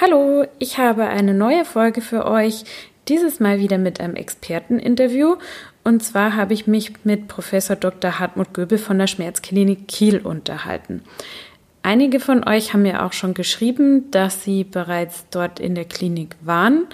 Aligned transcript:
Hallo, 0.00 0.46
ich 0.58 0.78
habe 0.78 1.08
eine 1.08 1.34
neue 1.34 1.66
Folge 1.66 2.00
für 2.00 2.24
euch, 2.24 2.64
dieses 3.08 3.38
Mal 3.38 3.58
wieder 3.58 3.76
mit 3.76 4.00
einem 4.00 4.14
Experteninterview. 4.14 5.36
Und 5.84 6.02
zwar 6.02 6.36
habe 6.36 6.54
ich 6.54 6.66
mich 6.66 7.04
mit 7.04 7.28
Professor 7.28 7.76
Dr. 7.76 8.18
Hartmut 8.18 8.54
Göbel 8.54 8.78
von 8.78 8.98
der 8.98 9.08
Schmerzklinik 9.08 9.88
Kiel 9.88 10.20
unterhalten. 10.20 11.02
Einige 11.82 12.18
von 12.18 12.48
euch 12.48 12.72
haben 12.72 12.80
mir 12.80 13.04
auch 13.04 13.12
schon 13.12 13.34
geschrieben, 13.34 14.10
dass 14.10 14.42
sie 14.42 14.64
bereits 14.64 15.26
dort 15.30 15.60
in 15.60 15.74
der 15.74 15.84
Klinik 15.84 16.34
waren. 16.40 16.86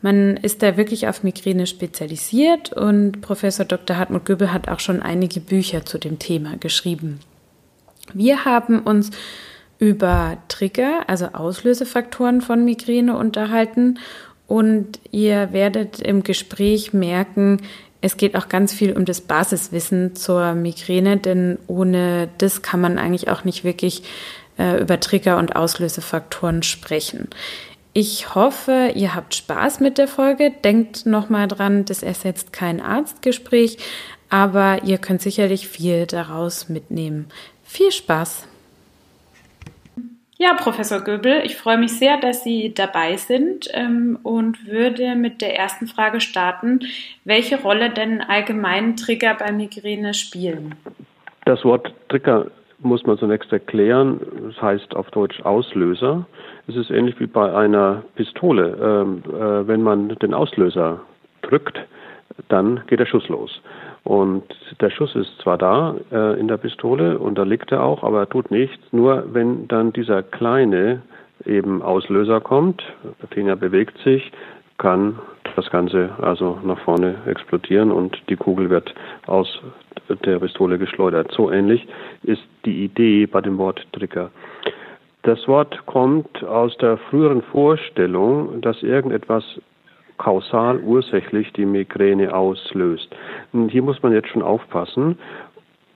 Man 0.00 0.36
ist 0.36 0.62
da 0.62 0.76
wirklich 0.76 1.08
auf 1.08 1.24
Migräne 1.24 1.66
spezialisiert 1.66 2.72
und 2.72 3.22
Professor 3.22 3.66
Dr. 3.66 3.96
Hartmut 3.96 4.24
Göbel 4.24 4.52
hat 4.52 4.68
auch 4.68 4.78
schon 4.78 5.02
einige 5.02 5.40
Bücher 5.40 5.84
zu 5.84 5.98
dem 5.98 6.20
Thema 6.20 6.56
geschrieben. 6.58 7.18
Wir 8.14 8.44
haben 8.44 8.82
uns 8.82 9.10
über 9.78 10.38
Trigger, 10.48 11.08
also 11.08 11.26
Auslösefaktoren 11.26 12.40
von 12.40 12.64
Migräne 12.64 13.16
unterhalten 13.16 13.98
und 14.46 15.00
ihr 15.10 15.52
werdet 15.52 16.00
im 16.00 16.22
Gespräch 16.22 16.92
merken, 16.92 17.60
es 18.00 18.16
geht 18.16 18.36
auch 18.36 18.48
ganz 18.48 18.72
viel 18.72 18.92
um 18.92 19.04
das 19.04 19.20
Basiswissen 19.20 20.14
zur 20.14 20.54
Migräne, 20.54 21.16
denn 21.16 21.58
ohne 21.66 22.28
das 22.38 22.62
kann 22.62 22.80
man 22.80 22.98
eigentlich 22.98 23.28
auch 23.28 23.44
nicht 23.44 23.64
wirklich 23.64 24.02
äh, 24.58 24.80
über 24.80 25.00
Trigger 25.00 25.38
und 25.38 25.56
Auslösefaktoren 25.56 26.62
sprechen. 26.62 27.28
Ich 27.92 28.34
hoffe, 28.34 28.92
ihr 28.94 29.14
habt 29.14 29.34
Spaß 29.34 29.80
mit 29.80 29.96
der 29.96 30.06
Folge. 30.06 30.52
Denkt 30.62 31.06
nochmal 31.06 31.48
dran, 31.48 31.86
das 31.86 32.02
ersetzt 32.02 32.52
kein 32.52 32.80
Arztgespräch, 32.80 33.78
aber 34.28 34.84
ihr 34.84 34.98
könnt 34.98 35.22
sicherlich 35.22 35.66
viel 35.66 36.06
daraus 36.06 36.68
mitnehmen. 36.68 37.26
Viel 37.64 37.90
Spaß! 37.90 38.44
Ja, 40.38 40.52
Professor 40.52 41.00
Göbel, 41.00 41.40
ich 41.44 41.56
freue 41.56 41.78
mich 41.78 41.98
sehr, 41.98 42.18
dass 42.18 42.44
Sie 42.44 42.74
dabei 42.74 43.16
sind 43.16 43.68
ähm, 43.72 44.18
und 44.22 44.66
würde 44.66 45.14
mit 45.14 45.40
der 45.40 45.56
ersten 45.56 45.86
Frage 45.86 46.20
starten. 46.20 46.80
Welche 47.24 47.62
Rolle 47.62 47.88
denn 47.88 48.20
allgemein 48.20 48.96
Trigger 48.96 49.34
bei 49.34 49.50
Migräne 49.50 50.12
spielen? 50.12 50.74
Das 51.46 51.64
Wort 51.64 51.90
Trigger 52.10 52.48
muss 52.80 53.04
man 53.06 53.16
zunächst 53.16 53.50
erklären. 53.50 54.20
Das 54.48 54.60
heißt 54.60 54.94
auf 54.94 55.10
Deutsch 55.10 55.40
Auslöser. 55.40 56.26
Es 56.68 56.76
ist 56.76 56.90
ähnlich 56.90 57.18
wie 57.18 57.26
bei 57.26 57.54
einer 57.54 58.02
Pistole. 58.16 58.76
Ähm, 58.78 59.22
äh, 59.32 59.66
wenn 59.66 59.82
man 59.82 60.10
den 60.16 60.34
Auslöser 60.34 61.00
drückt, 61.40 61.78
dann 62.48 62.82
geht 62.88 63.00
der 63.00 63.06
Schuss 63.06 63.26
los. 63.28 63.62
Und 64.06 64.44
der 64.80 64.90
Schuss 64.90 65.16
ist 65.16 65.36
zwar 65.42 65.58
da 65.58 65.96
äh, 66.12 66.38
in 66.38 66.46
der 66.46 66.58
Pistole 66.58 67.18
und 67.18 67.36
da 67.36 67.42
liegt 67.42 67.72
er 67.72 67.82
auch, 67.82 68.04
aber 68.04 68.20
er 68.20 68.28
tut 68.28 68.52
nichts. 68.52 68.78
Nur 68.92 69.34
wenn 69.34 69.66
dann 69.66 69.92
dieser 69.92 70.22
kleine 70.22 71.02
eben 71.44 71.82
Auslöser 71.82 72.40
kommt, 72.40 72.84
Finger 73.32 73.56
bewegt 73.56 73.98
sich, 74.04 74.30
kann 74.78 75.18
das 75.56 75.68
Ganze 75.70 76.10
also 76.22 76.56
nach 76.62 76.78
vorne 76.78 77.16
explodieren 77.26 77.90
und 77.90 78.16
die 78.28 78.36
Kugel 78.36 78.70
wird 78.70 78.94
aus 79.26 79.60
der 80.24 80.38
Pistole 80.38 80.78
geschleudert. 80.78 81.32
So 81.32 81.50
ähnlich 81.50 81.84
ist 82.22 82.46
die 82.64 82.84
Idee 82.84 83.26
bei 83.26 83.40
dem 83.40 83.58
Wort 83.58 83.84
Trigger. 83.92 84.30
Das 85.24 85.48
Wort 85.48 85.84
kommt 85.86 86.44
aus 86.44 86.76
der 86.76 86.96
früheren 86.96 87.42
Vorstellung, 87.42 88.60
dass 88.60 88.84
irgendetwas 88.84 89.42
kausal 90.18 90.80
ursächlich 90.80 91.52
die 91.52 91.66
Migräne 91.66 92.34
auslöst. 92.34 93.14
Und 93.52 93.70
hier 93.70 93.82
muss 93.82 94.02
man 94.02 94.12
jetzt 94.12 94.28
schon 94.28 94.42
aufpassen. 94.42 95.18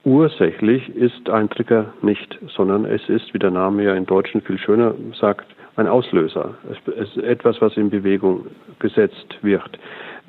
Ursächlich 0.03 0.89
ist 0.95 1.29
ein 1.29 1.49
Trigger 1.49 1.93
nicht, 2.01 2.39
sondern 2.55 2.85
es 2.85 3.07
ist, 3.07 3.33
wie 3.33 3.39
der 3.39 3.51
Name 3.51 3.83
ja 3.83 3.93
in 3.93 4.05
Deutschen 4.05 4.41
viel 4.41 4.57
schöner 4.57 4.95
sagt, 5.19 5.45
ein 5.75 5.87
Auslöser. 5.87 6.55
Es 6.69 6.95
ist 6.95 7.23
etwas, 7.23 7.61
was 7.61 7.77
in 7.77 7.89
Bewegung 7.89 8.47
gesetzt 8.79 9.37
wird. 9.41 9.79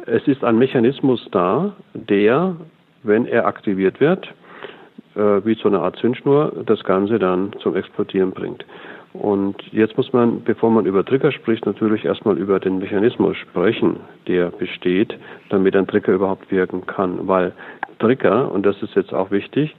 Es 0.07 0.27
ist 0.29 0.45
ein 0.45 0.59
Mechanismus 0.59 1.27
da, 1.31 1.75
der, 1.95 2.57
wenn 3.03 3.27
er 3.27 3.47
aktiviert 3.47 4.01
wird, 4.01 4.27
äh, 5.15 5.45
wie 5.45 5.55
so 5.55 5.69
eine 5.69 5.81
Art 5.81 5.97
Zündschnur, 5.97 6.65
das 6.67 6.83
Ganze 6.85 7.19
dann 7.19 7.53
zum 7.61 7.77
Explodieren 7.77 8.33
bringt. 8.33 8.65
Und 9.13 9.57
jetzt 9.73 9.97
muss 9.97 10.13
man, 10.13 10.43
bevor 10.43 10.71
man 10.71 10.87
über 10.87 11.05
Trigger 11.05 11.33
spricht, 11.33 11.67
natürlich 11.67 12.05
erstmal 12.05 12.39
über 12.39 12.59
den 12.59 12.79
Mechanismus 12.79 13.37
sprechen, 13.37 14.01
der 14.27 14.51
besteht, 14.51 15.19
damit 15.51 15.77
ein 15.77 15.87
Trigger 15.87 16.15
überhaupt 16.15 16.51
wirken 16.51 16.87
kann. 16.87 17.29
Weil 17.29 17.53
Trigger, 17.99 18.51
und 18.51 18.65
das 18.65 18.81
ist 18.83 18.95
jetzt 18.95 19.13
auch 19.13 19.31
wichtig, 19.31 19.75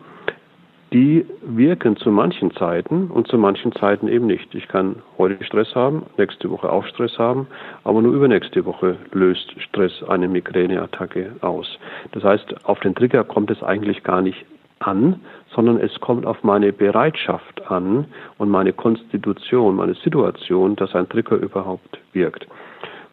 die 0.93 1.25
wirken 1.41 1.97
zu 1.97 2.11
manchen 2.11 2.51
Zeiten 2.51 3.07
und 3.07 3.27
zu 3.27 3.39
manchen 3.39 3.71
Zeiten 3.71 4.07
eben 4.07 4.27
nicht. 4.27 4.53
Ich 4.53 4.67
kann 4.67 4.97
heute 5.17 5.43
Stress 5.43 5.73
haben, 5.73 6.03
nächste 6.19 6.51
Woche 6.51 6.71
auch 6.71 6.85
Stress 6.85 7.17
haben, 7.17 7.47
aber 7.83 8.03
nur 8.03 8.13
übernächste 8.13 8.63
Woche 8.65 8.97
löst 9.11 9.59
Stress 9.59 10.03
eine 10.03 10.27
Migräneattacke 10.27 11.37
aus. 11.41 11.79
Das 12.11 12.23
heißt, 12.23 12.67
auf 12.67 12.79
den 12.81 12.93
Trigger 12.93 13.23
kommt 13.23 13.49
es 13.49 13.63
eigentlich 13.63 14.03
gar 14.03 14.21
nicht 14.21 14.45
an, 14.79 15.21
sondern 15.55 15.79
es 15.79 15.99
kommt 15.99 16.25
auf 16.25 16.43
meine 16.43 16.73
Bereitschaft 16.73 17.69
an 17.69 18.05
und 18.37 18.49
meine 18.49 18.73
Konstitution, 18.73 19.75
meine 19.75 19.95
Situation, 19.95 20.75
dass 20.75 20.93
ein 20.95 21.07
Trigger 21.09 21.37
überhaupt 21.37 21.99
wirkt. 22.13 22.47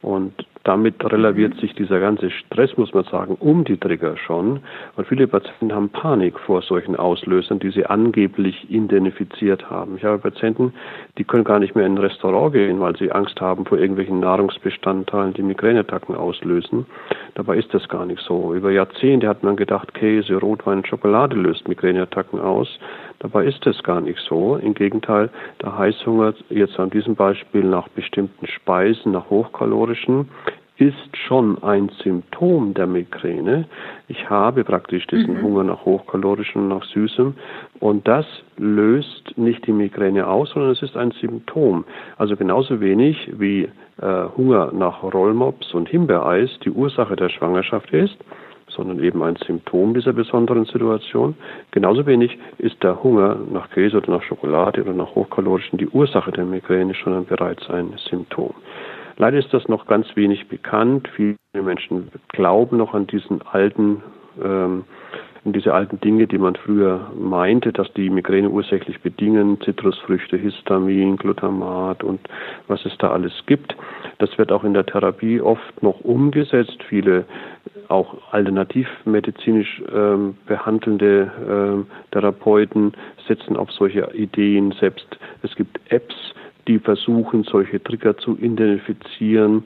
Und 0.03 0.33
damit 0.65 1.03
relativiert 1.05 1.55
sich 1.57 1.75
dieser 1.75 2.01
ganze 2.01 2.31
Stress, 2.31 2.77
muss 2.77 2.93
man 2.93 3.05
sagen, 3.05 3.37
um 3.41 3.65
die 3.65 3.79
Trigger 3.79 4.17
schon. 4.17 4.61
Und 4.97 5.07
viele 5.07 5.27
Patienten 5.27 5.75
haben 5.75 5.89
Panik 5.89 6.39
vor 6.39 6.61
solchen 6.63 6.97
Auslösern, 6.97 7.59
die 7.59 7.71
sie 7.71 7.87
angeblich 7.87 8.71
identifiziert 8.71 9.71
haben. 9.71 9.97
Ich 9.97 10.05
habe 10.05 10.19
Patienten, 10.19 10.75
die 11.17 11.25
können 11.25 11.45
gar 11.45 11.59
nicht 11.59 11.75
mehr 11.75 11.87
in 11.87 11.95
ein 11.95 11.99
Restaurant 11.99 12.53
gehen, 12.53 12.81
weil 12.81 12.97
sie 12.97 13.11
Angst 13.11 13.41
haben 13.41 13.65
vor 13.65 13.79
irgendwelchen 13.79 14.21
Nahrungsbestandteilen, 14.21 15.35
die 15.35 15.43
Migräneattacken 15.43 16.15
auslösen. 16.15 16.85
Dabei 17.35 17.57
ist 17.57 17.73
das 17.73 17.89
gar 17.89 18.05
nicht 18.05 18.23
so. 18.23 18.55
Über 18.55 18.71
Jahrzehnte 18.71 19.29
hat 19.29 19.43
man 19.43 19.57
gedacht, 19.57 19.95
Käse, 19.95 20.37
Rotwein, 20.37 20.85
Schokolade 20.85 21.37
löst 21.37 21.69
Migräneattacken 21.69 22.39
aus. 22.39 22.69
Dabei 23.21 23.45
ist 23.45 23.67
es 23.67 23.83
gar 23.83 24.01
nicht 24.01 24.19
so. 24.29 24.57
Im 24.57 24.75
Gegenteil, 24.75 25.31
der 25.63 25.77
Heißhunger 25.77 26.35
jetzt 26.49 26.81
an 26.81 26.91
diesem 26.91 27.15
Beispiel 27.15 27.63
nach 27.63 27.89
bestimmten 27.89 28.47
Speisen, 28.47 29.13
nach 29.13 29.29
hochkalorischen, 29.29 30.29
ist 30.79 31.15
schon 31.29 31.63
ein 31.63 31.91
Symptom 32.03 32.73
der 32.73 32.87
Migräne. 32.87 33.67
Ich 34.09 34.31
habe 34.31 34.65
praktisch 34.65 35.07
diesen 35.09 35.35
mhm. 35.35 35.43
Hunger 35.43 35.65
nach 35.65 35.85
hochkalorischen, 35.85 36.69
nach 36.69 36.83
süßem 36.85 37.35
und 37.81 38.09
das 38.09 38.25
löst 38.57 39.37
nicht 39.37 39.67
die 39.67 39.73
Migräne 39.73 40.27
aus, 40.27 40.51
sondern 40.51 40.73
es 40.73 40.81
ist 40.81 40.97
ein 40.97 41.11
Symptom. 41.21 41.85
Also 42.17 42.35
genauso 42.35 42.81
wenig 42.81 43.31
wie 43.39 43.69
äh, 44.01 44.25
Hunger 44.39 44.73
nach 44.73 45.03
Rollmops 45.03 45.75
und 45.75 45.91
Himbeereis 45.91 46.51
die 46.65 46.71
Ursache 46.71 47.15
der 47.15 47.29
Schwangerschaft 47.29 47.91
ist, 47.93 48.17
sondern 48.71 49.03
eben 49.03 49.23
ein 49.23 49.37
Symptom 49.37 49.95
dieser 49.95 50.13
besonderen 50.13 50.65
Situation. 50.65 51.35
Genauso 51.71 52.07
wenig 52.07 52.39
ist 52.59 52.83
der 52.83 53.03
Hunger 53.03 53.37
nach 53.53 53.71
Käse 53.71 53.99
oder 53.99 54.13
nach 54.13 54.23
Schokolade 54.23 54.83
oder 54.83 54.93
nach 54.93 55.15
hochkalorischen 55.15 55.79
die 55.79 55.89
Ursache 55.89 56.33
der 56.33 56.45
Migräne, 56.45 56.95
sondern 57.03 57.27
bereits 57.27 57.69
ein 57.71 57.93
Symptom. 58.09 58.55
Leider 59.17 59.39
ist 59.39 59.53
das 59.53 59.69
noch 59.69 59.87
ganz 59.87 60.07
wenig 60.17 60.49
bekannt. 60.49 61.09
Viele 61.15 61.37
Menschen 61.53 62.09
glauben 62.29 62.79
noch 62.79 62.95
an 62.95 63.07
diesen 63.07 63.43
alten 63.43 64.03
ähm, 64.43 64.85
in 65.45 65.53
diese 65.53 65.73
alten 65.73 66.01
Dinge, 66.01 66.27
die 66.27 66.39
man 66.39 66.55
früher 66.55 67.11
meinte, 67.19 67.73
dass 67.73 67.93
die 67.95 68.11
Migräne 68.11 68.51
ursächlich 68.51 69.01
bedingen, 69.01 69.61
Zitrusfrüchte, 69.63 70.37
Histamin, 70.37 71.17
Glutamat 71.17 72.05
und 72.05 72.21
was 72.69 72.85
es 72.85 72.97
da 72.99 73.11
alles 73.11 73.33
gibt. 73.47 73.75
Das 74.19 74.37
wird 74.37 74.53
auch 74.53 74.65
in 74.65 74.75
der 74.75 74.85
Therapie 74.85 75.41
oft 75.41 75.83
noch 75.83 76.01
umgesetzt. 76.01 76.83
Viele 76.89 77.25
auch 77.89 78.33
alternativmedizinisch 78.33 79.83
ähm, 79.93 80.37
behandelnde 80.47 81.33
ähm, 81.49 81.87
Therapeuten 82.13 82.93
setzen 83.27 83.57
auf 83.57 83.71
solche 83.73 84.11
Ideen. 84.15 84.73
Selbst 84.79 85.07
es 85.43 85.55
gibt 85.57 85.81
Apps, 85.91 86.15
die 86.71 86.79
versuchen, 86.79 87.43
solche 87.43 87.83
Trigger 87.83 88.17
zu 88.17 88.39
identifizieren, 88.39 89.65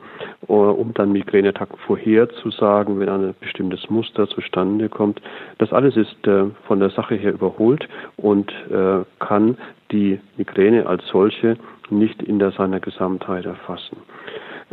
äh, 0.49 0.53
um 0.53 0.95
dann 0.95 1.13
Migräneattacken 1.13 1.79
vorherzusagen, 1.87 2.99
wenn 2.99 3.11
ein 3.11 3.35
bestimmtes 3.41 3.91
Muster 3.91 4.27
zustande 4.27 4.89
kommt. 4.89 5.21
Das 5.59 5.71
alles 5.73 5.97
ist 5.97 6.27
äh, 6.27 6.47
von 6.67 6.81
der 6.81 6.89
Sache 6.91 7.15
her 7.17 7.35
überholt 7.35 7.87
und 8.17 8.51
äh, 8.71 9.05
kann 9.19 9.59
die 9.93 10.19
Migräne 10.39 10.87
als 10.87 11.07
solche 11.09 11.59
nicht 11.91 12.23
in 12.23 12.39
der 12.39 12.53
seiner 12.53 12.81
Gesamtheit 12.81 13.45
erfassen. 13.45 13.99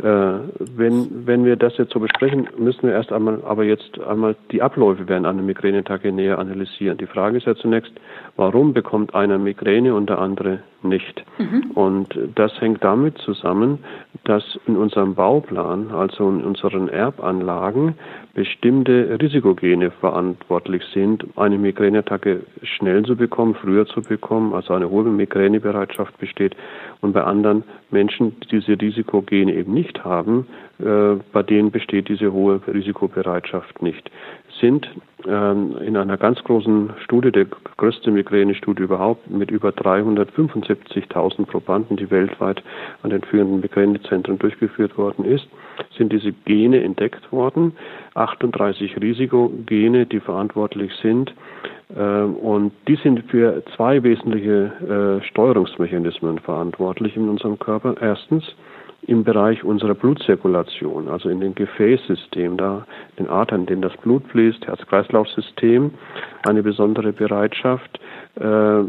Äh, 0.02 0.40
wenn, 0.76 1.26
wenn 1.26 1.44
wir 1.44 1.56
das 1.56 1.76
jetzt 1.76 1.92
so 1.92 2.00
besprechen, 2.00 2.48
müssen 2.58 2.82
wir 2.82 2.92
erst 2.92 3.12
einmal, 3.12 3.40
aber 3.44 3.62
jetzt 3.62 4.00
einmal 4.00 4.34
die 4.50 4.60
Abläufe 4.60 5.06
während 5.06 5.26
einer 5.26 5.42
Migränetage 5.42 6.10
näher 6.10 6.38
analysieren. 6.38 6.98
Die 6.98 7.06
Frage 7.06 7.36
ist 7.36 7.46
ja 7.46 7.54
zunächst, 7.54 7.92
warum 8.36 8.72
bekommt 8.72 9.14
einer 9.14 9.38
Migräne 9.38 9.94
und 9.94 10.08
der 10.08 10.18
andere 10.18 10.60
nicht? 10.82 11.24
Mhm. 11.38 11.70
Und 11.74 12.18
das 12.34 12.60
hängt 12.60 12.82
damit 12.82 13.18
zusammen, 13.18 13.78
dass 14.24 14.58
in 14.66 14.76
unserem 14.76 15.14
Bauplan, 15.14 15.92
also 15.92 16.28
in 16.28 16.42
unseren 16.42 16.88
Erbanlagen, 16.88 17.94
bestimmte 18.34 19.18
Risikogene 19.20 19.90
verantwortlich 19.90 20.82
sind, 20.94 21.24
eine 21.36 21.58
Migräneattacke 21.58 22.40
schnell 22.62 23.04
zu 23.04 23.14
bekommen, 23.14 23.54
früher 23.54 23.86
zu 23.86 24.02
bekommen, 24.02 24.54
also 24.54 24.74
eine 24.74 24.90
hohe 24.90 25.04
Migränebereitschaft 25.04 26.18
besteht. 26.18 26.56
Und 27.02 27.12
bei 27.12 27.22
anderen 27.22 27.62
Menschen, 27.90 28.36
die 28.50 28.62
diese 28.62 28.80
Risikogene 28.80 29.54
eben 29.54 29.72
nicht 29.72 29.91
haben, 30.04 30.46
äh, 30.78 31.16
bei 31.32 31.42
denen 31.42 31.70
besteht 31.70 32.08
diese 32.08 32.32
hohe 32.32 32.60
Risikobereitschaft 32.66 33.82
nicht. 33.82 34.10
Sind 34.60 34.88
ähm, 35.26 35.76
in 35.84 35.96
einer 35.96 36.16
ganz 36.16 36.42
großen 36.44 36.90
Studie, 37.04 37.32
der 37.32 37.46
größte 37.76 38.10
Migränestudie 38.10 38.82
überhaupt, 38.82 39.30
mit 39.30 39.50
über 39.50 39.70
375.000 39.70 41.46
Probanden, 41.46 41.96
die 41.96 42.10
weltweit 42.10 42.62
an 43.02 43.10
den 43.10 43.22
führenden 43.22 43.60
Migränezentren 43.60 44.38
durchgeführt 44.38 44.96
worden 44.98 45.24
ist, 45.24 45.46
sind 45.96 46.12
diese 46.12 46.32
Gene 46.32 46.82
entdeckt 46.82 47.32
worden. 47.32 47.72
38 48.14 49.00
Risikogene, 49.00 50.06
die 50.06 50.20
verantwortlich 50.20 50.92
sind. 51.02 51.32
Ähm, 51.96 52.36
und 52.36 52.72
die 52.88 52.96
sind 52.96 53.22
für 53.30 53.62
zwei 53.76 54.02
wesentliche 54.02 55.20
äh, 55.20 55.26
Steuerungsmechanismen 55.26 56.38
verantwortlich 56.38 57.16
in 57.16 57.28
unserem 57.28 57.58
Körper. 57.58 57.94
Erstens 58.00 58.44
im 59.06 59.24
Bereich 59.24 59.64
unserer 59.64 59.94
Blutzirkulation, 59.94 61.08
also 61.08 61.28
in 61.28 61.40
den 61.40 61.54
Gefäßsystem, 61.54 62.56
da 62.56 62.86
den 63.18 63.28
Adern, 63.28 63.62
in 63.62 63.66
denen 63.66 63.82
das 63.82 63.96
Blut 63.98 64.24
fließt, 64.28 64.66
Herz-Kreislauf-System, 64.66 65.92
eine 66.46 66.62
besondere 66.62 67.12
Bereitschaft, 67.12 67.98
äh, 68.36 68.84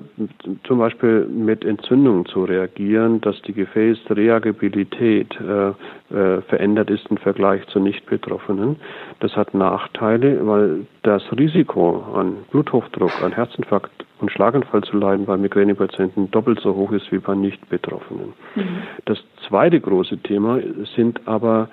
zum 0.64 0.80
Beispiel 0.80 1.26
mit 1.26 1.66
Entzündungen 1.66 2.26
zu 2.26 2.46
reagieren, 2.46 3.20
dass 3.20 3.42
die 3.42 3.54
Gefäßreagibilität 3.54 5.36
äh, 5.42 5.70
äh, 6.16 6.42
verändert 6.44 6.90
ist 6.90 7.06
im 7.10 7.18
Vergleich 7.18 7.66
zu 7.68 7.80
Nicht-Betroffenen. 7.80 8.78
Das 9.20 9.36
hat 9.36 9.54
Nachteile, 9.54 10.48
weil 10.48 10.86
das 11.02 11.24
Risiko 11.38 12.06
an 12.16 12.38
Bluthochdruck, 12.52 13.22
an 13.22 13.34
Herzinfarkt 13.34 13.92
und 14.22 14.32
Schlaganfall 14.32 14.84
zu 14.84 14.96
leiden 14.96 15.26
bei 15.26 15.36
Migränepatienten 15.36 16.32
doppelt 16.32 16.62
so 16.62 16.74
hoch 16.76 16.94
ist 16.94 17.12
wie 17.12 17.20
bei 17.20 17.36
Nicht-Betroffenen. 17.36 18.34
Mhm. 18.56 18.78
Das 19.04 19.18
zweite 19.48 19.82
große 19.82 20.20
Thema 20.20 20.60
sind 20.96 21.20
aber 21.28 21.68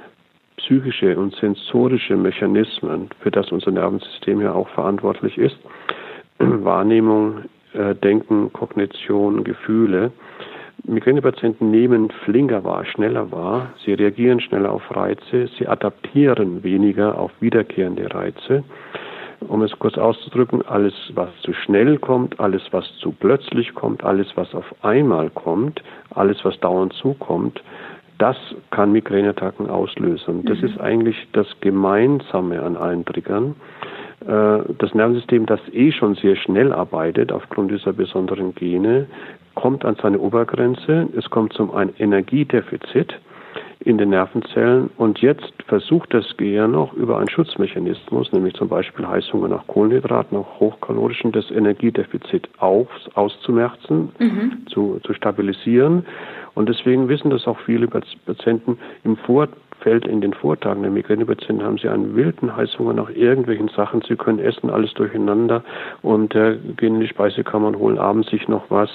psychische 0.57 1.17
und 1.17 1.37
sensorische 1.37 2.17
Mechanismen, 2.17 3.11
für 3.21 3.31
das 3.31 3.53
unser 3.53 3.71
Nervensystem 3.71 4.41
ja 4.41 4.53
auch 4.53 4.69
verantwortlich 4.71 5.39
ist. 5.39 5.57
Wahrnehmung, 6.39 7.45
äh, 7.75 7.95
Denken, 7.95 8.53
Kognition, 8.53 9.45
Gefühle. 9.45 10.13
Migränepatienten 10.85 11.71
nehmen 11.71 12.11
flinker 12.25 12.65
wahr, 12.65 12.85
schneller 12.87 13.31
wahr, 13.31 13.73
sie 13.85 13.93
reagieren 13.93 14.41
schneller 14.41 14.73
auf 14.73 14.95
Reize, 14.97 15.49
sie 15.59 15.69
adaptieren 15.69 16.63
weniger 16.63 17.19
auf 17.19 17.31
wiederkehrende 17.41 18.13
Reize. 18.15 18.65
Um 19.41 19.63
es 19.63 19.79
kurz 19.79 19.97
auszudrücken, 19.97 20.63
alles, 20.67 20.95
was 21.15 21.31
zu 21.43 21.53
schnell 21.53 21.99
kommt, 21.99 22.39
alles, 22.41 22.63
was 22.73 22.85
zu 22.99 23.13
plötzlich 23.13 23.75
kommt, 23.75 24.05
alles, 24.05 24.29
was 24.37 24.55
auf 24.55 24.75
einmal 24.83 25.31
kommt, 25.31 25.83
alles, 26.11 26.45
was 26.45 26.59
dauernd 26.61 26.93
zukommt, 26.95 27.63
das 28.19 28.37
kann 28.71 28.93
Migräneattacken 28.93 29.71
auslösen. 29.71 30.45
Das 30.45 30.59
mhm. 30.61 30.67
ist 30.67 30.81
eigentlich 30.81 31.17
das 31.33 31.47
Gemeinsame 31.61 32.61
an 32.63 32.77
allen 32.77 33.05
Triggern. 33.07 33.57
Äh, 34.27 34.75
das 34.79 34.95
Nervensystem, 34.95 35.47
das 35.47 35.61
eh 35.73 35.93
schon 35.93 36.15
sehr 36.15 36.37
schnell 36.37 36.73
arbeitet 36.73 37.33
aufgrund 37.33 37.71
dieser 37.71 37.93
besonderen 37.93 38.55
Gene, 38.55 39.07
kommt 39.55 39.85
an 39.85 39.97
seine 40.01 40.19
Obergrenze. 40.19 41.09
Es 41.17 41.29
kommt 41.31 41.53
zum 41.53 41.75
ein 41.75 41.91
Energiedefizit 41.99 43.15
in 43.81 43.97
den 43.97 44.11
Nervenzellen 44.11 44.91
und 44.99 45.21
jetzt 45.21 45.53
versucht 45.67 46.13
das 46.13 46.37
Gehirn 46.37 46.73
noch 46.73 46.93
über 46.93 47.17
einen 47.17 47.31
Schutzmechanismus, 47.31 48.31
nämlich 48.33 48.53
zum 48.55 48.69
Beispiel 48.69 49.07
Heißhunger 49.07 49.49
nach 49.49 49.67
Kohlenhydraten, 49.67 50.37
nach 50.37 50.61
hochkalorischen, 50.61 51.33
das 51.33 51.51
Energiedefizit 51.51 52.49
auf, 52.59 52.89
auszumerzen, 53.15 54.11
mhm. 54.19 54.67
zu, 54.67 55.01
zu 55.03 55.15
stabilisieren. 55.15 56.05
Und 56.55 56.69
deswegen 56.69 57.09
wissen 57.09 57.31
das 57.31 57.47
auch 57.47 57.59
viele 57.61 57.89
Patienten 57.89 58.79
im 59.03 59.17
Vor 59.17 59.49
fällt 59.83 60.07
in 60.07 60.21
den 60.21 60.33
Vortagen 60.33 60.83
der 60.83 60.91
Migränepatienten, 60.91 61.67
haben 61.67 61.79
sie 61.79 61.89
einen 61.89 62.15
wilden 62.15 62.55
Heißhunger 62.57 62.93
nach 62.93 63.11
irgendwelchen 63.11 63.69
Sachen. 63.69 64.03
Sie 64.07 64.17
können 64.17 64.39
essen 64.39 64.71
alles 64.71 64.93
durcheinander 64.95 65.63
und 66.03 66.35
äh, 66.35 66.57
gehen 66.77 66.97
in 66.97 67.01
die 67.01 67.09
Speisekammer 67.09 67.69
und 67.69 67.79
holen 67.79 67.99
abends 67.99 68.31
sich 68.31 68.49
noch 68.49 68.71
was. 68.71 68.91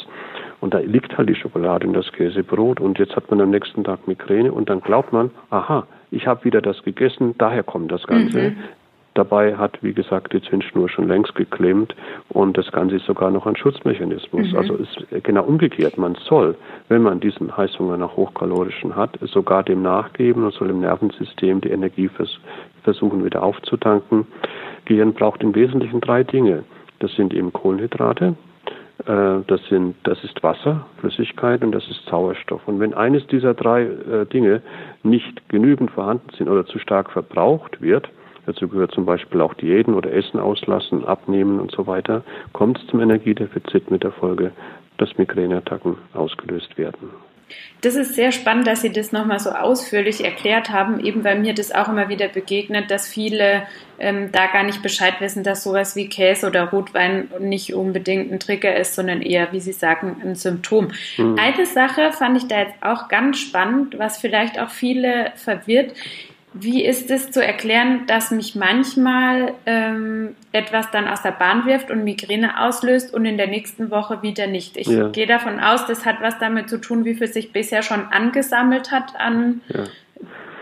Und 0.61 0.73
da 0.73 0.79
liegt 0.79 1.17
halt 1.17 1.29
die 1.29 1.35
Schokolade 1.35 1.87
und 1.87 1.93
das 1.93 2.11
Käsebrot 2.11 2.79
und 2.79 2.97
jetzt 2.97 3.15
hat 3.15 3.29
man 3.29 3.41
am 3.41 3.51
nächsten 3.51 3.83
Tag 3.83 4.07
Migräne 4.07 4.51
und 4.51 4.69
dann 4.69 4.81
glaubt 4.81 5.11
man, 5.13 5.31
aha, 5.49 5.85
ich 6.11 6.27
habe 6.27 6.45
wieder 6.45 6.61
das 6.61 6.81
gegessen, 6.83 7.35
daher 7.37 7.63
kommt 7.63 7.91
das 7.91 8.05
Ganze. 8.07 8.51
Mhm. 8.51 8.57
Dabei 9.15 9.55
hat, 9.55 9.81
wie 9.81 9.93
gesagt, 9.93 10.33
die 10.33 10.41
Zündschnur 10.41 10.89
schon 10.89 11.07
längst 11.07 11.35
geklemmt 11.35 11.95
und 12.29 12.57
das 12.57 12.69
Ganze 12.71 12.97
ist 12.97 13.05
sogar 13.05 13.31
noch 13.31 13.47
ein 13.47 13.55
Schutzmechanismus. 13.55 14.51
Mhm. 14.51 14.57
Also 14.57 14.75
ist 14.75 15.23
genau 15.23 15.43
umgekehrt. 15.43 15.97
Man 15.97 16.15
soll, 16.15 16.55
wenn 16.89 17.01
man 17.01 17.21
diesen 17.21 17.55
Heißhunger 17.55 17.95
nach 17.95 18.17
Hochkalorischen 18.17 18.95
hat, 18.95 19.17
sogar 19.21 19.63
dem 19.63 19.81
nachgeben 19.81 20.43
und 20.43 20.53
soll 20.53 20.69
im 20.69 20.81
Nervensystem 20.81 21.61
die 21.61 21.69
Energie 21.69 22.09
vers 22.09 22.39
versuchen 22.83 23.23
wieder 23.25 23.41
aufzutanken. 23.41 24.27
Gehirn 24.83 25.13
braucht 25.13 25.41
im 25.41 25.55
Wesentlichen 25.55 26.01
drei 26.01 26.23
Dinge. 26.23 26.65
Das 26.99 27.11
sind 27.15 27.33
eben 27.33 27.51
Kohlenhydrate, 27.51 28.35
äh, 29.05 29.37
das, 29.47 29.61
sind, 29.69 29.95
das 30.03 30.23
ist 30.23 30.43
Wasser, 30.43 30.85
Flüssigkeit 30.99 31.63
und 31.63 31.71
das 31.71 31.87
ist 31.87 32.05
Sauerstoff. 32.05 32.67
Und 32.67 32.79
wenn 32.79 32.93
eines 32.93 33.25
dieser 33.27 33.53
drei 33.53 33.83
äh, 33.83 34.25
Dinge 34.25 34.61
nicht 35.03 35.47
genügend 35.49 35.91
vorhanden 35.91 36.29
sind 36.37 36.49
oder 36.49 36.65
zu 36.65 36.79
stark 36.79 37.11
verbraucht 37.11 37.81
wird, 37.81 38.09
Dazu 38.45 38.67
gehört 38.67 38.91
zum 38.91 39.05
Beispiel 39.05 39.41
auch 39.41 39.53
Diäten 39.53 39.93
oder 39.93 40.11
Essen 40.13 40.39
auslassen, 40.39 41.05
abnehmen 41.05 41.59
und 41.59 41.71
so 41.71 41.87
weiter. 41.87 42.23
Kommt 42.53 42.79
es 42.79 42.87
zum 42.87 42.99
Energiedefizit 42.99 43.89
mit 43.91 44.03
der 44.03 44.11
Folge, 44.11 44.51
dass 44.97 45.17
Migräneattacken 45.17 45.97
ausgelöst 46.13 46.77
werden. 46.77 47.09
Das 47.81 47.95
ist 47.95 48.15
sehr 48.15 48.31
spannend, 48.31 48.65
dass 48.65 48.81
Sie 48.81 48.91
das 48.91 49.11
nochmal 49.11 49.39
so 49.39 49.51
ausführlich 49.51 50.23
erklärt 50.23 50.71
haben, 50.71 50.99
eben 50.99 51.23
weil 51.23 51.39
mir 51.39 51.53
das 51.53 51.71
auch 51.71 51.87
immer 51.87 52.09
wieder 52.09 52.27
begegnet, 52.27 52.89
dass 52.89 53.07
viele 53.07 53.67
ähm, 53.99 54.31
da 54.31 54.47
gar 54.47 54.63
nicht 54.63 54.81
Bescheid 54.81 55.13
wissen, 55.19 55.43
dass 55.43 55.63
sowas 55.63 55.95
wie 55.95 56.09
Käse 56.09 56.47
oder 56.47 56.69
Rotwein 56.69 57.29
nicht 57.39 57.75
unbedingt 57.75 58.31
ein 58.31 58.39
Trigger 58.39 58.75
ist, 58.75 58.95
sondern 58.95 59.21
eher, 59.21 59.51
wie 59.51 59.59
Sie 59.59 59.73
sagen, 59.73 60.17
ein 60.23 60.33
Symptom. 60.33 60.87
Mhm. 61.17 61.35
Eine 61.37 61.67
Sache 61.67 62.11
fand 62.11 62.37
ich 62.37 62.47
da 62.47 62.59
jetzt 62.59 62.81
auch 62.81 63.07
ganz 63.07 63.37
spannend, 63.37 63.99
was 63.99 64.17
vielleicht 64.17 64.59
auch 64.59 64.69
viele 64.69 65.31
verwirrt. 65.35 65.93
Wie 66.57 66.85
ist 66.85 67.11
es 67.11 67.31
zu 67.31 67.45
erklären, 67.45 68.05
dass 68.07 68.31
mich 68.31 68.55
manchmal 68.55 69.53
ähm, 69.65 70.35
etwas 70.53 70.89
dann 70.89 71.05
aus 71.05 71.21
der 71.21 71.31
Bahn 71.31 71.65
wirft 71.65 71.91
und 71.91 72.05
Migräne 72.05 72.61
auslöst 72.61 73.13
und 73.13 73.25
in 73.25 73.35
der 73.35 73.47
nächsten 73.47 73.91
Woche 73.91 74.21
wieder 74.21 74.47
nicht? 74.47 74.77
Ich 74.77 74.87
ja. 74.87 75.09
gehe 75.09 75.27
davon 75.27 75.59
aus, 75.59 75.85
das 75.85 76.05
hat 76.05 76.21
was 76.21 76.39
damit 76.39 76.69
zu 76.69 76.79
tun, 76.79 77.03
wie 77.03 77.15
viel 77.15 77.27
sich 77.27 77.51
bisher 77.51 77.83
schon 77.83 78.07
angesammelt 78.07 78.91
hat 78.91 79.19
an 79.19 79.61
ja 79.67 79.83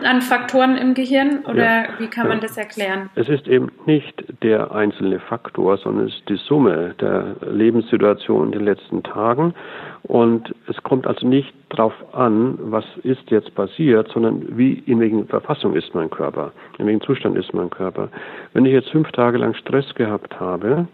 an 0.02 0.22
Faktoren 0.22 0.76
im 0.76 0.94
Gehirn 0.94 1.44
oder 1.44 1.64
ja, 1.64 1.84
wie 1.98 2.08
kann 2.08 2.28
man 2.28 2.40
das 2.40 2.56
erklären? 2.56 3.10
Es 3.14 3.28
ist 3.28 3.46
eben 3.46 3.70
nicht 3.86 4.24
der 4.42 4.72
einzelne 4.72 5.20
Faktor, 5.20 5.76
sondern 5.78 6.06
es 6.06 6.14
ist 6.14 6.28
die 6.28 6.36
Summe 6.36 6.94
der 7.00 7.36
Lebenssituation 7.50 8.46
in 8.46 8.52
den 8.52 8.64
letzten 8.64 9.02
Tagen. 9.02 9.54
Und 10.02 10.54
es 10.68 10.82
kommt 10.82 11.06
also 11.06 11.26
nicht 11.26 11.54
darauf 11.70 11.94
an, 12.12 12.58
was 12.58 12.84
ist 13.02 13.30
jetzt 13.30 13.54
passiert, 13.54 14.10
sondern 14.12 14.56
wie, 14.56 14.74
in 14.86 15.00
welchen 15.00 15.26
Verfassung 15.28 15.74
ist 15.74 15.94
mein 15.94 16.10
Körper, 16.10 16.52
in 16.78 16.86
welchem 16.86 17.00
Zustand 17.00 17.36
ist 17.36 17.54
mein 17.54 17.70
Körper. 17.70 18.10
Wenn 18.52 18.66
ich 18.66 18.72
jetzt 18.72 18.90
fünf 18.90 19.10
Tage 19.12 19.38
lang 19.38 19.54
Stress 19.54 19.94
gehabt 19.94 20.38
habe, 20.38 20.86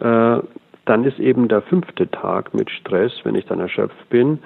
äh, 0.00 0.38
dann 0.86 1.04
ist 1.04 1.18
eben 1.18 1.48
der 1.48 1.62
fünfte 1.62 2.08
Tag 2.10 2.54
mit 2.54 2.70
Stress, 2.70 3.12
wenn 3.24 3.34
ich 3.34 3.44
dann 3.46 3.60
erschöpft 3.60 4.08
bin, 4.08 4.38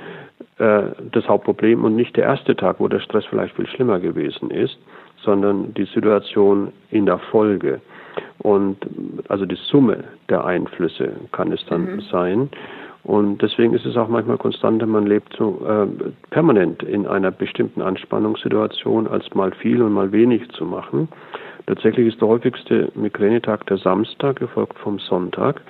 äh, 0.58 0.82
das 1.12 1.28
Hauptproblem 1.28 1.84
und 1.84 1.96
nicht 1.96 2.16
der 2.16 2.24
erste 2.24 2.56
Tag, 2.56 2.80
wo 2.80 2.88
der 2.88 3.00
Stress 3.00 3.24
vielleicht 3.26 3.56
viel 3.56 3.66
schlimmer 3.66 4.00
gewesen 4.00 4.50
ist, 4.50 4.78
sondern 5.22 5.74
die 5.74 5.84
Situation 5.84 6.72
in 6.90 7.06
der 7.06 7.18
Folge. 7.18 7.80
Und 8.38 8.78
also 9.28 9.46
die 9.46 9.56
Summe 9.56 10.04
der 10.28 10.44
Einflüsse 10.44 11.12
kann 11.32 11.52
es 11.52 11.64
dann 11.66 11.96
mhm. 11.96 12.00
sein. 12.10 12.48
Und 13.02 13.40
deswegen 13.40 13.72
ist 13.74 13.86
es 13.86 13.96
auch 13.96 14.08
manchmal 14.08 14.36
konstanter, 14.36 14.86
man 14.86 15.06
lebt 15.06 15.34
so 15.36 15.62
äh, 15.66 15.86
permanent 16.30 16.82
in 16.82 17.06
einer 17.06 17.30
bestimmten 17.30 17.80
Anspannungssituation, 17.80 19.06
als 19.06 19.34
mal 19.34 19.52
viel 19.52 19.82
und 19.82 19.92
mal 19.92 20.12
wenig 20.12 20.48
zu 20.50 20.66
machen. 20.66 21.08
Tatsächlich 21.66 22.08
ist 22.08 22.20
der 22.20 22.28
häufigste 22.28 22.90
Migränetag 22.94 23.66
der 23.66 23.78
Samstag, 23.78 24.36
gefolgt 24.36 24.78
vom 24.78 24.98
Sonntag, 24.98 25.60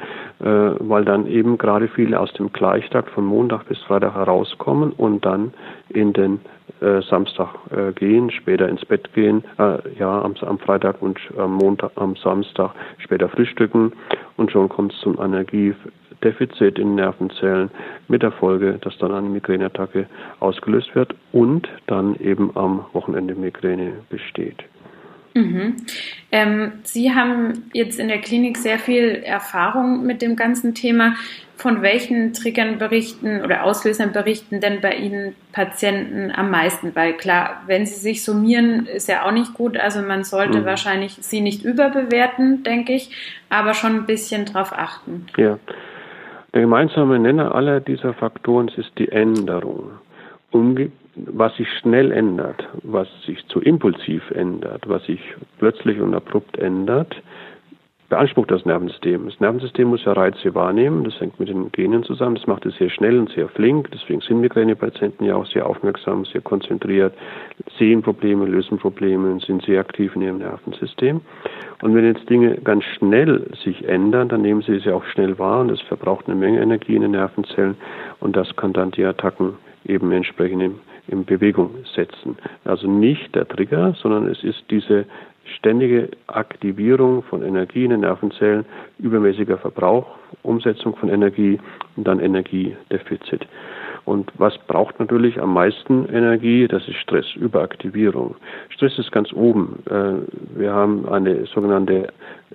äh, 0.40 0.44
weil 0.44 1.04
dann 1.04 1.26
eben 1.26 1.58
gerade 1.58 1.88
viele 1.88 2.18
aus 2.18 2.32
dem 2.34 2.52
Gleichtag 2.52 3.08
von 3.10 3.24
Montag 3.24 3.66
bis 3.66 3.78
Freitag 3.82 4.14
herauskommen 4.14 4.92
und 4.92 5.24
dann 5.24 5.52
in 5.88 6.12
den 6.12 6.40
äh, 6.80 7.02
Samstag 7.02 7.48
äh, 7.70 7.92
gehen, 7.92 8.30
später 8.30 8.68
ins 8.68 8.84
Bett 8.84 9.12
gehen, 9.12 9.44
äh, 9.58 9.78
ja, 9.98 10.22
am, 10.22 10.34
am, 10.40 10.58
Freitag 10.58 11.02
und 11.02 11.18
am 11.36 11.54
Montag, 11.54 11.92
am 11.96 12.16
Samstag 12.16 12.72
später 12.98 13.28
frühstücken 13.28 13.92
und 14.36 14.50
schon 14.50 14.68
kommt 14.68 14.92
es 14.92 15.00
zum 15.00 15.20
Energiedefizit 15.20 16.78
in 16.78 16.94
Nervenzellen 16.94 17.70
mit 18.08 18.22
der 18.22 18.32
Folge, 18.32 18.78
dass 18.80 18.96
dann 18.98 19.12
eine 19.12 19.28
Migräneattacke 19.28 20.06
ausgelöst 20.38 20.94
wird 20.94 21.14
und 21.32 21.68
dann 21.86 22.14
eben 22.16 22.56
am 22.56 22.86
Wochenende 22.92 23.34
Migräne 23.34 23.92
besteht. 24.08 24.64
Mhm. 25.34 25.76
Ähm, 26.32 26.72
Sie 26.82 27.14
haben 27.14 27.70
jetzt 27.72 27.98
in 27.98 28.08
der 28.08 28.20
Klinik 28.20 28.56
sehr 28.58 28.78
viel 28.78 29.22
Erfahrung 29.24 30.04
mit 30.04 30.22
dem 30.22 30.36
ganzen 30.36 30.74
Thema. 30.74 31.14
Von 31.56 31.82
welchen 31.82 32.32
Triggern 32.32 32.78
berichten 32.78 33.42
oder 33.42 33.64
Auslösern 33.64 34.12
berichten 34.12 34.60
denn 34.60 34.80
bei 34.80 34.94
Ihnen 34.94 35.34
Patienten 35.52 36.32
am 36.34 36.50
meisten? 36.50 36.96
Weil 36.96 37.12
klar, 37.12 37.62
wenn 37.66 37.84
sie 37.84 38.00
sich 38.00 38.24
summieren, 38.24 38.86
ist 38.86 39.08
ja 39.10 39.26
auch 39.26 39.32
nicht 39.32 39.52
gut. 39.52 39.76
Also 39.76 40.00
man 40.00 40.24
sollte 40.24 40.60
mhm. 40.60 40.64
wahrscheinlich 40.64 41.18
sie 41.20 41.42
nicht 41.42 41.62
überbewerten, 41.62 42.62
denke 42.62 42.94
ich, 42.94 43.10
aber 43.50 43.74
schon 43.74 43.94
ein 43.94 44.06
bisschen 44.06 44.46
drauf 44.46 44.72
achten. 44.72 45.26
Ja. 45.36 45.58
Der 46.54 46.62
gemeinsame 46.62 47.18
Nenner 47.18 47.54
aller 47.54 47.80
dieser 47.80 48.14
Faktoren 48.14 48.68
ist 48.68 48.90
die 48.98 49.12
Änderung. 49.12 49.90
Umge 50.50 50.90
was 51.26 51.56
sich 51.56 51.68
schnell 51.80 52.12
ändert, 52.12 52.68
was 52.82 53.08
sich 53.24 53.46
zu 53.48 53.60
impulsiv 53.60 54.30
ändert, 54.30 54.88
was 54.88 55.04
sich 55.04 55.20
plötzlich 55.58 56.00
und 56.00 56.14
abrupt 56.14 56.58
ändert, 56.58 57.14
beansprucht 58.10 58.50
das 58.50 58.66
Nervensystem. 58.66 59.26
Das 59.26 59.38
Nervensystem 59.40 59.88
muss 59.88 60.04
ja 60.04 60.12
Reize 60.12 60.54
wahrnehmen, 60.54 61.04
das 61.04 61.18
hängt 61.20 61.38
mit 61.38 61.48
den 61.48 61.70
Genen 61.70 62.02
zusammen, 62.02 62.34
das 62.34 62.46
macht 62.46 62.66
es 62.66 62.76
sehr 62.76 62.90
schnell 62.90 63.18
und 63.18 63.30
sehr 63.30 63.48
flink, 63.48 63.88
deswegen 63.92 64.20
sind 64.20 64.40
Migränepatienten 64.40 65.24
ja 65.26 65.36
auch 65.36 65.46
sehr 65.46 65.64
aufmerksam, 65.64 66.24
sehr 66.24 66.40
konzentriert, 66.40 67.14
sehen 67.78 68.02
Probleme, 68.02 68.46
lösen 68.46 68.78
Probleme 68.78 69.38
sind 69.40 69.62
sehr 69.62 69.80
aktiv 69.80 70.14
in 70.16 70.22
ihrem 70.22 70.38
Nervensystem. 70.38 71.20
Und 71.82 71.94
wenn 71.94 72.04
jetzt 72.04 72.28
Dinge 72.28 72.56
ganz 72.56 72.84
schnell 72.84 73.46
sich 73.64 73.88
ändern, 73.88 74.28
dann 74.28 74.42
nehmen 74.42 74.62
sie 74.62 74.74
es 74.74 74.84
ja 74.84 74.94
auch 74.94 75.04
schnell 75.04 75.38
wahr 75.38 75.60
und 75.60 75.70
es 75.70 75.80
verbraucht 75.82 76.26
eine 76.26 76.36
Menge 76.36 76.60
Energie 76.60 76.96
in 76.96 77.02
den 77.02 77.12
Nervenzellen 77.12 77.76
und 78.18 78.36
das 78.36 78.54
kann 78.56 78.72
dann 78.72 78.90
die 78.90 79.04
Attacken 79.04 79.54
eben 79.86 80.10
entsprechend 80.10 80.74
in, 81.10 81.24
Bewegung 81.24 81.70
setzen. 81.94 82.36
Also 82.64 82.88
nicht 82.88 83.34
der 83.34 83.46
Trigger, 83.46 83.94
sondern 84.00 84.26
es 84.28 84.42
ist 84.42 84.64
diese 84.70 85.06
ständige 85.56 86.10
Aktivierung 86.26 87.22
von 87.24 87.42
Energie 87.42 87.84
in 87.84 87.90
den 87.90 88.00
Nervenzellen, 88.00 88.64
übermäßiger 88.98 89.58
Verbrauch, 89.58 90.06
Umsetzung 90.42 90.96
von 90.96 91.08
Energie 91.08 91.58
und 91.96 92.06
dann 92.06 92.20
Energiedefizit. 92.20 93.46
Und 94.04 94.32
was 94.38 94.56
braucht 94.66 94.98
natürlich 94.98 95.40
am 95.40 95.52
meisten 95.52 96.06
Energie? 96.08 96.66
Das 96.66 96.86
ist 96.88 96.96
Stress, 96.96 97.26
Überaktivierung. 97.36 98.34
Stress 98.70 98.98
ist 98.98 99.12
ganz 99.12 99.32
oben. 99.32 99.82
Äh, 99.90 100.58
wir 100.58 100.72
haben 100.72 101.06
eine 101.08 101.44
sogenannte 101.46 102.08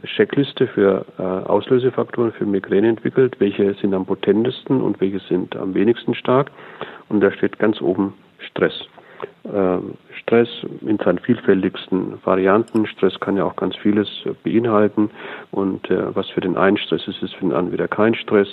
Checkliste 0.04 0.68
für 0.68 1.06
äh, 1.18 1.22
Auslösefaktoren 1.22 2.32
für 2.32 2.46
Migräne 2.46 2.90
entwickelt. 2.90 3.36
Welche 3.40 3.74
sind 3.76 3.94
am 3.94 4.06
potentesten 4.06 4.82
und 4.82 5.00
welche 5.00 5.20
sind 5.20 5.56
am 5.56 5.74
wenigsten 5.74 6.16
stark? 6.16 6.52
Und 7.10 7.22
da 7.22 7.32
steht 7.32 7.60
ganz 7.60 7.82
oben 7.82 8.14
Stress. 8.40 8.74
Ähm, 9.52 9.94
Stress 10.22 10.50
in 10.82 10.98
seinen 10.98 11.20
vielfältigsten 11.20 12.20
Varianten. 12.24 12.88
Stress 12.88 13.20
kann 13.20 13.38
ja 13.38 13.46
auch 13.46 13.56
ganz 13.56 13.76
vieles 13.78 14.08
beinhalten 14.44 15.10
und 15.52 15.90
äh, 15.90 16.16
was 16.16 16.30
für 16.30 16.42
den 16.42 16.58
einen 16.58 16.78
Stress 16.78 17.08
ist, 17.08 17.22
ist 17.22 17.36
für 17.36 17.42
den 17.42 17.54
anderen 17.54 17.72
wieder 17.72 17.88
kein 17.88 18.16
Stress. 18.16 18.48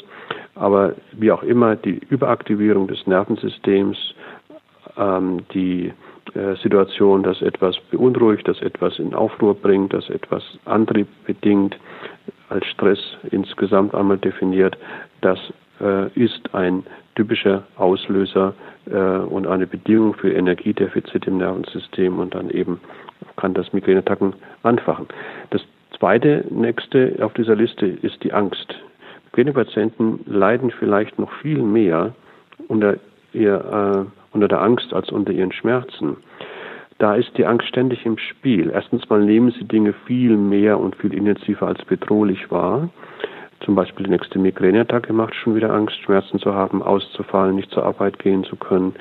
Aber 0.54 0.94
wie 1.12 1.32
auch 1.32 1.42
immer, 1.42 1.76
die 1.76 2.00
Überaktivierung 2.10 2.88
des 2.88 3.06
Nervensystems, 3.06 4.14
ähm, 4.96 5.40
die 5.54 5.92
äh, 6.34 6.56
Situation, 6.62 7.22
dass 7.22 7.42
etwas 7.42 7.78
beunruhigt, 7.90 8.46
dass 8.46 8.60
etwas 8.60 8.98
in 8.98 9.14
Aufruhr 9.14 9.54
bringt, 9.54 9.92
dass 9.92 10.08
etwas 10.10 10.42
Antrieb 10.64 11.08
bedingt, 11.26 11.76
als 12.48 12.66
Stress 12.66 12.98
insgesamt 13.30 13.94
einmal 13.94 14.18
definiert, 14.18 14.76
das 15.22 15.38
ist 16.14 16.54
ein 16.54 16.84
typischer 17.14 17.64
Auslöser 17.76 18.54
äh, 18.86 18.96
und 18.96 19.46
eine 19.46 19.66
Bedingung 19.66 20.14
für 20.14 20.32
Energiedefizit 20.32 21.26
im 21.26 21.38
Nervensystem 21.38 22.18
und 22.18 22.34
dann 22.34 22.50
eben 22.50 22.80
kann 23.36 23.54
das 23.54 23.72
Migräneattacken 23.72 24.34
anfachen. 24.62 25.06
Das 25.50 25.62
zweite, 25.98 26.44
nächste 26.50 27.16
auf 27.20 27.32
dieser 27.34 27.54
Liste 27.54 27.86
ist 27.86 28.22
die 28.22 28.32
Angst. 28.32 28.74
Migränepatienten 29.26 30.20
leiden 30.26 30.70
vielleicht 30.70 31.18
noch 31.18 31.32
viel 31.40 31.62
mehr 31.62 32.14
unter, 32.68 32.96
ihr, 33.32 33.54
äh, 33.54 34.34
unter 34.34 34.48
der 34.48 34.60
Angst 34.60 34.92
als 34.92 35.10
unter 35.10 35.32
ihren 35.32 35.52
Schmerzen. 35.52 36.16
Da 36.98 37.14
ist 37.14 37.36
die 37.36 37.46
Angst 37.46 37.66
ständig 37.66 38.04
im 38.04 38.18
Spiel. 38.18 38.70
Erstens 38.72 39.08
mal 39.08 39.20
nehmen 39.24 39.50
sie 39.52 39.64
Dinge 39.64 39.94
viel 40.06 40.36
mehr 40.36 40.78
und 40.78 40.94
viel 40.96 41.14
intensiver 41.14 41.66
als 41.66 41.82
bedrohlich 41.86 42.50
wahr. 42.50 42.90
Zum 43.64 43.76
Beispiel 43.76 44.07
die 44.07 44.11
nächste 44.11 44.38
Migräneattacke 44.38 45.12
macht 45.12 45.35
schon 45.35 45.54
wieder 45.54 45.73
Angst, 45.73 45.97
Schmerzen 46.00 46.38
zu 46.40 46.52
haben, 46.52 46.83
auszufallen, 46.83 47.54
nicht 47.54 47.71
zur 47.71 47.85
Arbeit 47.85 48.19
gehen 48.19 48.42
zu 48.45 48.57
können, 48.57 48.95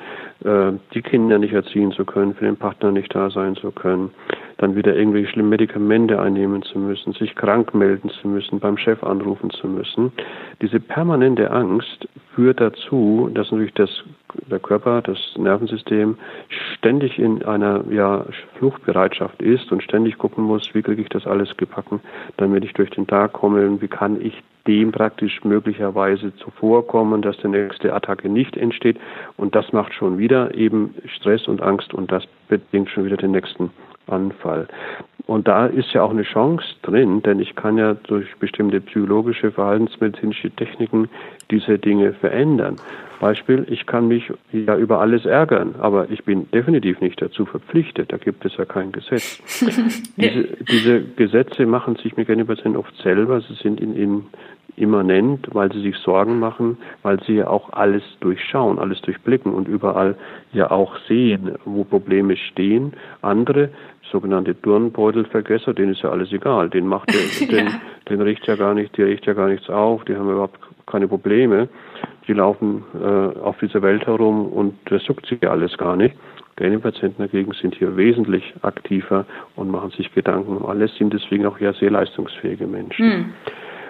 äh, 0.44 0.72
die 0.94 1.02
Kinder 1.02 1.38
nicht 1.38 1.52
erziehen 1.52 1.90
zu 1.92 2.04
können, 2.04 2.34
für 2.34 2.44
den 2.44 2.56
Partner 2.56 2.92
nicht 2.92 3.12
da 3.14 3.28
sein 3.30 3.56
zu 3.56 3.72
können, 3.72 4.10
dann 4.58 4.76
wieder 4.76 4.94
irgendwelche 4.94 5.32
schlimmen 5.32 5.48
Medikamente 5.48 6.20
einnehmen 6.20 6.62
zu 6.62 6.78
müssen, 6.78 7.12
sich 7.12 7.34
krank 7.34 7.74
melden 7.74 8.10
zu 8.10 8.28
müssen, 8.28 8.60
beim 8.60 8.76
Chef 8.78 9.02
anrufen 9.02 9.50
zu 9.50 9.66
müssen. 9.66 10.12
Diese 10.60 10.78
permanente 10.78 11.50
Angst 11.50 12.06
führt 12.34 12.60
dazu, 12.60 13.28
dass 13.34 13.50
natürlich 13.50 13.74
das, 13.74 13.90
der 14.48 14.60
Körper, 14.60 15.02
das 15.02 15.18
Nervensystem 15.36 16.16
ständig 16.76 17.18
in 17.18 17.44
einer 17.44 17.82
ja, 17.90 18.24
Fluchtbereitschaft 18.58 19.42
ist 19.42 19.72
und 19.72 19.82
ständig 19.82 20.18
gucken 20.18 20.44
muss, 20.44 20.72
wie 20.72 20.82
kriege 20.82 21.02
ich 21.02 21.08
das 21.08 21.26
alles 21.26 21.56
gebacken, 21.56 22.00
damit 22.36 22.64
ich 22.64 22.72
durch 22.74 22.90
den 22.90 23.08
Tag 23.08 23.32
komme 23.32 23.66
und 23.66 23.82
wie 23.82 23.88
kann 23.88 24.20
ich 24.20 24.40
dem 24.66 24.92
praktisch 24.92 25.42
möglicherweise 25.44 26.34
zuvorkommen, 26.36 27.22
dass 27.22 27.36
die 27.38 27.48
nächste 27.48 27.92
Attacke 27.92 28.28
nicht 28.28 28.56
entsteht. 28.56 28.98
Und 29.36 29.54
das 29.54 29.72
macht 29.72 29.92
schon 29.94 30.18
wieder 30.18 30.54
eben 30.54 30.94
Stress 31.16 31.48
und 31.48 31.62
Angst 31.62 31.92
und 31.94 32.12
das 32.12 32.24
bedingt 32.48 32.90
schon 32.90 33.04
wieder 33.04 33.16
den 33.16 33.32
nächsten 33.32 33.70
Anfall. 34.06 34.68
Und 35.26 35.46
da 35.46 35.66
ist 35.66 35.92
ja 35.92 36.02
auch 36.02 36.10
eine 36.10 36.24
Chance 36.24 36.64
drin, 36.82 37.22
denn 37.22 37.38
ich 37.38 37.54
kann 37.54 37.78
ja 37.78 37.94
durch 37.94 38.26
bestimmte 38.36 38.80
psychologische, 38.80 39.52
verhaltensmedizinische 39.52 40.50
Techniken 40.50 41.08
diese 41.50 41.78
Dinge 41.78 42.12
verändern. 42.14 42.76
Beispiel, 43.20 43.64
ich 43.70 43.86
kann 43.86 44.08
mich 44.08 44.32
ja 44.52 44.76
über 44.76 45.00
alles 45.00 45.24
ärgern, 45.24 45.76
aber 45.78 46.10
ich 46.10 46.24
bin 46.24 46.50
definitiv 46.50 47.00
nicht 47.00 47.22
dazu 47.22 47.46
verpflichtet. 47.46 48.12
Da 48.12 48.16
gibt 48.16 48.44
es 48.44 48.56
ja 48.56 48.64
kein 48.64 48.90
Gesetz. 48.90 49.40
diese, 50.16 50.48
diese, 50.68 51.02
Gesetze 51.14 51.66
machen 51.66 51.94
sich 51.96 52.16
Migräne-Patienten 52.16 52.76
oft 52.76 52.96
selber. 52.96 53.40
Sie 53.42 53.54
sind 53.54 53.80
in, 53.80 53.94
in 53.94 54.24
immanent, 54.76 55.48
weil 55.52 55.70
sie 55.72 55.80
sich 55.82 55.96
Sorgen 55.98 56.38
machen, 56.38 56.78
weil 57.02 57.22
sie 57.24 57.34
ja 57.34 57.48
auch 57.48 57.72
alles 57.72 58.02
durchschauen, 58.20 58.78
alles 58.78 59.00
durchblicken 59.02 59.52
und 59.52 59.68
überall 59.68 60.16
ja 60.52 60.70
auch 60.70 60.96
sehen, 61.08 61.56
wo 61.64 61.84
Probleme 61.84 62.36
stehen. 62.36 62.94
Andere, 63.20 63.70
sogenannte 64.10 64.60
Turnbeutelvergesser, 64.60 65.74
denen 65.74 65.92
ist 65.92 66.02
ja 66.02 66.10
alles 66.10 66.32
egal. 66.32 66.70
Den 66.70 66.86
macht 66.86 67.10
der, 67.12 67.46
den, 67.48 67.66
ja. 67.66 67.72
den 68.08 68.20
riecht 68.22 68.46
ja 68.46 68.56
gar 68.56 68.74
nicht, 68.74 68.96
die 68.96 69.02
riecht 69.02 69.26
ja 69.26 69.34
gar 69.34 69.48
nichts 69.48 69.68
auf, 69.68 70.04
die 70.04 70.16
haben 70.16 70.30
überhaupt 70.30 70.58
keine 70.86 71.08
Probleme. 71.08 71.68
Die 72.28 72.32
laufen 72.32 72.84
äh, 72.94 73.40
auf 73.40 73.58
dieser 73.58 73.82
Welt 73.82 74.06
herum 74.06 74.46
und 74.46 74.74
das 74.86 75.06
juckt 75.06 75.26
sie 75.26 75.44
alles 75.46 75.76
gar 75.76 75.96
nicht. 75.96 76.14
Patienten 76.80 77.22
dagegen 77.22 77.52
sind 77.54 77.74
hier 77.74 77.96
wesentlich 77.96 78.54
aktiver 78.62 79.26
und 79.56 79.70
machen 79.70 79.90
sich 79.90 80.14
Gedanken 80.14 80.58
um 80.58 80.66
alles, 80.66 80.94
sind 80.96 81.12
deswegen 81.12 81.46
auch 81.46 81.58
ja 81.58 81.72
sehr 81.72 81.90
leistungsfähige 81.90 82.66
Menschen. 82.66 83.12
Hm. 83.12 83.32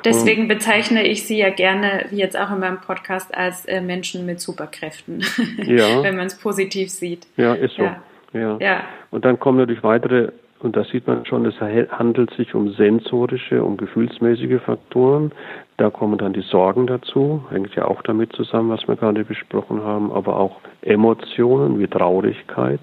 Deswegen 0.05 0.49
bezeichne 0.49 1.07
ich 1.07 1.27
sie 1.27 1.39
ja 1.39 1.51
gerne, 1.51 2.07
wie 2.11 2.17
jetzt 2.17 2.39
auch 2.39 2.51
in 2.51 2.61
meinem 2.61 2.81
Podcast, 2.81 3.35
als 3.35 3.65
äh, 3.67 3.81
Menschen 3.81 4.27
mit 4.27 4.41
Superkräften, 4.41 5.25
ja. 5.65 6.03
wenn 6.03 6.17
man 6.17 6.27
es 6.27 6.39
positiv 6.39 6.91
sieht. 6.91 7.27
Ja, 7.37 7.55
ist 7.55 7.77
so. 7.77 7.83
Ja. 7.83 8.03
Ja. 8.33 8.57
ja. 8.61 8.81
Und 9.11 9.25
dann 9.25 9.39
kommen 9.39 9.59
natürlich 9.59 9.83
weitere, 9.83 10.33
und 10.61 10.77
da 10.77 10.85
sieht 10.85 11.07
man 11.07 11.27
schon, 11.27 11.45
es 11.47 11.61
handelt 11.61 12.33
sich 12.35 12.55
um 12.55 12.73
sensorische, 12.73 13.65
um 13.65 13.77
gefühlsmäßige 13.77 14.61
Faktoren. 14.63 15.33
Da 15.77 15.91
kommen 15.91 16.19
dann 16.19 16.33
die 16.33 16.43
Sorgen 16.43 16.87
dazu, 16.87 17.45
hängt 17.51 17.75
ja 17.75 17.87
auch 17.87 18.03
damit 18.03 18.33
zusammen, 18.35 18.71
was 18.71 18.87
wir 18.87 18.97
gerade 18.97 19.25
besprochen 19.25 19.83
haben, 19.83 20.13
aber 20.13 20.37
auch 20.39 20.61
Emotionen 20.83 21.79
wie 21.79 21.89
Traurigkeit. 21.89 22.81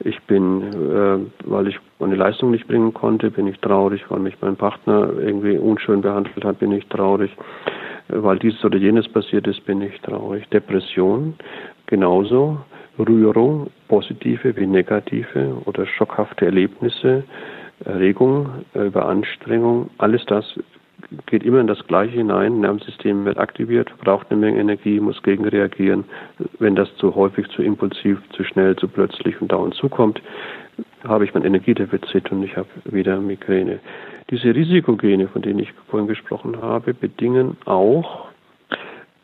Ich 0.00 0.20
bin, 0.22 0.62
äh, 0.62 1.18
weil 1.44 1.68
ich 1.68 1.78
meine 1.98 2.16
Leistung 2.16 2.50
nicht 2.50 2.66
bringen 2.66 2.92
konnte, 2.92 3.30
bin 3.30 3.46
ich 3.46 3.58
traurig, 3.60 4.04
weil 4.08 4.20
mich 4.20 4.34
mein 4.40 4.56
Partner 4.56 5.10
irgendwie 5.18 5.56
unschön 5.56 6.00
behandelt 6.00 6.44
hat, 6.44 6.58
bin 6.58 6.72
ich 6.72 6.86
traurig, 6.88 7.30
weil 8.08 8.38
dieses 8.38 8.64
oder 8.64 8.76
jenes 8.76 9.08
passiert 9.08 9.46
ist, 9.46 9.64
bin 9.64 9.80
ich 9.80 10.00
traurig. 10.00 10.48
Depression 10.50 11.34
genauso, 11.86 12.58
Rührung, 12.98 13.70
positive 13.88 14.56
wie 14.56 14.66
negative 14.66 15.56
oder 15.64 15.86
schockhafte 15.86 16.46
Erlebnisse, 16.46 17.24
Erregung, 17.84 18.48
über 18.74 19.06
Anstrengung, 19.06 19.90
alles 19.98 20.24
das 20.26 20.44
geht 21.26 21.42
immer 21.42 21.60
in 21.60 21.66
das 21.66 21.86
Gleiche 21.86 22.16
hinein. 22.16 22.60
Nervensystem 22.60 23.24
wird 23.24 23.38
aktiviert, 23.38 23.92
braucht 23.98 24.30
eine 24.30 24.40
Menge 24.40 24.60
Energie, 24.60 25.00
muss 25.00 25.22
gegenreagieren. 25.22 26.04
Wenn 26.58 26.76
das 26.76 26.94
zu 26.96 27.14
häufig, 27.14 27.48
zu 27.48 27.62
impulsiv, 27.62 28.18
zu 28.30 28.44
schnell, 28.44 28.76
zu 28.76 28.88
plötzlich 28.88 29.40
und 29.40 29.52
dauernd 29.52 29.74
zukommt, 29.74 30.20
habe 31.04 31.24
ich 31.24 31.34
mein 31.34 31.44
Energiedefizit 31.44 32.30
und 32.32 32.42
ich 32.42 32.56
habe 32.56 32.68
wieder 32.84 33.20
Migräne. 33.20 33.80
Diese 34.30 34.54
Risikogene, 34.54 35.28
von 35.28 35.42
denen 35.42 35.60
ich 35.60 35.72
vorhin 35.88 36.08
gesprochen 36.08 36.60
habe, 36.60 36.94
bedingen 36.94 37.56
auch, 37.66 38.28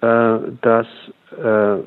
äh, 0.00 0.38
dass 0.60 0.86
äh, 1.42 1.78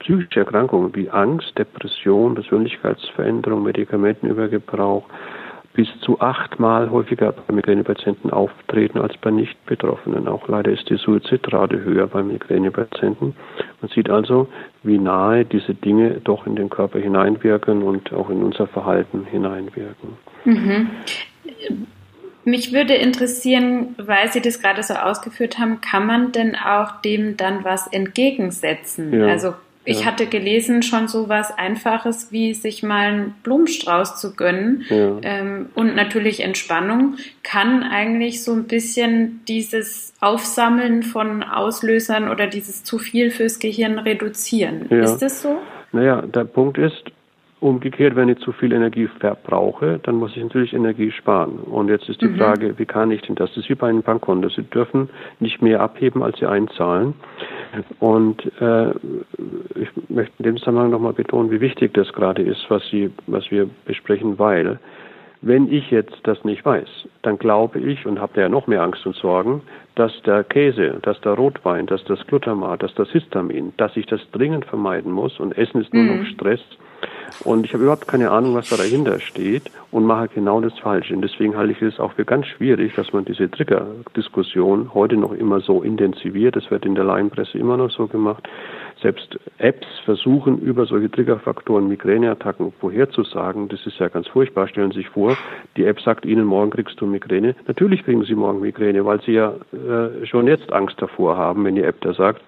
psychische 0.00 0.40
Erkrankungen 0.40 0.94
wie 0.94 1.10
Angst, 1.10 1.56
Depression, 1.58 2.34
Persönlichkeitsveränderung, 2.34 3.62
Medikamentenübergebrauch, 3.62 5.04
bis 5.74 5.88
zu 6.00 6.20
achtmal 6.20 6.90
häufiger 6.90 7.32
bei 7.32 7.52
Migränepatienten 7.52 8.30
auftreten 8.30 8.98
als 8.98 9.16
bei 9.16 9.32
Nicht-Betroffenen. 9.32 10.28
Auch 10.28 10.46
leider 10.48 10.70
ist 10.70 10.88
die 10.88 10.96
Suizidrate 10.96 11.82
höher 11.82 12.06
bei 12.06 12.22
Migränepatienten. 12.22 13.34
Man 13.80 13.90
sieht 13.90 14.08
also, 14.08 14.48
wie 14.84 14.98
nahe 14.98 15.44
diese 15.44 15.74
Dinge 15.74 16.20
doch 16.22 16.46
in 16.46 16.54
den 16.54 16.70
Körper 16.70 17.00
hineinwirken 17.00 17.82
und 17.82 18.12
auch 18.12 18.30
in 18.30 18.44
unser 18.44 18.68
Verhalten 18.68 19.26
hineinwirken. 19.28 20.10
Mhm. 20.44 20.90
Mich 22.44 22.72
würde 22.72 22.94
interessieren, 22.94 23.96
weil 23.98 24.30
Sie 24.30 24.42
das 24.42 24.60
gerade 24.60 24.82
so 24.82 24.94
ausgeführt 24.94 25.58
haben, 25.58 25.80
kann 25.80 26.06
man 26.06 26.30
denn 26.30 26.54
auch 26.54 27.00
dem 27.00 27.36
dann 27.36 27.64
was 27.64 27.88
entgegensetzen? 27.88 29.12
Ja. 29.12 29.26
Also 29.26 29.54
ich 29.84 30.00
ja. 30.00 30.06
hatte 30.06 30.26
gelesen, 30.26 30.82
schon 30.82 31.08
so 31.08 31.28
was 31.28 31.56
Einfaches 31.56 32.32
wie 32.32 32.54
sich 32.54 32.82
mal 32.82 33.06
einen 33.06 33.34
Blumenstrauß 33.42 34.20
zu 34.20 34.34
gönnen 34.34 34.84
ja. 34.88 35.18
ähm, 35.22 35.68
und 35.74 35.94
natürlich 35.94 36.40
Entspannung 36.40 37.16
kann 37.42 37.82
eigentlich 37.82 38.42
so 38.42 38.52
ein 38.52 38.64
bisschen 38.64 39.40
dieses 39.46 40.14
Aufsammeln 40.20 41.02
von 41.02 41.42
Auslösern 41.42 42.28
oder 42.28 42.46
dieses 42.46 42.84
zu 42.84 42.98
viel 42.98 43.30
fürs 43.30 43.58
Gehirn 43.58 43.98
reduzieren. 43.98 44.86
Ja. 44.90 45.04
Ist 45.04 45.18
das 45.18 45.42
so? 45.42 45.58
Naja, 45.92 46.22
der 46.22 46.44
Punkt 46.44 46.78
ist, 46.78 47.04
Umgekehrt, 47.64 48.14
wenn 48.14 48.28
ich 48.28 48.40
zu 48.40 48.52
viel 48.52 48.74
Energie 48.74 49.08
verbrauche, 49.20 49.98
dann 50.02 50.16
muss 50.16 50.36
ich 50.36 50.42
natürlich 50.42 50.74
Energie 50.74 51.10
sparen. 51.10 51.60
Und 51.60 51.88
jetzt 51.88 52.06
ist 52.10 52.20
die 52.20 52.26
mhm. 52.26 52.36
Frage, 52.36 52.78
wie 52.78 52.84
kann 52.84 53.10
ich 53.10 53.22
denn 53.22 53.36
das? 53.36 53.48
Das 53.54 53.64
ist 53.64 53.70
wie 53.70 53.74
bei 53.74 53.88
einem 53.88 54.02
Bankkonto. 54.02 54.50
Sie 54.50 54.64
dürfen 54.64 55.08
nicht 55.40 55.62
mehr 55.62 55.80
abheben, 55.80 56.22
als 56.22 56.38
Sie 56.38 56.44
einzahlen. 56.44 57.14
Und 58.00 58.44
äh, 58.60 58.90
ich 59.74 59.88
möchte 60.08 60.34
in 60.38 60.44
dem 60.44 60.56
Zusammenhang 60.58 60.90
nochmal 60.90 61.12
betonen, 61.12 61.50
wie 61.50 61.60
wichtig 61.60 61.94
das 61.94 62.12
gerade 62.12 62.42
ist, 62.42 62.64
was, 62.68 62.82
Sie, 62.90 63.10
was 63.26 63.50
wir 63.50 63.68
besprechen, 63.84 64.38
weil 64.38 64.78
wenn 65.46 65.70
ich 65.70 65.90
jetzt 65.90 66.16
das 66.22 66.42
nicht 66.44 66.64
weiß, 66.64 66.88
dann 67.22 67.38
glaube 67.38 67.78
ich 67.78 68.06
und 68.06 68.18
habe 68.18 68.40
ja 68.40 68.48
noch 68.48 68.66
mehr 68.66 68.82
Angst 68.82 69.04
und 69.06 69.14
Sorgen, 69.14 69.62
dass 69.94 70.12
der 70.22 70.42
Käse, 70.42 70.98
dass 71.02 71.20
der 71.20 71.32
Rotwein, 71.32 71.86
dass 71.86 72.02
das 72.04 72.26
Glutamat, 72.26 72.82
dass 72.82 72.94
das 72.94 73.10
Histamin, 73.10 73.72
dass 73.76 73.96
ich 73.96 74.06
das 74.06 74.20
dringend 74.32 74.64
vermeiden 74.64 75.12
muss 75.12 75.38
und 75.38 75.56
Essen 75.56 75.82
ist 75.82 75.92
nur 75.92 76.02
mhm. 76.02 76.18
noch 76.18 76.26
Stress 76.26 76.60
und 77.44 77.66
ich 77.66 77.72
habe 77.72 77.84
überhaupt 77.84 78.08
keine 78.08 78.30
Ahnung, 78.30 78.54
was 78.54 78.68
da 78.68 78.76
dahinter 78.76 79.20
steht 79.20 79.70
und 79.90 80.04
mache 80.04 80.28
genau 80.28 80.60
das 80.60 80.78
Falsche. 80.78 81.14
Und 81.14 81.22
deswegen 81.22 81.56
halte 81.56 81.72
ich 81.72 81.82
es 81.82 81.98
auch 81.98 82.12
für 82.12 82.24
ganz 82.24 82.46
schwierig, 82.46 82.94
dass 82.94 83.12
man 83.12 83.24
diese 83.24 83.50
Trigger-Diskussion 83.50 84.94
heute 84.94 85.16
noch 85.16 85.32
immer 85.32 85.60
so 85.60 85.82
intensiviert. 85.82 86.56
Das 86.56 86.70
wird 86.70 86.86
in 86.86 86.94
der 86.94 87.04
Laienpresse 87.04 87.58
immer 87.58 87.76
noch 87.76 87.90
so 87.90 88.06
gemacht. 88.06 88.48
Selbst 89.04 89.38
Apps 89.58 89.86
versuchen, 90.06 90.60
über 90.60 90.86
solche 90.86 91.10
Triggerfaktoren 91.10 91.88
Migräneattacken 91.88 92.72
vorherzusagen. 92.80 93.68
Das 93.68 93.84
ist 93.84 93.98
ja 93.98 94.08
ganz 94.08 94.26
furchtbar. 94.28 94.66
Stellen 94.66 94.92
Sie 94.92 95.00
sich 95.00 95.10
vor, 95.10 95.36
die 95.76 95.84
App 95.84 96.00
sagt 96.00 96.24
Ihnen, 96.24 96.46
morgen 96.46 96.70
kriegst 96.70 96.98
du 96.98 97.04
Migräne. 97.04 97.54
Natürlich 97.66 98.02
kriegen 98.02 98.24
Sie 98.24 98.34
morgen 98.34 98.60
Migräne, 98.60 99.04
weil 99.04 99.20
Sie 99.20 99.32
ja 99.32 99.56
äh, 99.74 100.24
schon 100.24 100.46
jetzt 100.46 100.72
Angst 100.72 101.02
davor 101.02 101.36
haben, 101.36 101.66
wenn 101.66 101.74
die 101.74 101.82
App 101.82 102.00
da 102.00 102.14
sagt. 102.14 102.40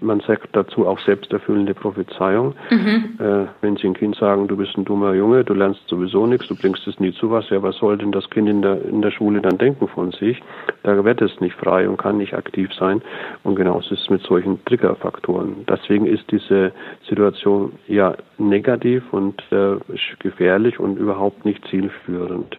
Man 0.00 0.20
sagt 0.20 0.48
dazu 0.52 0.86
auch 0.86 0.98
selbsterfüllende 1.00 1.74
Prophezeiung. 1.74 2.54
Mhm. 2.70 3.18
Äh, 3.18 3.46
wenn 3.60 3.76
Sie 3.76 3.88
ein 3.88 3.94
Kind 3.94 4.14
sagen, 4.16 4.46
du 4.46 4.56
bist 4.56 4.76
ein 4.78 4.84
dummer 4.84 5.14
Junge, 5.14 5.44
du 5.44 5.54
lernst 5.54 5.80
sowieso 5.88 6.26
nichts, 6.26 6.46
du 6.48 6.54
bringst 6.54 6.86
es 6.86 7.00
nie 7.00 7.12
zu 7.12 7.30
was, 7.30 7.50
ja, 7.50 7.62
was 7.62 7.76
soll 7.76 7.98
denn 7.98 8.12
das 8.12 8.28
Kind 8.30 8.48
in 8.48 8.62
der, 8.62 8.84
in 8.84 9.02
der 9.02 9.10
Schule 9.10 9.40
dann 9.40 9.58
denken 9.58 9.88
von 9.88 10.12
sich? 10.12 10.40
Da 10.82 11.04
wird 11.04 11.20
es 11.20 11.40
nicht 11.40 11.56
frei 11.56 11.88
und 11.88 11.96
kann 11.96 12.18
nicht 12.18 12.34
aktiv 12.34 12.72
sein. 12.74 13.02
Und 13.42 13.56
genauso 13.56 13.94
ist 13.94 14.02
es 14.02 14.10
mit 14.10 14.22
solchen 14.22 14.64
Triggerfaktoren. 14.64 15.66
Deswegen 15.68 16.06
ist 16.06 16.30
diese 16.30 16.72
Situation 17.08 17.72
ja 17.88 18.14
negativ 18.38 19.02
und 19.12 19.42
äh, 19.50 19.76
gefährlich 20.20 20.78
und 20.78 20.98
überhaupt 20.98 21.44
nicht 21.44 21.66
zielführend. 21.68 22.56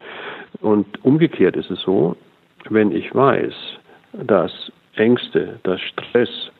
Und 0.59 1.03
umgekehrt 1.03 1.55
ist 1.55 1.71
es 1.71 1.81
so, 1.81 2.15
wenn 2.69 2.91
ich 2.91 3.13
weiß, 3.15 3.53
dass 4.13 4.71
Ängste, 4.95 5.59
dass 5.63 5.79
Stress 5.81 6.51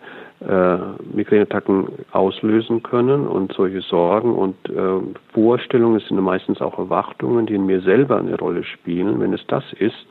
äh, 0.48 0.78
Migräneattacken 1.16 1.88
auslösen 2.12 2.82
können 2.82 3.28
und 3.28 3.54
solche 3.54 3.82
Sorgen 3.82 4.34
und 4.34 4.56
äh, 4.70 5.00
Vorstellungen 5.34 6.00
sind 6.00 6.20
meistens 6.22 6.62
auch 6.62 6.78
Erwartungen, 6.78 7.46
die 7.46 7.56
in 7.56 7.66
mir 7.66 7.82
selber 7.82 8.18
eine 8.18 8.38
Rolle 8.38 8.64
spielen. 8.64 9.20
Wenn 9.20 9.34
es 9.34 9.46
das 9.48 9.64
ist, 9.74 10.08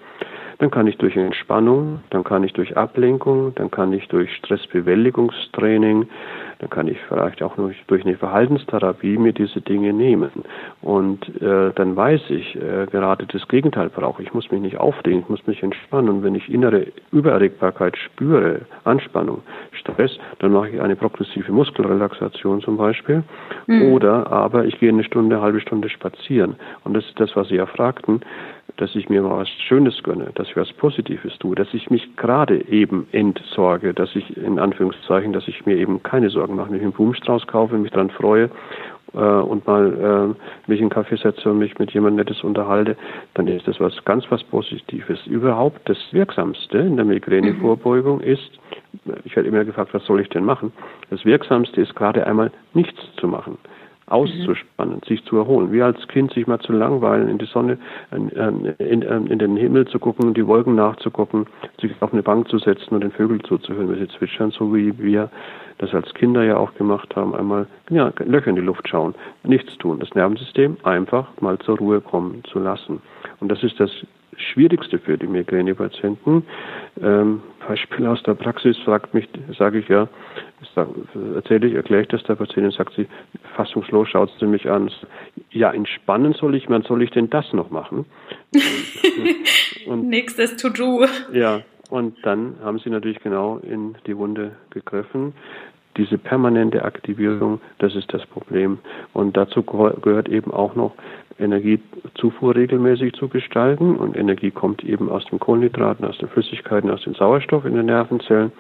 dann 0.61 0.71
kann 0.71 0.87
ich 0.87 0.99
durch 0.99 1.17
Entspannung, 1.17 2.01
dann 2.11 2.23
kann 2.23 2.45
ich 2.45 2.53
durch 2.53 2.77
Ablenkung, 2.77 3.55
dann 3.55 3.71
kann 3.71 3.95
ich 3.95 4.07
durch 4.09 4.31
Stressbewältigungstraining, 4.37 6.07
dann 6.59 6.69
kann 6.69 6.87
ich 6.87 6.99
vielleicht 7.09 7.43
auch 7.43 7.57
durch, 7.57 7.83
durch 7.87 8.05
eine 8.05 8.19
Verhaltenstherapie 8.19 9.17
mir 9.17 9.33
diese 9.33 9.63
Dinge 9.63 9.95
nehmen. 9.95 10.31
Und 10.83 11.27
äh, 11.41 11.73
dann 11.75 11.97
weiß 11.97 12.21
ich, 12.29 12.57
äh, 12.57 12.87
gerade 12.91 13.25
das 13.25 13.49
Gegenteil 13.49 13.89
brauche. 13.89 14.23
Ich 14.23 14.35
muss 14.35 14.51
mich 14.51 14.61
nicht 14.61 14.77
aufregen, 14.77 15.21
ich 15.21 15.29
muss 15.31 15.47
mich 15.47 15.63
entspannen. 15.63 16.11
Und 16.11 16.23
wenn 16.23 16.35
ich 16.35 16.53
innere 16.53 16.89
Übererregbarkeit 17.11 17.97
spüre, 17.97 18.61
Anspannung, 18.85 19.41
Stress, 19.73 20.19
dann 20.41 20.53
mache 20.53 20.69
ich 20.69 20.81
eine 20.83 20.95
progressive 20.95 21.51
Muskelrelaxation 21.51 22.61
zum 22.61 22.77
Beispiel. 22.77 23.23
Mhm. 23.67 23.93
Oder 23.93 24.31
aber 24.31 24.67
ich 24.67 24.79
gehe 24.79 24.91
eine 24.91 25.05
Stunde, 25.05 25.37
eine 25.37 25.43
halbe 25.43 25.61
Stunde 25.61 25.89
spazieren. 25.89 26.57
Und 26.85 26.93
das 26.93 27.07
ist 27.07 27.19
das, 27.19 27.35
was 27.35 27.49
Sie 27.49 27.57
ja 27.57 27.65
fragten 27.65 28.21
dass 28.77 28.95
ich 28.95 29.09
mir 29.09 29.23
mal 29.23 29.39
was 29.39 29.49
Schönes 29.49 30.03
gönne, 30.03 30.31
dass 30.35 30.49
ich 30.49 30.57
was 30.57 30.73
Positives 30.73 31.39
tue, 31.39 31.55
dass 31.55 31.73
ich 31.73 31.91
mich 31.91 32.17
gerade 32.17 32.69
eben 32.69 33.07
entsorge, 33.13 33.95
dass 33.95 34.15
ich 34.17 34.37
in 34.37 34.59
Anführungszeichen, 34.59 35.33
dass 35.33 35.49
ich 35.49 35.67
mir 35.67 35.77
eben 35.77 36.03
keine 36.03 36.31
Sorgen 36.31 36.57
mache, 36.57 36.71
mich 36.71 36.83
einen 36.83 36.93
Blumenstrauß 36.93 37.47
kaufe, 37.47 37.77
mich 37.77 37.91
daran 37.93 38.11
freue 38.11 38.51
äh, 39.15 39.19
und 39.19 39.67
mal 39.67 40.35
äh, 40.37 40.71
mich 40.71 40.79
in 40.79 40.85
einen 40.85 40.91
Kaffee 40.91 41.17
setze 41.17 41.51
und 41.51 41.59
mich 41.59 41.79
mit 41.79 41.93
jemandem 41.93 42.25
Nettes 42.25 42.43
unterhalte, 42.43 42.97
dann 43.35 43.47
ist 43.47 43.67
das 43.67 43.81
was 43.81 44.05
ganz 44.05 44.25
was 44.31 44.43
Positives. 44.45 45.27
Überhaupt 45.27 45.89
das 45.89 45.99
Wirksamste 46.13 46.79
in 46.79 46.97
der 46.97 47.05
Migränevorbeugung 47.05 48.21
ist, 48.23 48.51
ich 49.25 49.35
werde 49.37 49.49
immer 49.49 49.65
gefragt, 49.65 49.95
was 49.95 50.05
soll 50.05 50.21
ich 50.21 50.29
denn 50.29 50.45
machen? 50.45 50.73
Das 51.11 51.25
Wirksamste 51.25 51.81
ist 51.81 51.95
gerade 51.97 52.27
einmal 52.27 52.51
nichts 52.75 53.01
zu 53.17 53.29
machen 53.29 53.59
auszuspannen, 54.11 54.97
mhm. 54.97 55.07
sich 55.07 55.25
zu 55.25 55.37
erholen. 55.37 55.73
Wie 55.73 55.83
als 55.83 56.07
Kind 56.09 56.33
sich 56.33 56.47
mal 56.47 56.59
zu 56.61 56.73
langweilen, 56.73 57.29
in 57.29 57.39
die 57.39 57.47
Sonne, 57.47 57.79
in, 58.11 58.29
in, 58.79 59.03
in, 59.03 59.39
den 59.39 59.57
Himmel 59.57 59.87
zu 59.87 59.99
gucken, 59.99 60.35
die 60.35 60.47
Wolken 60.47 60.75
nachzugucken, 60.75 61.47
sich 61.81 61.93
auf 62.01 62.13
eine 62.13 62.23
Bank 62.23 62.49
zu 62.49 62.59
setzen 62.59 62.95
und 62.95 63.03
den 63.03 63.13
Vögeln 63.13 63.43
zuzuhören, 63.45 63.89
wenn 63.89 63.99
sie 63.99 64.09
zwitschern, 64.09 64.51
so 64.51 64.75
wie 64.75 64.99
wir 64.99 65.31
das 65.79 65.95
als 65.95 66.13
Kinder 66.15 66.45
ja 66.45 66.57
auch 66.59 66.75
gemacht 66.75 67.17
haben, 67.17 67.35
einmal 67.35 67.67
ja, 67.89 68.13
Löcher 68.25 68.51
in 68.51 68.57
die 68.57 68.63
Luft 68.63 68.87
schauen, 68.89 69.15
nichts 69.45 69.79
tun, 69.79 69.99
das 69.99 70.15
Nervensystem 70.15 70.77
einfach 70.83 71.29
mal 71.41 71.59
zur 71.59 71.79
Ruhe 71.79 72.01
kommen 72.01 72.43
zu 72.45 72.59
lassen. 72.59 73.01
Und 73.41 73.51
das 73.51 73.63
ist 73.63 73.81
das 73.81 73.91
Schwierigste 74.37 74.99
für 74.99 75.19
die 75.19 75.27
Migränepatienten. 75.27 76.45
Ähm, 77.03 77.43
Beispiel 77.71 78.07
aus 78.07 78.21
der 78.25 78.35
Praxis 78.35 78.77
sagt 78.85 79.15
mich, 79.15 79.29
sage 79.57 79.79
ich 79.79 79.89
ja, 79.89 80.09
erzähle 81.37 81.69
ich, 81.69 81.75
erkläre 81.75 82.03
ich 82.03 82.09
das 82.09 82.23
der 82.25 82.35
Patientin, 82.35 82.73
sagt 82.73 82.95
sie, 82.95 83.07
fassungslos 83.55 84.09
schaut 84.09 84.31
sie 84.41 84.47
mich 84.47 84.69
an. 84.69 84.91
Ja, 85.51 85.71
entspannen 85.71 86.33
soll 86.33 86.57
ich, 86.57 86.69
wann 86.69 86.83
soll 86.83 87.03
ich 87.03 87.11
denn 87.11 87.31
das 87.31 87.53
noch 87.53 87.71
machen? 87.71 88.07
und, 89.87 90.09
Nächstes 90.09 90.57
To-Do. 90.57 91.07
Ja, 91.33 91.61
und 91.91 92.17
dann 92.25 92.57
haben 92.63 92.81
sie 92.81 92.91
natürlich 92.91 93.21
genau 93.21 93.59
in 93.59 93.95
die 94.07 94.17
Wunde 94.17 94.57
gegriffen. 94.71 95.33
Diese 95.97 96.19
permanente 96.19 96.85
Aktivierung, 96.85 97.61
das 97.79 97.95
ist 97.95 98.13
das 98.15 98.25
Problem. 98.27 98.79
Und 99.13 99.37
dazu 99.37 99.63
gehört 99.63 100.29
eben 100.29 100.53
auch 100.53 100.75
noch 100.75 100.95
Energiezufuhr 101.41 102.55
regelmäßig 102.55 103.15
zu 103.15 103.29
gestalten. 103.29 103.97
Und 103.97 104.17
Energie 104.17 104.51
kommt 104.51 104.85
eben 104.85 105.09
aus 105.09 105.25
den 105.27 105.41
Kohlenhydraten, 105.41 106.05
aus 106.05 106.19
den 106.19 106.29
Flüssigkeiten, 106.29 106.91
aus 106.91 107.03
dem 107.03 107.15
Sauerstoff 107.15 107.65
in 107.65 107.75
den 107.75 107.87
Nervenzellen. 107.87 108.53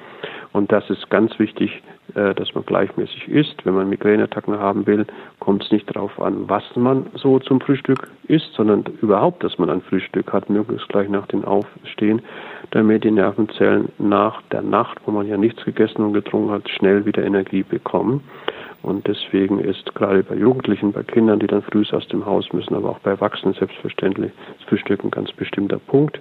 Und 0.53 0.73
das 0.73 0.89
ist 0.91 1.09
ganz 1.11 1.39
wichtig, 1.39 1.83
äh, 2.15 2.35
dass 2.35 2.55
man 2.55 2.65
gleichmäßig 2.67 3.29
isst. 3.29 3.65
Wenn 3.65 3.75
man 3.75 3.89
Migräneattacken 3.89 4.59
haben 4.59 4.87
will, 4.87 5.07
kommt 5.39 5.65
es 5.65 5.71
nicht 5.71 5.95
darauf 5.95 6.21
an, 6.21 6.49
was 6.49 6.65
man 6.75 7.07
so 7.15 7.39
zum 7.39 7.61
Frühstück 7.61 8.09
isst, 8.27 8.53
sondern 8.55 8.85
überhaupt, 9.01 9.45
dass 9.45 9.59
man 9.59 9.71
ein 9.71 9.81
Frühstück 9.81 10.33
hat, 10.33 10.51
möglichst 10.51 10.89
gleich 10.89 11.09
nach 11.09 11.27
dem 11.27 11.45
Aufstehen, 11.45 12.23
damit 12.73 13.05
die 13.05 13.13
Nervenzellen 13.13 13.91
nach 13.99 14.43
der 14.51 14.63
Nacht, 14.63 14.99
wo 15.07 15.13
man 15.13 15.29
ja 15.29 15.37
nichts 15.37 15.65
gegessen 15.65 16.03
und 16.03 16.15
getrunken 16.15 16.51
hat, 16.51 16.69
schnell 16.69 17.07
wieder 17.07 17.25
Energie 17.25 17.63
bekommen. 17.63 18.23
Und 18.83 19.07
deswegen 19.07 19.61
ist 19.61 19.95
gerade 19.95 20.23
bei 20.23 20.35
Jugendlichen, 20.35 20.93
bei 20.93 21.03
Kindern, 21.03 21.39
die 21.39 21.47
dann 21.47 21.63
früh 21.63 21.85
aus 21.93 22.09
dem 22.09 22.25
Haus 22.25 22.51
müssen, 22.53 22.75
aber 22.75 22.91
auch 22.91 22.99
bei 23.01 23.11
Erwachsenen 23.11 23.55
selbstverständlich 23.55 24.33
das 24.59 24.69
Frühstück 24.69 25.05
ein 25.05 25.11
ganz 25.11 25.31
bestimmter 25.33 25.79
Punkt, 25.79 26.21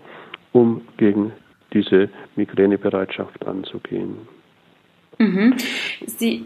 um 0.52 0.82
gegen 0.98 1.32
diese 1.74 2.10
Migränebereitschaft 2.36 3.46
anzugehen. 3.46 4.18
Mhm. 5.18 5.56
Sie 6.06 6.46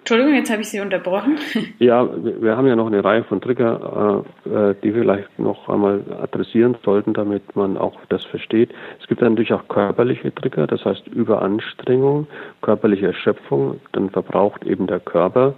Entschuldigung, 0.00 0.34
jetzt 0.34 0.50
habe 0.50 0.62
ich 0.62 0.68
Sie 0.68 0.80
unterbrochen. 0.80 1.38
Ja, 1.78 2.08
wir 2.24 2.56
haben 2.56 2.66
ja 2.66 2.74
noch 2.74 2.88
eine 2.88 3.04
Reihe 3.04 3.22
von 3.24 3.40
Trigger, 3.40 4.24
äh, 4.44 4.48
äh, 4.50 4.74
die 4.82 4.94
wir 4.94 5.02
vielleicht 5.02 5.38
noch 5.38 5.68
einmal 5.68 6.02
adressieren 6.20 6.76
sollten, 6.84 7.14
damit 7.14 7.54
man 7.54 7.76
auch 7.76 7.98
das 8.08 8.24
versteht. 8.24 8.70
Es 9.00 9.06
gibt 9.06 9.20
natürlich 9.20 9.52
auch 9.52 9.68
körperliche 9.68 10.34
Trigger, 10.34 10.66
das 10.66 10.84
heißt 10.84 11.06
Überanstrengung, 11.06 12.26
körperliche 12.70 13.08
Erschöpfung, 13.08 13.80
dann 13.90 14.10
verbraucht 14.10 14.64
eben 14.64 14.86
der 14.86 15.00
Körper 15.00 15.54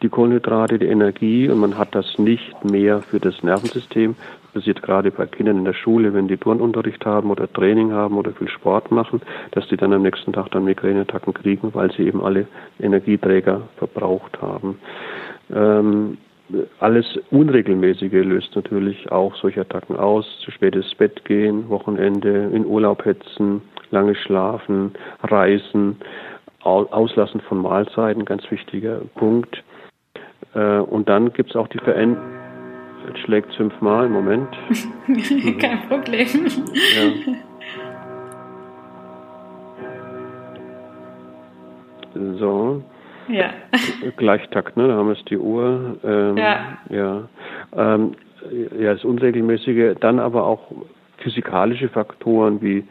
die 0.00 0.08
Kohlenhydrate, 0.08 0.78
die 0.78 0.86
Energie 0.86 1.46
und 1.50 1.58
man 1.58 1.76
hat 1.76 1.94
das 1.94 2.18
nicht 2.18 2.64
mehr 2.64 3.02
für 3.02 3.20
das 3.20 3.42
Nervensystem. 3.42 4.16
Das 4.44 4.62
passiert 4.62 4.80
gerade 4.80 5.10
bei 5.10 5.26
Kindern 5.26 5.58
in 5.58 5.66
der 5.66 5.74
Schule, 5.74 6.14
wenn 6.14 6.26
die 6.26 6.38
Turnunterricht 6.38 7.04
haben 7.04 7.30
oder 7.30 7.52
Training 7.52 7.92
haben 7.92 8.16
oder 8.16 8.32
viel 8.32 8.48
Sport 8.48 8.90
machen, 8.90 9.20
dass 9.50 9.68
die 9.68 9.76
dann 9.76 9.92
am 9.92 10.00
nächsten 10.00 10.32
Tag 10.32 10.50
dann 10.52 10.64
Migräneattacken 10.64 11.34
kriegen, 11.34 11.74
weil 11.74 11.92
sie 11.92 12.04
eben 12.04 12.24
alle 12.24 12.46
Energieträger 12.80 13.60
verbraucht 13.76 14.40
haben. 14.40 14.78
Ähm, 15.54 16.16
alles 16.80 17.06
Unregelmäßige 17.30 18.24
löst 18.24 18.56
natürlich 18.56 19.12
auch 19.12 19.34
solche 19.36 19.60
Attacken 19.60 19.96
aus. 19.96 20.26
Zu 20.44 20.50
spät 20.50 20.74
ins 20.76 20.94
Bett 20.94 21.26
gehen, 21.26 21.68
Wochenende, 21.68 22.50
in 22.54 22.64
Urlaub 22.64 23.04
hetzen, 23.04 23.60
lange 23.90 24.14
schlafen, 24.14 24.92
reisen, 25.22 25.96
Auslassen 26.64 27.40
von 27.42 27.58
Mahlzeiten, 27.62 28.24
ganz 28.24 28.50
wichtiger 28.50 29.00
Punkt. 29.14 29.62
Äh, 30.54 30.78
und 30.78 31.08
dann 31.08 31.32
gibt 31.32 31.50
es 31.50 31.56
auch 31.56 31.68
die 31.68 31.78
Veränderung. 31.78 32.34
Jetzt 33.06 33.18
schlägt 33.20 33.52
fünfmal 33.54 34.06
im 34.06 34.12
Moment. 34.12 34.48
Kein 35.60 35.88
Problem. 35.88 36.26
Ja. 36.94 37.34
So. 42.38 42.82
Ja. 43.28 43.50
Gleichtakt, 44.16 44.76
ne? 44.76 44.88
Da 44.88 44.94
haben 44.94 45.08
wir 45.08 45.14
es 45.14 45.24
die 45.24 45.36
Uhr. 45.36 45.96
Ähm, 46.04 46.36
ja. 46.36 46.78
Ja. 46.88 47.28
Ähm, 47.76 48.14
ja, 48.78 48.94
das 48.94 49.04
Unregelmäßige. 49.04 49.96
Dann 50.00 50.18
aber 50.18 50.44
auch 50.44 50.70
physikalische 51.18 51.88
Faktoren 51.88 52.60
wie 52.60 52.84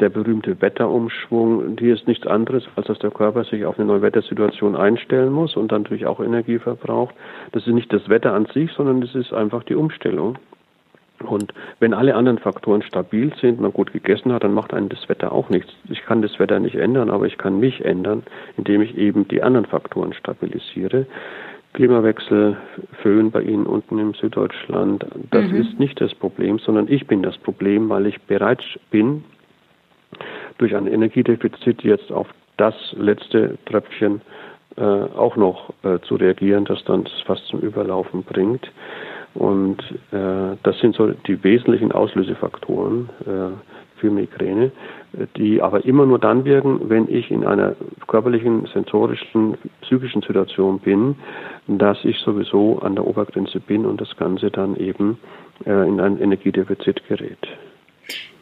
der 0.00 0.08
berühmte 0.08 0.60
Wetterumschwung, 0.60 1.76
die 1.76 1.90
ist 1.90 2.06
nichts 2.06 2.26
anderes, 2.26 2.64
als 2.76 2.86
dass 2.86 2.98
der 2.98 3.10
Körper 3.10 3.44
sich 3.44 3.64
auf 3.64 3.78
eine 3.78 3.86
neue 3.86 4.02
Wettersituation 4.02 4.76
einstellen 4.76 5.32
muss 5.32 5.56
und 5.56 5.72
dann 5.72 5.82
natürlich 5.82 6.06
auch 6.06 6.20
Energie 6.20 6.58
verbraucht. 6.58 7.14
Das 7.52 7.66
ist 7.66 7.72
nicht 7.72 7.92
das 7.92 8.08
Wetter 8.08 8.32
an 8.34 8.46
sich, 8.46 8.70
sondern 8.72 9.00
das 9.00 9.14
ist 9.14 9.32
einfach 9.32 9.62
die 9.64 9.74
Umstellung. 9.74 10.38
Und 11.20 11.52
wenn 11.78 11.94
alle 11.94 12.14
anderen 12.14 12.38
Faktoren 12.38 12.82
stabil 12.82 13.32
sind, 13.40 13.60
man 13.60 13.72
gut 13.72 13.92
gegessen 13.92 14.32
hat, 14.32 14.42
dann 14.42 14.54
macht 14.54 14.74
einem 14.74 14.88
das 14.88 15.08
Wetter 15.08 15.32
auch 15.32 15.50
nichts. 15.50 15.72
Ich 15.88 16.02
kann 16.04 16.22
das 16.22 16.38
Wetter 16.38 16.58
nicht 16.58 16.74
ändern, 16.74 17.10
aber 17.10 17.26
ich 17.26 17.38
kann 17.38 17.60
mich 17.60 17.84
ändern, 17.84 18.24
indem 18.56 18.82
ich 18.82 18.96
eben 18.96 19.28
die 19.28 19.42
anderen 19.42 19.66
Faktoren 19.66 20.12
stabilisiere. 20.14 21.06
Klimawechsel, 21.74 22.56
Föhn 23.02 23.30
bei 23.30 23.42
Ihnen 23.42 23.66
unten 23.66 23.98
im 23.98 24.12
Süddeutschland, 24.14 25.06
das 25.30 25.48
mhm. 25.48 25.54
ist 25.54 25.78
nicht 25.78 26.00
das 26.00 26.14
Problem, 26.14 26.58
sondern 26.58 26.86
ich 26.88 27.06
bin 27.06 27.22
das 27.22 27.38
Problem, 27.38 27.88
weil 27.88 28.06
ich 28.06 28.20
bereit 28.22 28.62
bin, 28.90 29.24
durch 30.58 30.74
ein 30.74 30.86
Energiedefizit 30.86 31.82
jetzt 31.82 32.10
auf 32.12 32.28
das 32.56 32.74
letzte 32.92 33.58
Tröpfchen 33.66 34.20
äh, 34.76 34.82
auch 34.82 35.36
noch 35.36 35.72
äh, 35.82 35.98
zu 36.00 36.16
reagieren, 36.16 36.64
das 36.64 36.82
dann 36.84 37.06
fast 37.26 37.46
zum 37.46 37.60
Überlaufen 37.60 38.22
bringt. 38.22 38.70
Und 39.34 39.80
äh, 40.12 40.56
das 40.62 40.78
sind 40.80 40.94
so 40.94 41.08
die 41.26 41.42
wesentlichen 41.42 41.92
Auslösefaktoren 41.92 43.08
äh, 43.26 43.98
für 43.98 44.10
Migräne, 44.10 44.72
die 45.36 45.62
aber 45.62 45.84
immer 45.84 46.04
nur 46.06 46.18
dann 46.18 46.44
wirken, 46.44 46.88
wenn 46.88 47.08
ich 47.08 47.30
in 47.30 47.44
einer 47.44 47.76
körperlichen, 48.08 48.66
sensorischen, 48.74 49.56
psychischen 49.82 50.22
Situation 50.22 50.80
bin, 50.80 51.14
dass 51.68 52.04
ich 52.04 52.18
sowieso 52.18 52.80
an 52.80 52.96
der 52.96 53.06
Obergrenze 53.06 53.60
bin 53.60 53.86
und 53.86 54.00
das 54.00 54.14
Ganze 54.16 54.50
dann 54.50 54.76
eben 54.76 55.18
äh, 55.64 55.88
in 55.88 56.00
ein 56.00 56.18
Energiedefizit 56.20 57.06
gerät. 57.06 57.38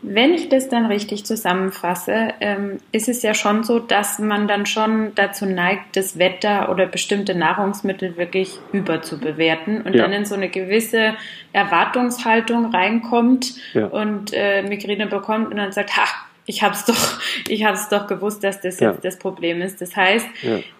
Wenn 0.02 0.32
ich 0.32 0.48
das 0.48 0.68
dann 0.68 0.86
richtig 0.86 1.26
zusammenfasse, 1.26 2.32
ähm, 2.40 2.78
ist 2.90 3.08
es 3.08 3.22
ja 3.22 3.34
schon 3.34 3.64
so, 3.64 3.78
dass 3.78 4.18
man 4.18 4.48
dann 4.48 4.64
schon 4.64 5.14
dazu 5.14 5.44
neigt, 5.44 5.96
das 5.96 6.18
Wetter 6.18 6.70
oder 6.70 6.86
bestimmte 6.86 7.34
Nahrungsmittel 7.34 8.16
wirklich 8.16 8.58
überzubewerten 8.72 9.82
und 9.82 9.94
ja. 9.94 10.02
dann 10.02 10.12
in 10.12 10.24
so 10.24 10.34
eine 10.34 10.48
gewisse 10.48 11.14
Erwartungshaltung 11.52 12.72
reinkommt 12.72 13.54
ja. 13.74 13.86
und 13.86 14.32
äh, 14.32 14.62
Migräne 14.62 15.06
bekommt 15.06 15.50
und 15.50 15.58
dann 15.58 15.72
sagt, 15.72 15.96
ha, 15.96 16.08
ich 16.50 16.62
habe 16.62 16.74
es 16.74 16.84
doch, 16.84 17.20
ich 17.48 17.64
habe 17.64 17.76
es 17.76 17.88
doch 17.88 18.06
gewusst, 18.06 18.44
dass 18.44 18.60
das 18.60 18.80
ja. 18.80 18.92
jetzt 18.92 19.04
das 19.04 19.18
Problem 19.18 19.62
ist. 19.62 19.80
Das 19.80 19.96
heißt, 19.96 20.26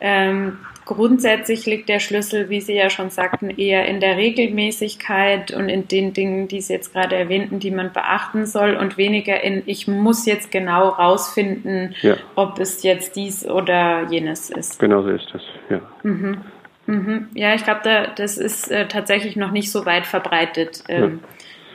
ähm, 0.00 0.58
Grundsätzlich 0.90 1.66
liegt 1.66 1.88
der 1.88 2.00
Schlüssel, 2.00 2.48
wie 2.48 2.60
Sie 2.60 2.74
ja 2.74 2.90
schon 2.90 3.10
sagten, 3.10 3.50
eher 3.50 3.86
in 3.86 4.00
der 4.00 4.16
Regelmäßigkeit 4.16 5.52
und 5.52 5.68
in 5.68 5.86
den 5.86 6.14
Dingen, 6.14 6.48
die 6.48 6.60
Sie 6.60 6.72
jetzt 6.72 6.92
gerade 6.92 7.14
erwähnten, 7.14 7.60
die 7.60 7.70
man 7.70 7.92
beachten 7.92 8.44
soll 8.44 8.74
und 8.74 8.96
weniger 8.96 9.40
in, 9.40 9.62
ich 9.66 9.86
muss 9.86 10.26
jetzt 10.26 10.50
genau 10.50 10.88
rausfinden, 10.88 11.94
ja. 12.02 12.16
ob 12.34 12.58
es 12.58 12.82
jetzt 12.82 13.14
dies 13.14 13.46
oder 13.46 14.08
jenes 14.10 14.50
ist. 14.50 14.80
Genau 14.80 15.02
so 15.02 15.10
ist 15.10 15.28
das, 15.32 15.42
ja. 15.68 15.80
Mhm. 16.02 16.38
Mhm. 16.86 17.28
Ja, 17.34 17.54
ich 17.54 17.62
glaube, 17.62 17.82
da, 17.84 18.08
das 18.08 18.36
ist 18.36 18.68
äh, 18.68 18.88
tatsächlich 18.88 19.36
noch 19.36 19.52
nicht 19.52 19.70
so 19.70 19.86
weit 19.86 20.06
verbreitet. 20.06 20.82
Ähm, 20.88 21.20
ja. 21.22 21.28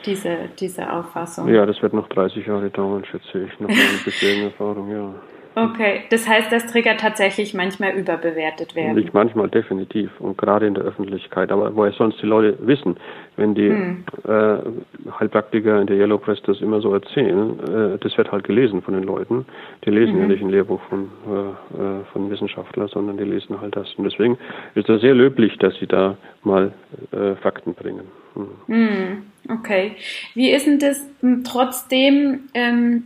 Diese, 0.04 0.48
diese 0.58 0.92
Auffassung. 0.92 1.48
Ja, 1.48 1.66
das 1.66 1.80
wird 1.82 1.92
noch 1.92 2.08
30 2.08 2.46
Jahre 2.46 2.70
dauern, 2.70 3.04
schätze 3.04 3.44
ich, 3.44 3.60
nach 3.60 3.68
meiner 3.68 3.98
bisherigen 4.04 4.44
Erfahrung, 4.44 4.90
ja. 4.90 5.14
Okay, 5.58 6.02
das 6.10 6.28
heißt, 6.28 6.52
dass 6.52 6.66
Trigger 6.66 6.98
tatsächlich 6.98 7.54
manchmal 7.54 7.96
überbewertet 7.96 8.76
werden. 8.76 8.94
Nicht 8.94 9.14
manchmal, 9.14 9.48
definitiv. 9.48 10.10
Und 10.20 10.36
gerade 10.36 10.66
in 10.66 10.74
der 10.74 10.84
Öffentlichkeit. 10.84 11.50
Aber 11.50 11.74
woher 11.74 11.92
sonst 11.92 12.20
die 12.20 12.26
Leute 12.26 12.58
wissen, 12.60 12.98
wenn 13.36 13.54
die 13.54 13.70
hm. 13.70 14.04
äh, 14.28 15.10
Heilpraktiker 15.18 15.80
in 15.80 15.86
der 15.86 15.96
Yellow 15.96 16.18
Press 16.18 16.42
das 16.42 16.60
immer 16.60 16.82
so 16.82 16.92
erzählen, 16.92 17.58
äh, 17.60 17.98
das 17.98 18.18
wird 18.18 18.32
halt 18.32 18.44
gelesen 18.44 18.82
von 18.82 18.92
den 18.92 19.04
Leuten. 19.04 19.46
Die 19.86 19.90
lesen 19.90 20.16
mhm. 20.16 20.20
ja 20.20 20.26
nicht 20.26 20.42
ein 20.42 20.50
Lehrbuch 20.50 20.82
von, 20.90 21.08
äh, 21.26 21.82
äh, 21.82 22.04
von 22.12 22.30
Wissenschaftlern, 22.30 22.88
sondern 22.88 23.16
die 23.16 23.24
lesen 23.24 23.58
halt 23.58 23.76
das. 23.76 23.94
Und 23.94 24.04
deswegen 24.04 24.36
ist 24.74 24.90
das 24.90 25.00
sehr 25.00 25.14
löblich, 25.14 25.56
dass 25.56 25.74
sie 25.76 25.86
da 25.86 26.18
mal 26.44 26.74
äh, 27.12 27.34
Fakten 27.36 27.72
bringen. 27.72 28.04
Hm. 28.34 28.48
Mhm. 28.66 29.22
Okay. 29.48 29.96
Wie 30.34 30.50
ist 30.50 30.66
denn 30.66 30.80
das 30.80 31.00
trotzdem? 31.44 32.40
Ähm, 32.52 33.04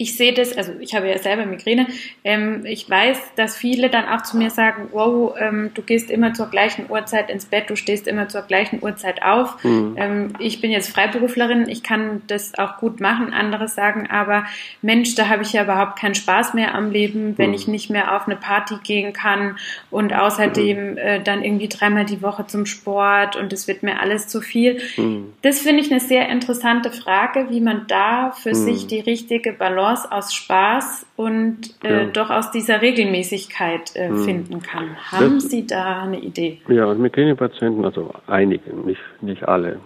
ich 0.00 0.16
sehe 0.16 0.32
das, 0.32 0.56
also 0.56 0.72
ich 0.80 0.94
habe 0.94 1.08
ja 1.08 1.18
selber 1.18 1.44
Migräne, 1.44 1.86
ähm, 2.24 2.64
ich 2.64 2.88
weiß, 2.88 3.18
dass 3.36 3.54
viele 3.54 3.90
dann 3.90 4.06
auch 4.08 4.22
zu 4.22 4.38
mir 4.38 4.48
sagen, 4.48 4.88
wow, 4.92 5.34
ähm, 5.38 5.72
du 5.74 5.82
gehst 5.82 6.10
immer 6.10 6.32
zur 6.32 6.46
gleichen 6.46 6.86
Uhrzeit 6.88 7.28
ins 7.28 7.44
Bett, 7.44 7.68
du 7.68 7.76
stehst 7.76 8.06
immer 8.06 8.26
zur 8.26 8.40
gleichen 8.40 8.82
Uhrzeit 8.82 9.22
auf. 9.22 9.62
Mhm. 9.62 9.96
Ähm, 9.98 10.32
ich 10.38 10.62
bin 10.62 10.70
jetzt 10.70 10.88
Freiberuflerin, 10.88 11.68
ich 11.68 11.82
kann 11.82 12.22
das 12.28 12.58
auch 12.58 12.78
gut 12.78 12.98
machen. 13.00 13.34
Andere 13.34 13.68
sagen 13.68 14.08
aber, 14.08 14.46
Mensch, 14.80 15.14
da 15.16 15.28
habe 15.28 15.42
ich 15.42 15.52
ja 15.52 15.64
überhaupt 15.64 15.98
keinen 15.98 16.14
Spaß 16.14 16.54
mehr 16.54 16.74
am 16.74 16.90
Leben, 16.90 17.36
wenn 17.36 17.50
mhm. 17.50 17.56
ich 17.56 17.68
nicht 17.68 17.90
mehr 17.90 18.16
auf 18.16 18.26
eine 18.26 18.36
Party 18.36 18.76
gehen 18.82 19.12
kann 19.12 19.58
und 19.90 20.14
außerdem 20.14 20.92
mhm. 20.92 20.96
äh, 20.96 21.20
dann 21.20 21.44
irgendwie 21.44 21.68
dreimal 21.68 22.06
die 22.06 22.22
Woche 22.22 22.46
zum 22.46 22.64
Sport 22.64 23.36
und 23.36 23.52
es 23.52 23.68
wird 23.68 23.82
mir 23.82 24.00
alles 24.00 24.28
zu 24.28 24.40
viel. 24.40 24.80
Mhm. 24.96 25.34
Das 25.42 25.58
finde 25.60 25.82
ich 25.82 25.90
eine 25.90 26.00
sehr 26.00 26.30
interessante 26.30 26.90
Frage, 26.90 27.48
wie 27.50 27.60
man 27.60 27.84
da 27.86 28.30
für 28.30 28.50
mhm. 28.50 28.54
sich 28.54 28.86
die 28.86 29.00
richtige 29.00 29.52
Balance 29.52 29.89
Balance 29.90 30.12
aus 30.12 30.34
Spaß 30.34 31.06
und 31.16 31.74
äh, 31.84 32.04
ja. 32.04 32.06
doch 32.06 32.30
aus 32.30 32.50
dieser 32.50 32.82
Regelmäßigkeit 32.82 33.96
äh, 33.96 34.08
hm. 34.08 34.18
finden 34.24 34.62
kann. 34.62 34.96
Haben 35.10 35.34
das, 35.34 35.50
Sie 35.50 35.66
da 35.66 36.02
eine 36.02 36.20
Idee? 36.20 36.58
Ja, 36.68 36.92
Migräne-Patienten, 36.94 37.84
also 37.84 38.12
einige, 38.26 38.74
nicht, 38.74 39.00
nicht 39.20 39.48
alle, 39.48 39.80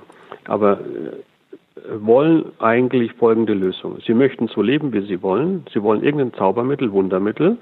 aber 0.44 0.80
äh, 0.80 1.80
wollen 1.98 2.46
eigentlich 2.58 3.12
folgende 3.14 3.54
Lösung. 3.54 3.98
Sie 4.06 4.14
möchten 4.14 4.48
so 4.48 4.62
leben, 4.62 4.92
wie 4.92 5.06
sie 5.06 5.22
wollen. 5.22 5.64
Sie 5.72 5.82
wollen 5.82 6.02
irgendein 6.02 6.32
Zaubermittel, 6.34 6.92
Wundermittel. 6.92 7.58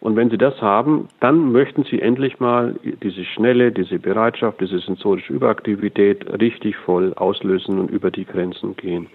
Und 0.00 0.14
wenn 0.14 0.30
Sie 0.30 0.38
das 0.38 0.60
haben, 0.62 1.08
dann 1.18 1.50
möchten 1.50 1.82
Sie 1.82 2.00
endlich 2.00 2.38
mal 2.38 2.76
diese 3.02 3.24
Schnelle, 3.24 3.72
diese 3.72 3.98
Bereitschaft, 3.98 4.60
diese 4.60 4.78
sensorische 4.78 5.32
Überaktivität 5.32 6.24
richtig 6.40 6.76
voll 6.76 7.14
auslösen 7.14 7.80
und 7.80 7.90
über 7.90 8.12
die 8.12 8.24
Grenzen 8.24 8.76
gehen. 8.76 9.08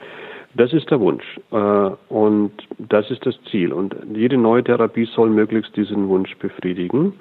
Das 0.56 0.72
ist 0.72 0.90
der 0.92 1.00
Wunsch 1.00 1.40
äh, 1.52 1.90
und 2.10 2.52
das 2.78 3.10
ist 3.10 3.26
das 3.26 3.36
Ziel. 3.50 3.74
Und 3.74 3.96
jede 4.14 4.38
neue 4.38 4.64
Therapie 4.64 5.06
soll 5.06 5.30
möglichst 5.30 5.76
diesen 5.76 6.08
Wunsch 6.10 6.36
befriedigen. 6.38 7.14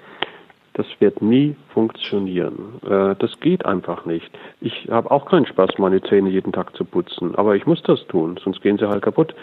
Das 0.75 0.87
wird 1.01 1.21
nie 1.21 1.55
funktionieren. 1.75 2.81
Äh, 2.85 3.15
das 3.19 3.39
geht 3.41 3.67
einfach 3.67 4.07
nicht. 4.07 4.31
Ich 4.61 4.89
habe 4.91 5.11
auch 5.11 5.27
keinen 5.27 5.47
Spaß, 5.47 5.79
meine 5.79 6.03
Zähne 6.03 6.31
jeden 6.31 6.53
Tag 6.53 6.75
zu 6.77 6.85
putzen, 6.85 7.35
aber 7.35 7.57
ich 7.57 7.67
muss 7.67 7.83
das 7.83 8.07
tun, 8.07 8.39
sonst 8.43 8.63
gehen 8.63 8.79
sie 8.79 8.89
halt 8.89 9.03
kaputt. 9.03 9.35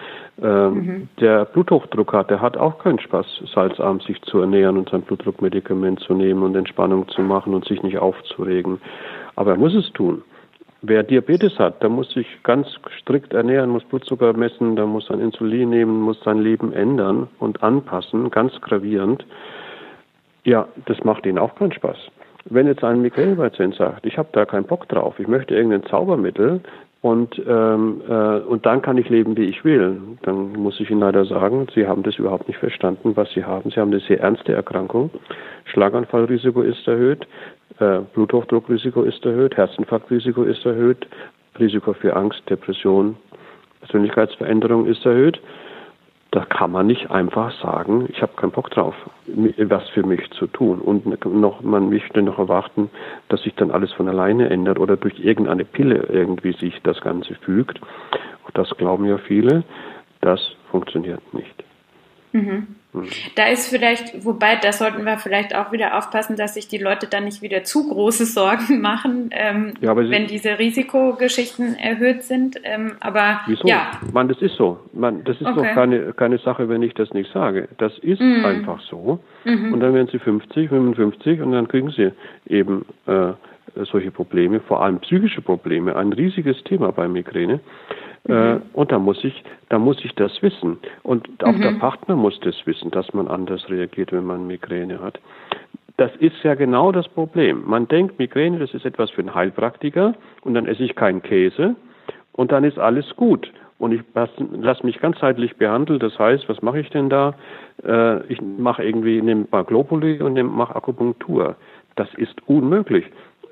Ähm, 0.41 0.73
mhm. 0.73 1.10
Der 1.19 1.45
Bluthochdruck 1.45 2.13
hat, 2.13 2.32
der 2.32 2.41
hat 2.41 2.58
auch 2.58 2.80
keinen 2.80 2.99
Spaß, 2.99 3.43
salzarm 3.54 3.99
sich 4.02 4.21
zu 4.23 4.39
ernähren 4.39 4.78
und 4.78 4.89
sein 4.89 5.02
Blutdruckmedikament 5.02 5.99
zu 5.99 6.13
nehmen 6.13 6.41
und 6.43 6.56
Entspannung 6.56 7.08
zu 7.10 7.21
machen 7.21 7.54
und 7.54 7.65
sich 7.65 7.84
nicht 7.84 7.99
aufzuregen. 7.99 8.82
Aber 9.36 9.52
er 9.52 9.58
muss 9.58 9.75
es 9.75 9.91
tun. 9.93 10.23
Wer 10.81 11.03
Diabetes 11.03 11.59
hat, 11.59 11.81
der 11.83 11.89
muss 11.89 12.09
sich 12.11 12.25
ganz 12.43 12.67
strikt 12.99 13.33
ernähren, 13.33 13.69
muss 13.69 13.83
Blutzucker 13.83 14.31
messen, 14.31 14.77
der 14.77 14.85
muss 14.85 15.07
sein 15.07 15.19
Insulin 15.19 15.69
nehmen, 15.69 15.99
muss 15.99 16.21
sein 16.23 16.39
Leben 16.39 16.71
ändern 16.71 17.27
und 17.39 17.61
anpassen, 17.61 18.31
ganz 18.31 18.53
gravierend. 18.61 19.25
Ja, 20.45 20.69
das 20.85 21.03
macht 21.03 21.25
ihnen 21.25 21.37
auch 21.37 21.53
keinen 21.55 21.73
Spaß. 21.73 21.97
Wenn 22.45 22.67
jetzt 22.67 22.83
ein 22.83 23.01
Migränepatient 23.01 23.75
sagt, 23.75 24.05
ich 24.05 24.17
habe 24.17 24.29
da 24.31 24.45
keinen 24.45 24.63
Bock 24.63 24.87
drauf, 24.87 25.19
ich 25.19 25.27
möchte 25.27 25.53
irgendein 25.53 25.83
Zaubermittel 25.83 26.61
und, 27.01 27.41
ähm, 27.47 28.01
äh, 28.09 28.39
und 28.39 28.65
dann 28.65 28.81
kann 28.81 28.97
ich 28.97 29.09
leben, 29.09 29.38
wie 29.38 29.45
ich 29.45 29.63
will, 29.63 30.01
dann 30.23 30.51
muss 30.53 30.79
ich 30.81 30.89
Ihnen 30.89 30.99
leider 30.99 31.23
sagen, 31.23 31.67
Sie 31.73 31.88
haben 31.88 32.03
das 32.03 32.17
überhaupt 32.17 32.47
nicht 32.49 32.59
verstanden, 32.59 33.15
was 33.15 33.31
Sie 33.31 33.45
haben. 33.45 33.71
Sie 33.71 33.79
haben 33.79 33.91
eine 33.91 34.01
sehr 34.01 34.19
ernste 34.19 34.53
Erkrankung. 34.53 35.09
Schlaganfallrisiko 35.65 36.62
ist 36.62 36.85
erhöht, 36.88 37.25
äh, 37.79 37.99
Bluthochdruckrisiko 38.13 39.03
ist 39.03 39.25
erhöht, 39.25 39.55
Herzinfarktrisiko 39.55 40.43
ist 40.43 40.65
erhöht, 40.65 41.07
Risiko 41.57 41.93
für 41.93 42.15
Angst, 42.15 42.41
Depression, 42.49 43.15
Persönlichkeitsveränderung 43.79 44.85
ist 44.85 45.05
erhöht. 45.05 45.39
Da 46.31 46.45
kann 46.45 46.71
man 46.71 46.85
nicht 46.85 47.09
einfach 47.09 47.51
sagen, 47.59 48.07
ich 48.09 48.21
habe 48.21 48.33
keinen 48.35 48.51
Bock 48.51 48.69
drauf, 48.69 48.93
was 49.25 49.89
für 49.89 50.03
mich 50.03 50.29
zu 50.31 50.45
tun. 50.45 50.79
Und 50.79 51.25
noch, 51.25 51.61
man 51.61 51.89
möchte 51.89 52.21
noch 52.21 52.37
erwarten, 52.37 52.91
dass 53.29 53.41
sich 53.41 53.55
dann 53.55 53.71
alles 53.71 53.91
von 53.93 54.07
alleine 54.07 54.49
ändert 54.49 54.77
oder 54.77 54.95
durch 54.95 55.19
irgendeine 55.19 55.65
Pille 55.65 56.03
irgendwie 56.03 56.53
sich 56.53 56.79
das 56.83 57.01
Ganze 57.01 57.33
fügt. 57.35 57.81
Auch 58.45 58.51
das 58.51 58.69
glauben 58.77 59.05
ja 59.05 59.17
viele. 59.17 59.63
Das 60.21 60.55
funktioniert 60.69 61.33
nicht. 61.33 61.63
Mhm. 62.31 62.67
mhm. 62.93 63.07
Da 63.35 63.47
ist 63.47 63.69
vielleicht, 63.69 64.25
wobei, 64.25 64.55
da 64.55 64.71
sollten 64.71 65.03
wir 65.03 65.17
vielleicht 65.17 65.55
auch 65.55 65.71
wieder 65.71 65.97
aufpassen, 65.97 66.35
dass 66.35 66.55
sich 66.55 66.67
die 66.67 66.77
Leute 66.77 67.07
dann 67.07 67.25
nicht 67.25 67.41
wieder 67.41 67.63
zu 67.63 67.87
große 67.89 68.25
Sorgen 68.39 68.81
machen, 68.81 69.29
ähm, 69.31 69.73
ja, 69.81 69.95
wenn 69.95 70.27
diese 70.27 70.59
Risikogeschichten 70.59 71.75
erhöht 71.75 72.23
sind. 72.23 72.59
Ähm, 72.63 72.93
aber 72.99 73.41
wieso? 73.47 73.67
ja. 73.67 73.91
Man, 74.11 74.27
das 74.27 74.41
ist 74.41 74.55
so. 74.55 74.79
Man, 74.93 75.23
das 75.23 75.39
ist 75.39 75.47
okay. 75.47 75.55
doch 75.55 75.73
keine, 75.73 76.13
keine 76.13 76.37
Sache, 76.39 76.69
wenn 76.69 76.81
ich 76.81 76.93
das 76.93 77.13
nicht 77.13 77.31
sage. 77.33 77.67
Das 77.77 77.97
ist 77.99 78.21
mhm. 78.21 78.45
einfach 78.45 78.81
so. 78.81 79.19
Mhm. 79.45 79.73
Und 79.73 79.79
dann 79.79 79.93
werden 79.93 80.09
sie 80.11 80.19
50, 80.19 80.69
55 80.69 81.41
und 81.41 81.51
dann 81.51 81.67
kriegen 81.67 81.91
sie 81.91 82.11
eben 82.47 82.85
äh, 83.07 83.33
solche 83.85 84.11
Probleme, 84.11 84.59
vor 84.59 84.83
allem 84.83 84.99
psychische 84.99 85.41
Probleme, 85.41 85.95
ein 85.95 86.13
riesiges 86.13 86.63
Thema 86.63 86.91
bei 86.91 87.07
Migräne. 87.07 87.59
Äh, 88.27 88.55
mhm. 88.55 88.62
und 88.73 88.91
da 88.91 88.99
muss 88.99 89.23
ich, 89.23 89.43
da 89.69 89.79
muss 89.79 90.03
ich 90.03 90.13
das 90.15 90.41
wissen. 90.41 90.77
Und 91.03 91.27
auch 91.43 91.53
mhm. 91.53 91.62
der 91.62 91.71
Partner 91.73 92.15
muss 92.15 92.39
das 92.41 92.55
wissen, 92.65 92.91
dass 92.91 93.13
man 93.13 93.27
anders 93.27 93.69
reagiert, 93.69 94.12
wenn 94.12 94.25
man 94.25 94.47
Migräne 94.47 94.99
hat. 95.01 95.19
Das 95.97 96.15
ist 96.17 96.43
ja 96.43 96.55
genau 96.55 96.91
das 96.91 97.08
Problem. 97.08 97.63
Man 97.65 97.88
denkt, 97.88 98.19
Migräne, 98.19 98.60
das 98.60 98.73
ist 98.73 98.86
etwas 98.86 99.10
für 99.12 99.21
einen 99.21 99.36
Heilpraktiker 99.36 100.13
und 100.43 100.53
dann 100.53 100.65
esse 100.65 100.84
ich 100.84 100.95
keinen 100.95 101.21
Käse 101.21 101.75
und 102.34 102.51
dann 102.51 102.63
ist 102.63 102.79
alles 102.79 103.15
gut. 103.15 103.51
Und 103.79 103.93
ich 103.93 104.01
lasse 104.13 104.86
mich 104.86 104.99
ganzheitlich 104.99 105.55
behandeln. 105.55 105.99
Das 105.99 106.19
heißt, 106.19 106.49
was 106.49 106.62
mache 106.62 106.79
ich 106.82 106.89
denn 106.89 107.10
da? 107.10 107.34
Äh, 107.84 108.25
ich 108.27 108.41
mache 108.41 108.84
irgendwie, 108.84 109.21
nehme 109.21 109.41
ein 109.41 109.47
paar 109.47 109.63
Globuli 109.63 110.21
und 110.21 110.41
mache 110.43 110.75
Akupunktur. 110.75 111.55
Das 111.95 112.13
ist 112.15 112.36
unmöglich. 112.47 113.05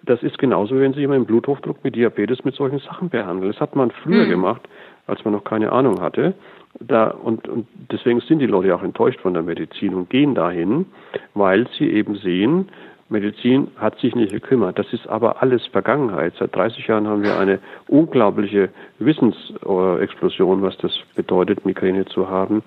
Das 0.08 0.24
ist 0.24 0.38
genauso, 0.38 0.80
wenn 0.80 0.94
Sie 0.94 1.02
jemanden 1.02 1.26
Bluthochdruck 1.26 1.84
mit 1.84 1.96
Diabetes 1.96 2.44
mit 2.46 2.56
solchen 2.56 2.80
Sachen 2.80 3.10
behandeln. 3.10 3.52
Das 3.52 3.60
hat 3.60 3.76
man 3.76 3.92
früher 3.92 4.26
mhm. 4.26 4.30
gemacht, 4.30 4.62
als 5.06 5.24
man 5.26 5.34
noch 5.34 5.44
keine 5.44 5.72
Ahnung 5.72 6.02
hatte. 6.02 6.34
Da, 6.80 7.08
und, 7.10 7.48
und 7.50 7.68
deswegen 7.92 8.22
sind 8.22 8.40
die 8.40 8.46
Leute 8.46 8.74
auch 8.74 8.84
enttäuscht 8.84 9.20
von 9.20 9.34
der 9.34 9.44
Medizin 9.44 9.94
und 9.94 10.10
gehen 10.10 10.34
dahin, 10.34 10.86
weil 11.34 11.68
sie 11.78 11.90
eben 11.90 12.16
sehen, 12.16 12.70
Medizin 13.10 13.70
hat 13.78 13.98
sich 14.00 14.16
nicht 14.16 14.34
gekümmert. 14.34 14.78
Das 14.78 14.92
ist 14.92 15.08
aber 15.08 15.42
alles 15.42 15.66
Vergangenheit. 15.68 16.34
Seit 16.38 16.56
30 16.56 16.88
Jahren 16.88 17.08
haben 17.08 17.24
wir 17.24 17.40
eine 17.40 17.60
unglaubliche 17.88 18.70
Wissensexplosion, 19.00 20.62
was 20.62 20.78
das 20.78 20.92
bedeutet, 21.16 21.66
Migräne 21.66 22.06
zu 22.06 22.30
haben. 22.30 22.64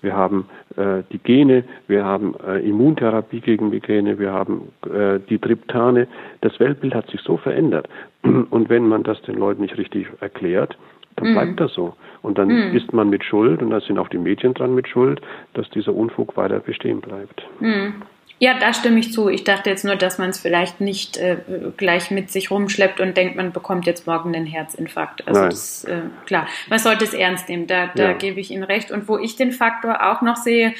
Wir 0.00 0.16
haben 0.16 0.48
äh, 0.76 1.02
die 1.12 1.18
Gene, 1.18 1.64
wir 1.88 2.04
haben 2.04 2.34
äh, 2.46 2.58
Immuntherapie 2.66 3.40
gegen 3.40 3.70
Migräne, 3.70 4.18
wir 4.18 4.32
haben 4.32 4.72
äh, 4.90 5.20
die 5.28 5.38
Triptane. 5.38 6.08
Das 6.40 6.58
Weltbild 6.58 6.94
hat 6.94 7.10
sich 7.10 7.20
so 7.20 7.36
verändert. 7.36 7.88
Und 8.22 8.70
wenn 8.70 8.88
man 8.88 9.02
das 9.02 9.20
den 9.22 9.36
Leuten 9.36 9.62
nicht 9.62 9.76
richtig 9.76 10.06
erklärt, 10.20 10.78
dann 11.16 11.30
mhm. 11.30 11.34
bleibt 11.34 11.60
das 11.60 11.74
so. 11.74 11.94
Und 12.22 12.38
dann 12.38 12.48
mhm. 12.48 12.74
ist 12.74 12.92
man 12.92 13.10
mit 13.10 13.24
Schuld, 13.24 13.62
und 13.62 13.70
da 13.70 13.80
sind 13.80 13.98
auch 13.98 14.08
die 14.08 14.18
Medien 14.18 14.54
dran 14.54 14.74
mit 14.74 14.88
Schuld, 14.88 15.20
dass 15.54 15.68
dieser 15.70 15.94
Unfug 15.94 16.36
weiter 16.36 16.60
bestehen 16.60 17.00
bleibt. 17.00 17.42
Mhm. 17.60 17.94
Ja, 18.42 18.58
da 18.58 18.74
stimme 18.74 18.98
ich 18.98 19.12
zu. 19.12 19.28
Ich 19.28 19.44
dachte 19.44 19.70
jetzt 19.70 19.84
nur, 19.84 19.94
dass 19.94 20.18
man 20.18 20.30
es 20.30 20.40
vielleicht 20.40 20.80
nicht 20.80 21.16
äh, 21.16 21.36
gleich 21.76 22.10
mit 22.10 22.28
sich 22.32 22.50
rumschleppt 22.50 22.98
und 22.98 23.16
denkt, 23.16 23.36
man 23.36 23.52
bekommt 23.52 23.86
jetzt 23.86 24.08
morgen 24.08 24.34
einen 24.34 24.46
Herzinfarkt. 24.46 25.28
Also 25.28 25.44
das, 25.44 25.84
äh, 25.84 26.00
klar, 26.26 26.48
man 26.68 26.80
sollte 26.80 27.04
es 27.04 27.14
ernst 27.14 27.48
nehmen. 27.48 27.68
Da, 27.68 27.92
da 27.94 28.02
ja. 28.02 28.12
gebe 28.14 28.40
ich 28.40 28.50
Ihnen 28.50 28.64
recht. 28.64 28.90
Und 28.90 29.06
wo 29.06 29.16
ich 29.16 29.36
den 29.36 29.52
Faktor 29.52 30.10
auch 30.10 30.22
noch 30.22 30.34
sehe, 30.34 30.74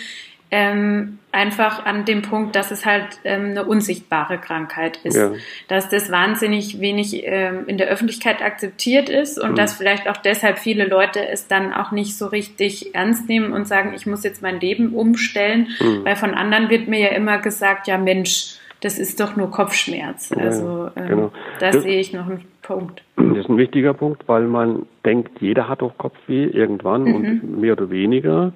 ähm, 0.53 1.19
einfach 1.33 1.87
an 1.87 2.05
dem 2.05 2.21
Punkt, 2.21 2.55
dass 2.55 2.71
es 2.71 2.85
halt 2.85 3.07
ähm, 3.25 3.47
eine 3.47 3.65
unsichtbare 3.65 4.37
Krankheit 4.37 4.99
ist. 5.03 5.17
Ja. 5.17 5.33
Dass 5.67 5.88
das 5.88 6.12
wahnsinnig 6.12 6.79
wenig 6.79 7.23
ähm, 7.25 7.65
in 7.67 7.79
der 7.79 7.88
Öffentlichkeit 7.88 8.43
akzeptiert 8.43 9.09
ist 9.09 9.41
und 9.41 9.53
mhm. 9.53 9.55
dass 9.55 9.73
vielleicht 9.73 10.11
auch 10.11 10.19
deshalb 10.19 10.59
viele 10.59 10.87
Leute 10.87 11.27
es 11.27 11.49
dann 11.49 11.73
auch 11.73 11.91
nicht 11.91 12.19
so 12.19 12.27
richtig 12.27 12.95
ernst 12.95 13.31
nehmen 13.31 13.55
und 13.55 13.67
sagen, 13.67 13.95
ich 13.97 14.05
muss 14.05 14.25
jetzt 14.25 14.43
mein 14.43 14.61
Leben 14.61 14.93
umstellen, 14.93 15.69
mhm. 15.81 16.05
weil 16.05 16.17
von 16.17 16.35
anderen 16.35 16.69
wird 16.69 16.87
mir 16.87 17.01
ja 17.01 17.09
immer 17.09 17.38
gesagt, 17.38 17.88
ja 17.88 17.97
Mensch, 17.97 18.59
das 18.83 18.99
ist 18.99 19.21
doch 19.21 19.37
nur 19.37 19.51
Kopfschmerz. 19.51 20.33
Also 20.33 20.91
ähm, 20.97 21.09
genau. 21.09 21.33
da 21.61 21.73
sehe 21.73 21.99
ich 21.99 22.12
noch 22.12 22.27
einen 22.27 22.45
Punkt. 22.61 23.03
Das 23.17 23.38
ist 23.38 23.49
ein 23.49 23.57
wichtiger 23.57 23.95
Punkt, 23.95 24.29
weil 24.29 24.43
man 24.43 24.85
denkt, 25.07 25.41
jeder 25.41 25.67
hat 25.67 25.81
doch 25.81 25.97
Kopfweh 25.97 26.45
irgendwann 26.45 27.05
mhm. 27.05 27.15
und 27.15 27.61
mehr 27.61 27.73
oder 27.73 27.88
weniger. 27.88 28.53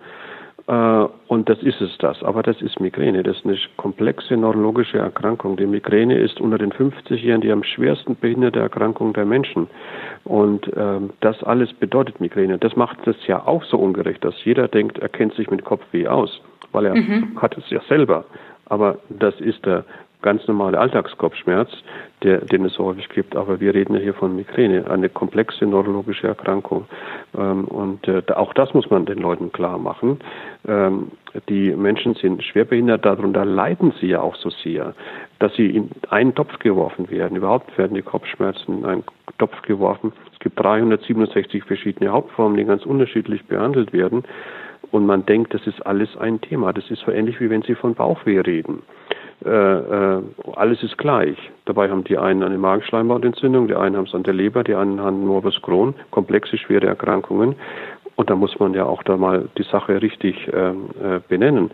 Äh, 0.68 1.07
und 1.29 1.48
das 1.48 1.62
ist 1.62 1.81
es 1.81 1.96
das. 1.98 2.22
Aber 2.22 2.42
das 2.42 2.61
ist 2.62 2.81
Migräne. 2.81 3.22
Das 3.22 3.37
ist 3.37 3.46
eine 3.46 3.57
komplexe 3.76 4.37
neurologische 4.37 4.98
Erkrankung. 4.98 5.57
Die 5.57 5.66
Migräne 5.66 6.18
ist 6.18 6.40
unter 6.40 6.59
den 6.59 6.72
50-Jährigen 6.72 7.40
die 7.40 7.52
am 7.52 7.62
schwersten 7.62 8.16
behinderte 8.16 8.61
Erkrankung 8.61 9.12
der 9.12 9.24
Menschen. 9.24 9.68
Und 10.24 10.70
ähm, 10.76 11.11
das 11.20 11.42
alles 11.42 11.72
bedeutet 11.72 12.20
Migräne. 12.20 12.59
Das 12.59 12.76
macht 12.76 13.07
es 13.07 13.16
ja 13.26 13.46
auch 13.46 13.64
so 13.64 13.79
ungerecht, 13.79 14.24
dass 14.24 14.35
jeder 14.44 14.68
denkt, 14.68 14.98
er 14.98 15.09
kennt 15.09 15.35
sich 15.35 15.50
mit 15.50 15.64
Kopfweh 15.64 16.09
aus, 16.09 16.40
weil 16.72 16.87
er 16.87 16.96
mhm. 16.96 17.40
hat 17.40 17.57
es 17.57 17.68
ja 17.70 17.81
selber. 17.88 18.24
Aber 18.68 18.98
das 19.09 19.38
ist 19.40 19.64
der 19.64 19.85
ganz 20.26 20.44
normale 20.48 20.80
Alltagskopfschmerz, 20.80 21.70
der, 22.24 22.38
den 22.38 22.64
es 22.64 22.76
häufig 22.80 23.08
gibt. 23.10 23.36
Aber 23.36 23.60
wir 23.60 23.72
reden 23.72 23.94
ja 23.94 24.00
hier 24.00 24.12
von 24.12 24.34
Migräne, 24.34 24.90
eine 24.90 25.08
komplexe 25.08 25.66
neurologische 25.66 26.26
Erkrankung. 26.26 26.86
Ähm, 27.38 27.64
und 27.66 28.08
äh, 28.08 28.22
auch 28.34 28.52
das 28.52 28.74
muss 28.74 28.90
man 28.90 29.06
den 29.06 29.18
Leuten 29.18 29.52
klar 29.52 29.78
machen. 29.78 30.18
Ähm, 30.66 31.12
die 31.48 31.70
Menschen 31.76 32.14
sind 32.14 32.42
schwerbehindert, 32.42 33.04
darunter 33.04 33.44
leiden 33.44 33.92
sie 34.00 34.08
ja 34.08 34.20
auch 34.20 34.34
so 34.34 34.50
sehr, 34.50 34.94
dass 35.38 35.54
sie 35.54 35.70
in 35.70 35.90
einen 36.10 36.34
Topf 36.34 36.58
geworfen 36.58 37.08
werden. 37.08 37.36
Überhaupt 37.36 37.78
werden 37.78 37.94
die 37.94 38.02
Kopfschmerzen 38.02 38.78
in 38.78 38.84
einen 38.84 39.04
Topf 39.38 39.62
geworfen. 39.62 40.12
Es 40.32 40.40
gibt 40.40 40.58
367 40.58 41.62
verschiedene 41.62 42.10
Hauptformen, 42.10 42.56
die 42.56 42.64
ganz 42.64 42.84
unterschiedlich 42.84 43.44
behandelt 43.44 43.92
werden. 43.92 44.24
Und 44.90 45.06
man 45.06 45.24
denkt, 45.24 45.54
das 45.54 45.64
ist 45.68 45.86
alles 45.86 46.16
ein 46.16 46.40
Thema. 46.40 46.72
Das 46.72 46.90
ist 46.90 47.02
so 47.06 47.12
ähnlich 47.12 47.40
wie 47.40 47.48
wenn 47.48 47.62
Sie 47.62 47.76
von 47.76 47.94
Bauchweh 47.94 48.40
reden 48.40 48.82
äh, 49.44 49.49
äh, 49.49 50.22
alles 50.55 50.83
ist 50.83 50.96
gleich. 50.99 51.37
Dabei 51.66 51.90
haben 51.90 52.05
die 52.05 52.16
einen 52.16 52.42
eine 52.42 52.59
Magenschleimhautentzündung, 52.59 53.68
die 53.68 53.75
einen 53.75 53.96
haben 53.96 54.07
es 54.07 54.14
an 54.14 54.22
der 54.22 54.35
Leber, 54.35 54.64
die 54.64 54.75
anderen 54.75 55.05
haben 55.07 55.27
Morbus 55.27 55.61
Crohn, 55.62 55.94
komplexe, 56.11 56.57
schwere 56.57 56.87
Erkrankungen. 56.87 57.55
Und 58.16 58.31
da 58.31 58.35
muss 58.35 58.59
man 58.59 58.72
ja 58.72 58.85
auch 58.87 59.03
da 59.03 59.16
mal 59.16 59.49
die 59.59 59.62
Sache 59.64 60.01
richtig 60.01 60.49
ähm, 60.53 60.88
äh, 61.03 61.20
benennen. 61.29 61.70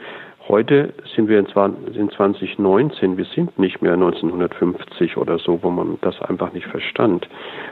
Heute 0.49 0.93
sind 1.15 1.29
wir 1.29 1.39
in 1.39 1.47
2019, 1.47 3.17
wir 3.17 3.25
sind 3.27 3.57
nicht 3.61 3.81
mehr 3.81 3.93
1950 3.93 5.17
oder 5.17 5.39
so, 5.39 5.63
wo 5.63 5.71
man 5.71 5.99
das 6.01 6.21
einfach 6.23 6.53
nicht 6.53 6.67
verstand. 6.67 7.29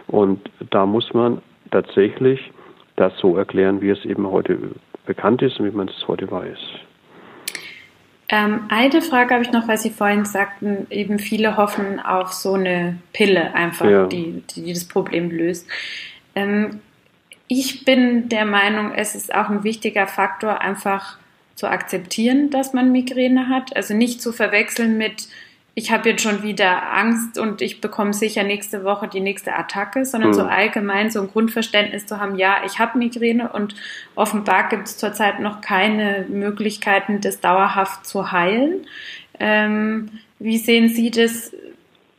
Und 0.07 0.49
da 0.71 0.87
muss 0.87 1.13
man 1.13 1.43
tatsächlich 1.73 2.53
das 2.95 3.17
so 3.19 3.37
erklären, 3.37 3.81
wie 3.81 3.91
es 3.91 4.05
eben 4.05 4.31
heute 4.31 4.57
bekannt 5.05 5.43
ist 5.43 5.59
und 5.59 5.67
wie 5.67 5.77
man 5.77 5.89
es 5.89 6.07
heute 6.07 6.31
weiß. 6.31 6.59
Ähm, 8.33 8.67
eine 8.69 9.03
Frage 9.03 9.35
habe 9.35 9.43
ich 9.43 9.51
noch, 9.51 9.67
weil 9.67 9.77
Sie 9.77 9.91
vorhin 9.91 10.25
sagten, 10.25 10.87
eben 10.91 11.19
viele 11.19 11.57
hoffen 11.57 11.99
auf 11.99 12.33
so 12.33 12.55
eine 12.55 12.99
Pille 13.13 13.55
einfach, 13.55 13.91
ja. 13.91 14.07
die, 14.07 14.45
die 14.55 14.73
das 14.73 14.85
Problem 14.85 15.31
löst. 15.31 15.67
Ähm, 16.37 16.81
ich 17.49 17.85
bin 17.85 18.29
der 18.29 18.45
Meinung, 18.45 18.93
es 18.95 19.17
ist 19.17 19.35
auch 19.35 19.49
ein 19.51 19.65
wichtiger 19.65 20.07
Faktor, 20.07 20.61
einfach 20.61 21.19
zu 21.57 21.67
akzeptieren, 21.67 22.51
dass 22.51 22.73
man 22.73 22.93
Migräne 22.93 23.49
hat. 23.49 23.75
Also 23.75 23.95
nicht 23.95 24.23
zu 24.23 24.33
verwechseln 24.33 24.97
mit, 24.97 25.27
ich 25.75 25.93
habe 25.93 26.11
jetzt 26.11 26.23
schon 26.23 26.43
wieder 26.43 26.93
Angst 26.93 27.39
und 27.39 27.63
ich 27.63 27.81
bekomme 27.81 28.13
sicher 28.13 28.43
nächste 28.43 28.85
Woche 28.85 29.09
die 29.09 29.21
nächste 29.21 29.55
Attacke, 29.55 30.05
sondern 30.05 30.31
mhm. 30.31 30.35
so 30.35 30.43
allgemein 30.43 31.11
so 31.11 31.21
ein 31.21 31.29
Grundverständnis 31.29 32.07
zu 32.07 32.19
haben, 32.19 32.37
ja, 32.37 32.59
ich 32.67 32.79
habe 32.79 32.99
Migräne 32.99 33.53
und 33.53 33.75
offenbar 34.17 34.69
gibt 34.69 34.89
es 34.89 34.99
zurzeit 34.99 35.41
noch 35.41 35.61
keine 35.61 36.27
Möglichkeiten, 36.29 37.21
das 37.21 37.41
dauerhaft 37.41 38.07
zu 38.07 38.33
heilen. 38.33 38.87
Ähm, 39.39 40.11
wie 40.39 40.59
sehen 40.59 40.89
Sie 40.89 41.11
das? 41.11 41.53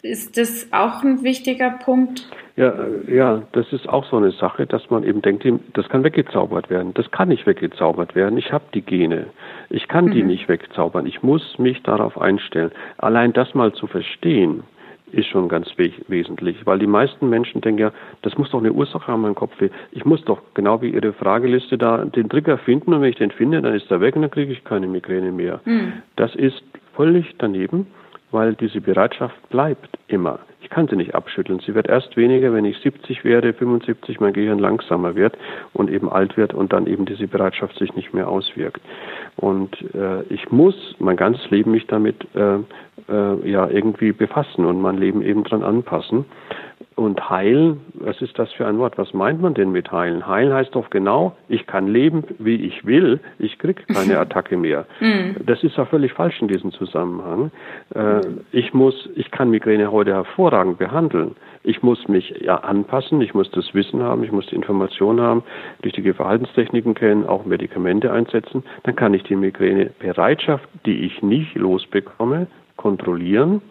Ist 0.02 0.38
das 0.38 0.68
auch 0.72 1.04
ein 1.04 1.22
wichtiger 1.22 1.70
Punkt? 1.70 2.28
Ja, 2.58 2.74
ja, 3.08 3.44
das 3.54 3.72
ist 3.72 3.88
auch 3.88 4.06
so 4.06 4.18
eine 4.18 4.32
Sache, 4.32 4.66
dass 4.66 4.90
man 4.90 5.04
eben 5.04 5.22
denkt, 5.22 5.48
das 5.74 5.88
kann 5.88 6.04
weggezaubert 6.04 6.70
werden. 6.70 6.94
Das 6.94 7.10
kann 7.12 7.30
nicht 7.30 7.48
weggezaubert 7.48 8.14
werden. 8.14 8.38
Ich 8.38 8.52
habe 8.52 8.66
die 8.74 8.82
Gene. 8.82 9.28
Ich 9.70 9.88
kann 9.88 10.06
mhm. 10.06 10.12
die 10.12 10.24
nicht 10.24 10.50
wegzaubern. 10.50 11.06
Ich 11.06 11.24
muss 11.24 11.58
mich 11.60 11.82
darauf 11.84 12.20
einstellen. 12.20 12.72
Allein 12.98 13.32
das 13.34 13.54
mal 13.54 13.72
zu 13.74 13.88
verstehen, 13.88 14.64
ist 15.12 15.28
schon 15.28 15.50
ganz 15.50 15.68
we 15.78 15.92
wesentlich, 16.08 16.66
weil 16.66 16.80
die 16.80 16.88
meisten 16.88 17.30
Menschen 17.30 17.62
denken 17.62 17.82
ja, 17.82 17.92
das 18.22 18.38
muss 18.38 18.50
doch 18.52 18.60
eine 18.60 18.72
Ursache 18.72 19.08
haben 19.08 19.26
im 19.26 19.36
Kopf. 19.36 19.54
Ich 19.92 20.06
muss 20.06 20.24
doch 20.24 20.42
genau 20.54 20.82
wie 20.82 20.90
Ihre 20.90 21.14
Frageliste 21.14 21.78
da 21.78 22.06
den 22.06 22.30
Trigger 22.30 22.58
finden 22.58 22.94
und 22.94 23.02
wenn 23.02 23.10
ich 23.10 23.18
den 23.18 23.32
finde, 23.32 23.62
dann 23.62 23.76
ist 23.76 23.92
er 23.92 24.00
weg 24.02 24.16
und 24.16 24.22
dann 24.22 24.32
kriege 24.32 24.54
ich 24.54 24.64
keine 24.64 24.88
Migräne 24.88 25.32
mehr. 25.32 25.60
Mhm. 25.66 25.94
Das 26.16 26.34
ist 26.36 26.64
völlig 26.96 27.36
daneben, 27.40 27.88
weil 28.32 28.54
diese 28.56 28.80
Bereitschaft 28.80 29.36
bleibt 29.50 29.98
immer 30.08 30.40
kann 30.72 30.88
sie 30.88 30.96
nicht 30.96 31.14
abschütteln. 31.14 31.60
Sie 31.66 31.76
wird 31.76 31.88
erst 31.88 32.18
weniger, 32.18 32.54
wenn 32.54 32.66
ich 32.66 32.78
70 32.80 33.24
werde, 33.24 33.54
75, 33.54 34.20
mein 34.20 34.34
Gehirn 34.34 34.58
langsamer 34.58 35.16
wird 35.16 35.38
und 35.74 35.92
eben 35.92 36.10
alt 36.10 36.38
wird 36.38 36.54
und 36.54 36.74
dann 36.74 36.88
eben 36.88 37.06
diese 37.06 37.28
Bereitschaft 37.28 37.78
sich 37.78 37.94
nicht 37.96 38.14
mehr 38.14 38.28
auswirkt. 38.28 38.82
Und 39.36 39.78
äh, 39.94 40.24
ich 40.30 40.50
muss 40.52 40.96
mein 40.98 41.18
ganzes 41.18 41.50
Leben 41.52 41.72
mich 41.72 41.86
damit 41.88 42.24
äh, 42.34 42.60
äh, 43.12 43.50
ja 43.50 43.67
irgendwie 43.67 44.12
befassen 44.12 44.65
und 44.65 44.82
mein 44.82 44.97
Leben 44.97 45.21
eben 45.21 45.43
dran 45.43 45.63
anpassen. 45.63 46.26
Und 46.95 47.30
heilen, 47.30 47.82
was 47.93 48.21
ist 48.21 48.38
das 48.38 48.52
für 48.52 48.67
ein 48.67 48.78
Wort? 48.78 48.97
Was 48.97 49.13
meint 49.13 49.41
man 49.41 49.54
denn 49.54 49.71
mit 49.71 49.91
heilen? 49.91 50.28
Heilen 50.28 50.54
heißt 50.54 50.76
doch 50.76 50.89
genau, 50.89 51.36
ich 51.47 51.65
kann 51.65 51.88
leben, 51.88 52.24
wie 52.38 52.56
ich 52.56 52.86
will, 52.86 53.19
ich 53.39 53.58
kriege 53.60 53.84
keine 53.91 54.19
Attacke 54.19 54.58
mehr. 54.58 54.86
Mhm. 55.00 55.38
Das 55.45 55.63
ist 55.63 55.78
ja 55.78 55.86
völlig 55.86 56.13
falsch 56.13 56.41
in 56.41 56.47
diesem 56.47 56.71
Zusammenhang. 56.71 57.52
Äh, 57.95 58.21
ich 58.52 58.74
muss, 58.74 59.10
ich 59.15 59.32
kann 59.32 59.50
Migräne 59.50 59.91
heute 59.91 60.13
hervorragend 60.13 60.80
behandeln. 60.80 61.36
Ich 61.63 61.82
muss 61.82 62.08
mich 62.08 62.34
ja 62.41 62.58
anpassen, 62.58 63.21
ich 63.21 63.34
muss 63.34 63.50
das 63.52 63.74
Wissen 63.74 64.02
haben, 64.02 64.24
ich 64.24 64.32
muss 64.32 64.47
die 64.47 64.56
Information 64.56 65.21
haben, 65.21 65.43
richtige 65.84 66.13
Verhaltenstechniken 66.13 66.95
kennen, 66.95 67.26
auch 67.26 67.45
Medikamente 67.45 68.12
einsetzen. 68.12 68.63
Dann 68.84 68.95
kann 68.95 69.13
ich 69.13 69.24
die 69.24 69.36
Migränebereitschaft, 69.36 70.67
die 70.86 71.06
ich 71.06 71.21
nicht 71.21 71.56
losbekomme, 71.56 72.47
kontrollieren. 72.82 73.62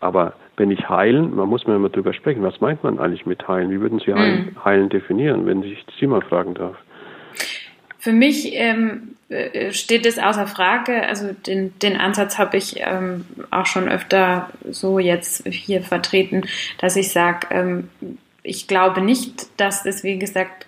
Aber 0.00 0.34
wenn 0.56 0.70
ich 0.70 0.88
heilen, 0.88 1.34
man 1.34 1.48
muss 1.48 1.66
mal 1.66 1.76
immer 1.76 1.88
drüber 1.88 2.12
sprechen, 2.12 2.42
was 2.42 2.60
meint 2.60 2.82
man 2.82 2.98
eigentlich 2.98 3.26
mit 3.26 3.46
heilen? 3.48 3.70
Wie 3.70 3.80
würden 3.80 4.00
Sie 4.04 4.12
heilen, 4.12 4.54
mhm. 4.54 4.64
heilen 4.64 4.88
definieren, 4.88 5.46
wenn 5.46 5.62
ich 5.62 5.84
Sie 5.98 6.06
mal 6.06 6.22
fragen 6.22 6.54
darf? 6.54 6.76
Für 7.98 8.12
mich 8.12 8.52
ähm, 8.52 9.16
äh, 9.28 9.72
steht 9.72 10.06
es 10.06 10.18
außer 10.18 10.46
Frage. 10.46 11.02
Also 11.08 11.32
den, 11.32 11.76
den 11.80 11.96
Ansatz 11.96 12.38
habe 12.38 12.56
ich 12.56 12.76
ähm, 12.78 13.24
auch 13.50 13.66
schon 13.66 13.88
öfter 13.88 14.50
so 14.70 14.98
jetzt 14.98 15.46
hier 15.48 15.82
vertreten, 15.82 16.44
dass 16.78 16.96
ich 16.96 17.10
sage, 17.10 17.48
ähm, 17.50 17.88
ich 18.42 18.68
glaube 18.68 19.00
nicht, 19.00 19.60
dass 19.60 19.84
es, 19.84 20.04
wie 20.04 20.18
gesagt, 20.18 20.66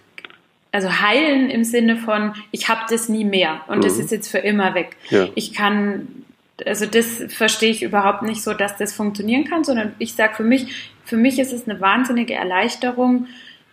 also 0.72 1.00
heilen 1.00 1.48
im 1.48 1.64
Sinne 1.64 1.96
von, 1.96 2.34
ich 2.50 2.68
habe 2.68 2.80
das 2.90 3.08
nie 3.08 3.24
mehr 3.24 3.60
und 3.68 3.78
mhm. 3.78 3.82
das 3.82 3.98
ist 3.98 4.10
jetzt 4.10 4.28
für 4.28 4.38
immer 4.38 4.74
weg. 4.74 4.96
Ja. 5.10 5.28
Ich 5.34 5.54
kann 5.54 6.24
also 6.66 6.86
das 6.86 7.22
verstehe 7.28 7.70
ich 7.70 7.82
überhaupt 7.82 8.22
nicht 8.22 8.42
so, 8.42 8.54
dass 8.54 8.76
das 8.76 8.94
funktionieren 8.94 9.44
kann, 9.44 9.64
sondern 9.64 9.94
ich 9.98 10.14
sage 10.14 10.34
für 10.34 10.44
mich, 10.44 10.94
für 11.04 11.16
mich 11.16 11.38
ist 11.38 11.52
es 11.52 11.68
eine 11.68 11.80
wahnsinnige 11.80 12.34
Erleichterung, 12.34 13.26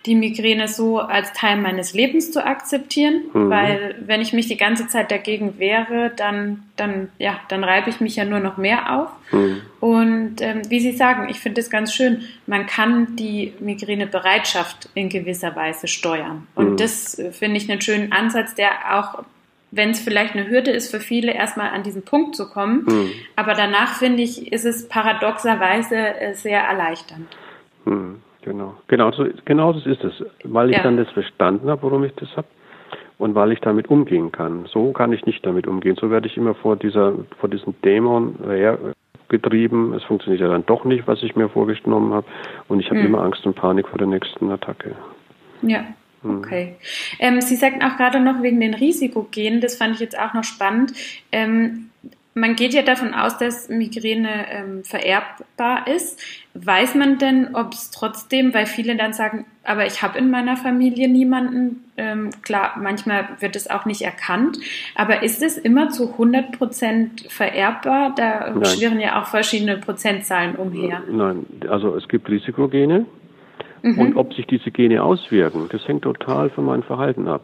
die 0.06 0.15
Migräne 0.15 0.67
so 0.67 1.00
als 1.00 1.34
Teil 1.34 1.58
meines 1.58 1.93
Lebens 1.93 2.32
zu 2.32 2.45
akzeptieren, 2.45 3.24
mhm. 3.34 3.50
weil 3.50 3.95
wenn 4.06 4.21
ich 4.21 4.34
mich 4.34 4.48
die 4.48 4.58
ganze 4.58 4.88
Zeit 4.88 5.10
dagegen 5.10 5.58
wehre, 5.58 6.12
dann, 6.15 6.63
dann, 6.76 7.10
ja, 7.17 7.39
dann 7.50 7.63
reibe 7.63 7.89
ich 7.89 8.02
mich 8.02 8.15
ja 8.15 8.24
nur 8.24 8.39
noch 8.39 8.58
mehr 8.58 8.95
auf. 8.95 9.10
Mhm. 9.32 9.62
Und 9.80 10.41
ähm, 10.41 10.62
wie 10.69 10.80
Sie 10.80 10.91
sagen, 10.91 11.28
ich 11.30 11.39
finde 11.39 11.62
es 11.62 11.71
ganz 11.71 11.93
schön, 11.93 12.21
man 12.45 12.67
kann 12.67 13.15
die 13.15 13.54
Migränebereitschaft 13.60 14.89
in 14.93 15.10
gewisser 15.10 15.56
Weise 15.56 15.88
steuern. 15.88 16.48
Und 16.54 16.71
mhm. 16.71 16.78
das 16.78 17.17
äh, 17.17 17.32
finde 17.32 17.58
ich 17.58 17.69
einen 17.69 17.82
schönen 17.82 18.12
Ansatz, 18.12 18.54
der 18.54 19.00
auch 19.00 19.24
wenn 19.75 19.91
es 19.91 19.99
vielleicht 20.01 20.35
eine 20.35 20.49
Hürde 20.49 20.71
ist 20.71 20.89
für 20.89 20.99
viele, 20.99 21.33
erstmal 21.33 21.69
an 21.69 21.83
diesen 21.83 22.03
Punkt 22.03 22.35
zu 22.35 22.49
kommen. 22.49 22.85
Mhm. 22.88 23.11
Aber 23.35 23.53
danach, 23.53 23.95
finde 23.95 24.23
ich, 24.23 24.51
ist 24.51 24.65
es 24.65 24.88
paradoxerweise 24.88 25.95
äh, 25.95 26.33
sehr 26.33 26.61
erleichternd. 26.61 27.27
Mhm, 27.85 28.21
genau, 28.41 28.75
genau 28.88 29.11
so, 29.11 29.25
genau 29.45 29.73
das 29.73 29.85
ist 29.85 30.03
es. 30.03 30.13
Weil 30.43 30.71
ich 30.71 30.77
ja. 30.77 30.83
dann 30.83 30.97
das 30.97 31.09
verstanden 31.11 31.69
habe, 31.69 31.83
warum 31.83 32.03
ich 32.03 32.13
das 32.15 32.29
habe 32.35 32.47
und 33.17 33.35
weil 33.35 33.51
ich 33.51 33.59
damit 33.59 33.89
umgehen 33.89 34.31
kann. 34.31 34.65
So 34.71 34.91
kann 34.91 35.13
ich 35.13 35.25
nicht 35.25 35.45
damit 35.45 35.67
umgehen. 35.67 35.95
So 35.99 36.09
werde 36.09 36.27
ich 36.27 36.38
immer 36.38 36.55
vor 36.55 36.75
dieser, 36.75 37.13
vor 37.39 37.49
diesem 37.49 37.73
Dämon 37.81 38.35
getrieben. 39.29 39.93
Es 39.93 40.03
funktioniert 40.03 40.41
ja 40.41 40.49
dann 40.49 40.65
doch 40.65 40.85
nicht, 40.85 41.07
was 41.07 41.23
ich 41.23 41.35
mir 41.35 41.49
vorgenommen 41.49 42.13
habe. 42.13 42.27
Und 42.67 42.79
ich 42.79 42.88
habe 42.88 42.99
mhm. 42.99 43.05
immer 43.07 43.21
Angst 43.21 43.45
und 43.45 43.55
Panik 43.55 43.88
vor 43.88 43.97
der 43.97 44.07
nächsten 44.07 44.51
Attacke. 44.51 44.95
Ja. 45.61 45.85
Mhm. 46.25 46.38
Okay. 46.38 46.75
Ähm, 47.19 47.41
Sie 47.41 47.55
sagten 47.55 47.81
auch 47.81 47.97
gerade 47.97 48.19
noch 48.19 48.41
wegen 48.41 48.59
den 48.59 48.73
Risikogenen, 48.73 49.61
das 49.61 49.75
fand 49.75 49.95
ich 49.95 49.99
jetzt 49.99 50.17
auch 50.17 50.33
noch 50.33 50.43
spannend. 50.43 50.93
Ähm, 51.31 51.89
man 52.38 52.57
geht 52.57 52.73
ja 52.73 52.81
davon 52.81 53.13
aus, 53.13 53.38
dass 53.38 53.69
Migräne 53.69 54.45
ähm, 54.49 54.83
vererbbar 54.83 55.88
ist. 55.88 56.19
Weiß 56.53 56.93
man 56.93 57.17
denn, 57.17 57.55
ob 57.55 57.71
es 57.71 57.91
trotzdem, 57.91 58.53
weil 58.53 58.65
viele 58.65 58.97
dann 58.97 59.13
sagen, 59.13 59.45
aber 59.63 59.85
ich 59.85 60.01
habe 60.01 60.19
in 60.19 60.29
meiner 60.29 60.57
Familie 60.57 61.07
niemanden, 61.07 61.85
ähm, 61.95 62.31
klar, 62.41 62.77
manchmal 62.77 63.29
wird 63.39 63.55
es 63.55 63.69
auch 63.69 63.85
nicht 63.85 64.01
erkannt, 64.01 64.57
aber 64.95 65.23
ist 65.23 65.41
es 65.41 65.57
immer 65.57 65.89
zu 65.89 66.11
100 66.11 66.51
Prozent 66.51 67.21
vererbbar? 67.29 68.13
Da 68.15 68.51
Nein. 68.51 68.65
schwirren 68.65 68.99
ja 68.99 69.21
auch 69.21 69.27
verschiedene 69.27 69.77
Prozentzahlen 69.77 70.57
umher. 70.57 71.03
Nein, 71.09 71.45
also 71.69 71.95
es 71.95 72.05
gibt 72.09 72.27
Risikogene, 72.27 73.05
Mhm. 73.86 74.00
Und 74.00 74.17
ob 74.17 74.34
sich 74.34 74.48
diese 74.48 74.71
Gene 74.71 75.04
auswirken, 75.04 75.67
das 75.71 75.88
hängt 75.88 76.02
total 76.02 76.50
von 76.50 76.65
meinem 76.65 76.82
Verhalten 76.82 77.28
ab. 77.28 77.43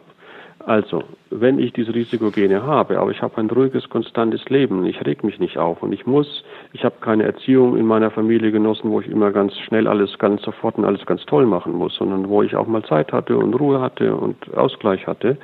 Also, 0.66 1.04
wenn 1.30 1.60
ich 1.60 1.72
diese 1.72 1.94
Risikogene 1.94 2.64
habe, 2.64 2.98
aber 2.98 3.12
ich 3.12 3.22
habe 3.22 3.38
ein 3.38 3.48
ruhiges, 3.48 3.88
konstantes 3.88 4.48
Leben, 4.48 4.84
ich 4.84 5.04
reg 5.06 5.22
mich 5.22 5.38
nicht 5.38 5.56
auf 5.56 5.84
und 5.84 5.92
ich 5.92 6.04
muss, 6.04 6.44
ich 6.72 6.84
habe 6.84 6.96
keine 7.00 7.22
Erziehung 7.22 7.76
in 7.76 7.86
meiner 7.86 8.10
Familie 8.10 8.50
genossen, 8.50 8.90
wo 8.90 9.00
ich 9.00 9.08
immer 9.08 9.30
ganz 9.30 9.56
schnell 9.60 9.86
alles 9.86 10.18
ganz 10.18 10.42
sofort 10.42 10.78
und 10.78 10.84
alles 10.84 11.06
ganz 11.06 11.24
toll 11.26 11.46
machen 11.46 11.72
muss, 11.74 11.94
sondern 11.94 12.28
wo 12.28 12.42
ich 12.42 12.56
auch 12.56 12.66
mal 12.66 12.84
Zeit 12.84 13.12
hatte 13.12 13.36
und 13.36 13.54
Ruhe 13.54 13.80
hatte 13.80 14.14
und 14.16 14.36
Ausgleich 14.54 15.06
hatte, 15.06 15.36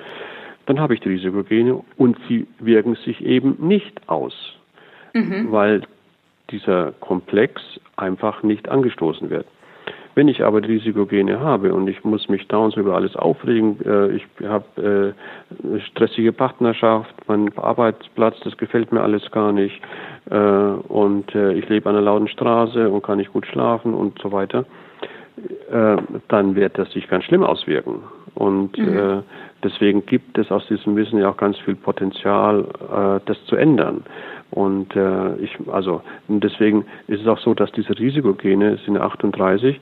dann 0.67 0.81
habe 0.81 0.95
ich 0.95 1.01
die 1.01 1.11
Risikogene 1.11 1.81
und 1.97 2.17
sie 2.29 2.49
wirken 2.59 2.97
sich 3.05 3.25
eben 3.25 3.57
nicht 3.61 4.09
aus, 4.09 4.35
mhm. 5.15 5.53
weil 5.53 5.83
dieser 6.51 6.93
Komplex 7.01 7.63
einfach 7.97 8.43
nicht 8.43 8.69
angestoßen 8.69 9.31
wird. 9.31 9.47
Wenn 10.19 10.27
ich 10.27 10.45
aber 10.45 10.61
Risikogene 10.61 11.39
habe 11.39 11.73
und 11.73 11.87
ich 11.87 12.03
muss 12.03 12.29
mich 12.29 12.49
dauernd 12.49 12.77
über 12.77 12.97
alles 12.97 13.15
aufregen, 13.15 13.79
äh, 13.87 14.17
ich 14.17 14.27
habe 14.43 15.15
äh, 15.65 15.79
stressige 15.93 16.33
Partnerschaft, 16.33 17.15
mein 17.29 17.57
Arbeitsplatz, 17.57 18.35
das 18.43 18.57
gefällt 18.57 18.91
mir 18.91 19.01
alles 19.01 19.31
gar 19.31 19.53
nicht 19.53 19.81
äh, 20.29 20.35
und 20.35 21.33
äh, 21.37 21.53
ich 21.53 21.69
lebe 21.69 21.89
an 21.89 21.95
einer 21.95 22.05
lauten 22.05 22.27
Straße 22.27 22.91
und 22.91 23.05
kann 23.05 23.19
nicht 23.19 23.33
gut 23.33 23.47
schlafen 23.47 23.95
und 23.95 24.19
so 24.21 24.33
weiter, 24.33 24.65
äh, 25.71 25.99
dann 26.27 26.57
wird 26.57 26.77
das 26.79 26.91
sich 26.91 27.07
ganz 27.07 27.23
schlimm 27.23 27.45
auswirken. 27.45 28.03
Und 28.35 28.77
mhm. 28.77 28.99
Äh, 28.99 29.23
deswegen 29.63 30.05
gibt 30.05 30.37
es 30.37 30.51
aus 30.51 30.67
diesem 30.67 30.97
Wissen 30.97 31.21
ja 31.21 31.31
auch 31.31 31.37
ganz 31.37 31.57
viel 31.59 31.77
Potenzial, 31.77 33.21
das 33.25 33.45
zu 33.47 33.55
ändern. 33.55 34.03
Und 34.51 34.97
äh, 34.97 35.37
ich, 35.37 35.57
also 35.71 36.03
deswegen 36.29 36.87
ist 37.07 37.21
es 37.21 37.27
auch 37.27 37.39
so, 37.39 37.55
dass 37.55 37.71
diese 37.73 37.99
Risikogene 37.99 38.79
sind 38.85 38.97
38. 38.97 39.79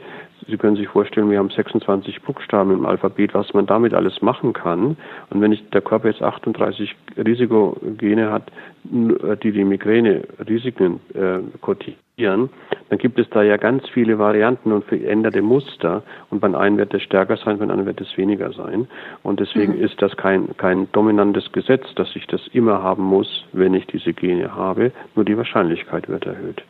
Sie 0.49 0.57
können 0.57 0.77
sich 0.77 0.88
vorstellen, 0.88 1.31
wir 1.31 1.38
haben 1.38 1.51
26 1.51 2.22
Buchstaben 2.22 2.72
im 2.72 2.87
Alphabet, 2.87 3.35
was 3.35 3.53
man 3.55 3.66
damit 3.66 3.94
alles 3.94 4.22
machen 4.22 4.53
kann. 4.53 4.96
Und 5.31 5.40
wenn 5.40 5.53
ich, 5.53 5.68
der 5.70 5.81
Körper 5.81 6.09
jetzt 6.09 6.22
38 6.22 6.94
Risikogene 7.16 8.31
hat, 8.31 8.44
die 8.85 9.53
die 9.53 9.64
Migräne-Risiken 9.64 11.01
äh, 11.14 11.38
kodieren, 11.61 12.51
dann 12.88 12.99
gibt 12.99 13.18
es 13.18 13.29
da 13.31 13.42
ja 13.42 13.57
ganz 13.57 13.88
viele 13.88 14.18
Varianten 14.18 14.72
und 14.72 14.85
veränderte 14.85 15.42
Muster. 15.42 16.03
Und 16.31 16.40
beim 16.40 16.55
einen 16.55 16.79
wird 16.79 16.94
es 16.94 17.03
stärker 17.03 17.37
sein, 17.37 17.59
beim 17.59 17.70
anderen 17.70 17.87
wird 17.87 18.01
es 18.01 18.16
weniger 18.16 18.53
sein. 18.53 18.87
Und 19.22 19.40
deswegen 19.40 19.77
mhm. 19.77 19.85
ist 19.85 20.01
das 20.01 20.16
kein, 20.16 20.57
kein 20.57 20.87
dominantes 20.92 21.51
Gesetz, 21.53 21.87
dass 21.96 22.14
ich 22.14 22.27
das 22.27 22.46
immer 22.53 22.83
haben 22.83 23.03
muss, 23.03 23.44
wenn 23.53 23.75
ich 23.75 23.87
diese 23.87 24.12
Gene 24.12 24.55
habe. 24.55 24.92
Nur 25.14 25.25
die 25.25 25.37
Wahrscheinlichkeit 25.37 26.09
wird 26.09 26.27
erhöht. 26.27 26.62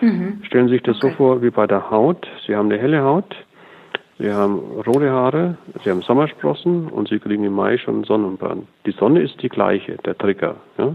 Mhm. 0.00 0.40
Stellen 0.44 0.68
Sie 0.68 0.74
sich 0.74 0.82
das 0.82 0.96
okay. 0.96 1.10
so 1.10 1.16
vor 1.16 1.42
wie 1.42 1.50
bei 1.50 1.66
der 1.66 1.90
Haut. 1.90 2.26
Sie 2.46 2.54
haben 2.54 2.70
eine 2.70 2.80
helle 2.80 3.02
Haut, 3.02 3.34
Sie 4.18 4.30
haben 4.30 4.58
rote 4.86 5.10
Haare, 5.10 5.56
Sie 5.82 5.90
haben 5.90 6.02
Sommersprossen 6.02 6.88
und 6.88 7.08
Sie 7.08 7.18
kriegen 7.18 7.44
im 7.44 7.54
Mai 7.54 7.78
schon 7.78 8.04
Sonnenbrand. 8.04 8.66
Die 8.86 8.92
Sonne 8.92 9.20
ist 9.22 9.42
die 9.42 9.48
gleiche, 9.48 9.96
der 10.04 10.16
Trigger. 10.16 10.56
Ja? 10.78 10.94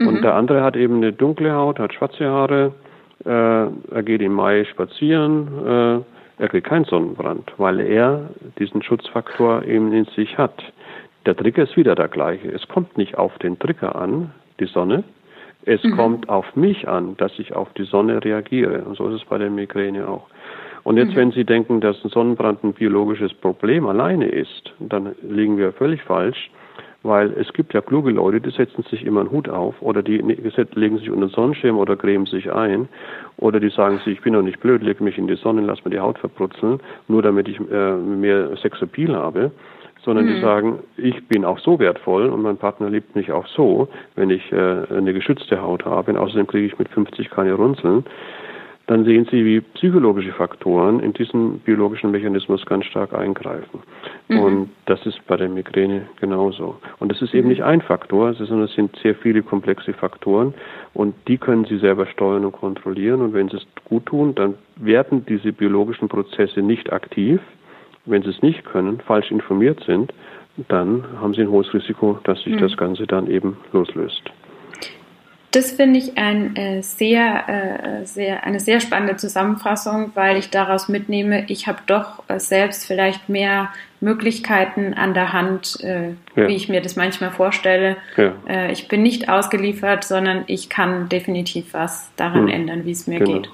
Und 0.00 0.14
mhm. 0.14 0.22
der 0.22 0.34
andere 0.34 0.62
hat 0.62 0.76
eben 0.76 0.96
eine 0.96 1.12
dunkle 1.12 1.52
Haut, 1.52 1.78
hat 1.78 1.94
schwarze 1.94 2.28
Haare 2.28 2.72
äh, 3.24 3.28
er 3.28 4.02
geht 4.04 4.20
im 4.20 4.32
Mai 4.32 4.64
spazieren, 4.64 5.48
äh, 5.64 6.42
er 6.42 6.48
kriegt 6.48 6.66
keinen 6.66 6.84
Sonnenbrand, 6.84 7.52
weil 7.58 7.80
er 7.80 8.30
diesen 8.58 8.82
Schutzfaktor 8.82 9.64
eben 9.64 9.92
in 9.92 10.06
sich 10.16 10.38
hat. 10.38 10.62
Der 11.24 11.36
Trigger 11.36 11.62
ist 11.62 11.76
wieder 11.76 11.94
der 11.94 12.08
gleiche. 12.08 12.48
Es 12.48 12.66
kommt 12.66 12.98
nicht 12.98 13.16
auf 13.16 13.36
den 13.38 13.58
Trigger 13.58 13.94
an, 13.94 14.32
die 14.58 14.66
Sonne. 14.66 15.04
Es 15.64 15.82
mhm. 15.84 15.96
kommt 15.96 16.28
auf 16.28 16.56
mich 16.56 16.88
an, 16.88 17.16
dass 17.16 17.38
ich 17.38 17.54
auf 17.54 17.72
die 17.74 17.84
Sonne 17.84 18.24
reagiere. 18.24 18.82
Und 18.82 18.96
so 18.96 19.08
ist 19.08 19.22
es 19.22 19.24
bei 19.24 19.38
der 19.38 19.50
Migräne 19.50 20.08
auch. 20.08 20.26
Und 20.84 20.96
jetzt, 20.96 21.12
mhm. 21.12 21.16
wenn 21.16 21.30
Sie 21.32 21.44
denken, 21.44 21.80
dass 21.80 22.02
ein 22.04 22.10
Sonnenbrand 22.10 22.64
ein 22.64 22.72
biologisches 22.72 23.32
Problem 23.34 23.86
alleine 23.86 24.26
ist, 24.26 24.72
dann 24.80 25.14
liegen 25.22 25.56
wir 25.56 25.72
völlig 25.72 26.02
falsch, 26.02 26.50
weil 27.04 27.32
es 27.32 27.52
gibt 27.52 27.74
ja 27.74 27.80
kluge 27.80 28.10
Leute, 28.10 28.40
die 28.40 28.50
setzen 28.50 28.82
sich 28.84 29.04
immer 29.04 29.20
einen 29.20 29.30
Hut 29.30 29.48
auf 29.48 29.80
oder 29.80 30.02
die 30.02 30.18
legen 30.18 30.98
sich 30.98 31.10
unter 31.10 31.26
den 31.26 31.34
Sonnenschirm 31.34 31.76
oder 31.76 31.96
cremen 31.96 32.26
sich 32.26 32.52
ein 32.52 32.88
oder 33.38 33.60
die 33.60 33.70
sagen 33.70 33.98
sich, 33.98 34.14
ich 34.14 34.20
bin 34.22 34.34
doch 34.34 34.42
nicht 34.42 34.60
blöd, 34.60 34.82
leg 34.82 35.00
mich 35.00 35.18
in 35.18 35.26
die 35.26 35.34
Sonne, 35.36 35.62
lass 35.62 35.84
mir 35.84 35.90
die 35.90 36.00
Haut 36.00 36.18
verbrutzeln, 36.18 36.80
nur 37.08 37.22
damit 37.22 37.48
ich 37.48 37.58
äh, 37.58 37.96
mehr 37.96 38.56
Sexappeal 38.56 39.16
habe 39.16 39.50
sondern 40.04 40.26
mhm. 40.26 40.34
die 40.34 40.40
sagen, 40.40 40.78
ich 40.96 41.26
bin 41.28 41.44
auch 41.44 41.58
so 41.58 41.78
wertvoll 41.78 42.28
und 42.28 42.42
mein 42.42 42.56
Partner 42.56 42.90
liebt 42.90 43.14
mich 43.16 43.32
auch 43.32 43.46
so, 43.46 43.88
wenn 44.14 44.30
ich 44.30 44.52
äh, 44.52 44.84
eine 44.90 45.12
geschützte 45.12 45.62
Haut 45.62 45.84
habe 45.84 46.12
und 46.12 46.18
außerdem 46.18 46.46
kriege 46.46 46.66
ich 46.66 46.78
mit 46.78 46.88
50 46.88 47.30
keine 47.30 47.54
Runzeln 47.54 48.04
dann 48.86 49.04
sehen 49.04 49.26
Sie, 49.30 49.44
wie 49.44 49.60
psychologische 49.60 50.32
Faktoren 50.32 51.00
in 51.00 51.12
diesen 51.12 51.60
biologischen 51.60 52.10
Mechanismus 52.10 52.66
ganz 52.66 52.84
stark 52.86 53.14
eingreifen. 53.14 53.80
Mhm. 54.28 54.38
Und 54.38 54.70
das 54.86 55.04
ist 55.06 55.24
bei 55.26 55.36
der 55.36 55.48
Migräne 55.48 56.08
genauso. 56.20 56.76
Und 56.98 57.12
das 57.12 57.22
ist 57.22 57.32
eben 57.32 57.44
mhm. 57.44 57.50
nicht 57.50 57.62
ein 57.62 57.80
Faktor, 57.80 58.34
sondern 58.34 58.62
es 58.62 58.74
sind 58.74 58.94
sehr 58.96 59.14
viele 59.14 59.42
komplexe 59.42 59.92
Faktoren 59.92 60.54
und 60.94 61.14
die 61.28 61.38
können 61.38 61.64
Sie 61.64 61.78
selber 61.78 62.06
steuern 62.06 62.44
und 62.44 62.52
kontrollieren. 62.52 63.20
Und 63.20 63.34
wenn 63.34 63.48
Sie 63.48 63.56
es 63.56 63.66
gut 63.84 64.06
tun, 64.06 64.34
dann 64.34 64.54
werden 64.76 65.24
diese 65.26 65.52
biologischen 65.52 66.08
Prozesse 66.08 66.60
nicht 66.60 66.92
aktiv. 66.92 67.40
Wenn 68.04 68.22
Sie 68.22 68.30
es 68.30 68.42
nicht 68.42 68.64
können, 68.64 69.00
falsch 69.00 69.30
informiert 69.30 69.82
sind, 69.86 70.12
dann 70.68 71.04
haben 71.20 71.34
Sie 71.34 71.42
ein 71.42 71.50
hohes 71.50 71.72
Risiko, 71.72 72.18
dass 72.24 72.40
sich 72.42 72.54
mhm. 72.54 72.60
das 72.60 72.76
Ganze 72.76 73.06
dann 73.06 73.28
eben 73.28 73.56
loslöst. 73.72 74.22
Das 75.52 75.70
finde 75.70 75.98
ich 75.98 76.16
ein, 76.16 76.56
äh, 76.56 76.82
sehr, 76.82 78.00
äh, 78.00 78.06
sehr, 78.06 78.44
eine 78.44 78.58
sehr 78.58 78.80
spannende 78.80 79.16
Zusammenfassung, 79.16 80.12
weil 80.14 80.38
ich 80.38 80.48
daraus 80.48 80.88
mitnehme, 80.88 81.44
ich 81.48 81.66
habe 81.66 81.80
doch 81.86 82.22
äh, 82.28 82.40
selbst 82.40 82.86
vielleicht 82.86 83.28
mehr 83.28 83.68
Möglichkeiten 84.00 84.94
an 84.94 85.12
der 85.12 85.34
Hand, 85.34 85.78
äh, 85.82 86.12
ja. 86.36 86.48
wie 86.48 86.56
ich 86.56 86.70
mir 86.70 86.80
das 86.80 86.96
manchmal 86.96 87.32
vorstelle. 87.32 87.98
Ja. 88.16 88.32
Äh, 88.48 88.72
ich 88.72 88.88
bin 88.88 89.02
nicht 89.02 89.28
ausgeliefert, 89.28 90.04
sondern 90.04 90.44
ich 90.46 90.70
kann 90.70 91.10
definitiv 91.10 91.74
was 91.74 92.10
daran 92.16 92.46
hm. 92.46 92.48
ändern, 92.48 92.84
wie 92.86 92.92
es 92.92 93.06
mir 93.06 93.18
genau. 93.18 93.32
geht. 93.40 93.50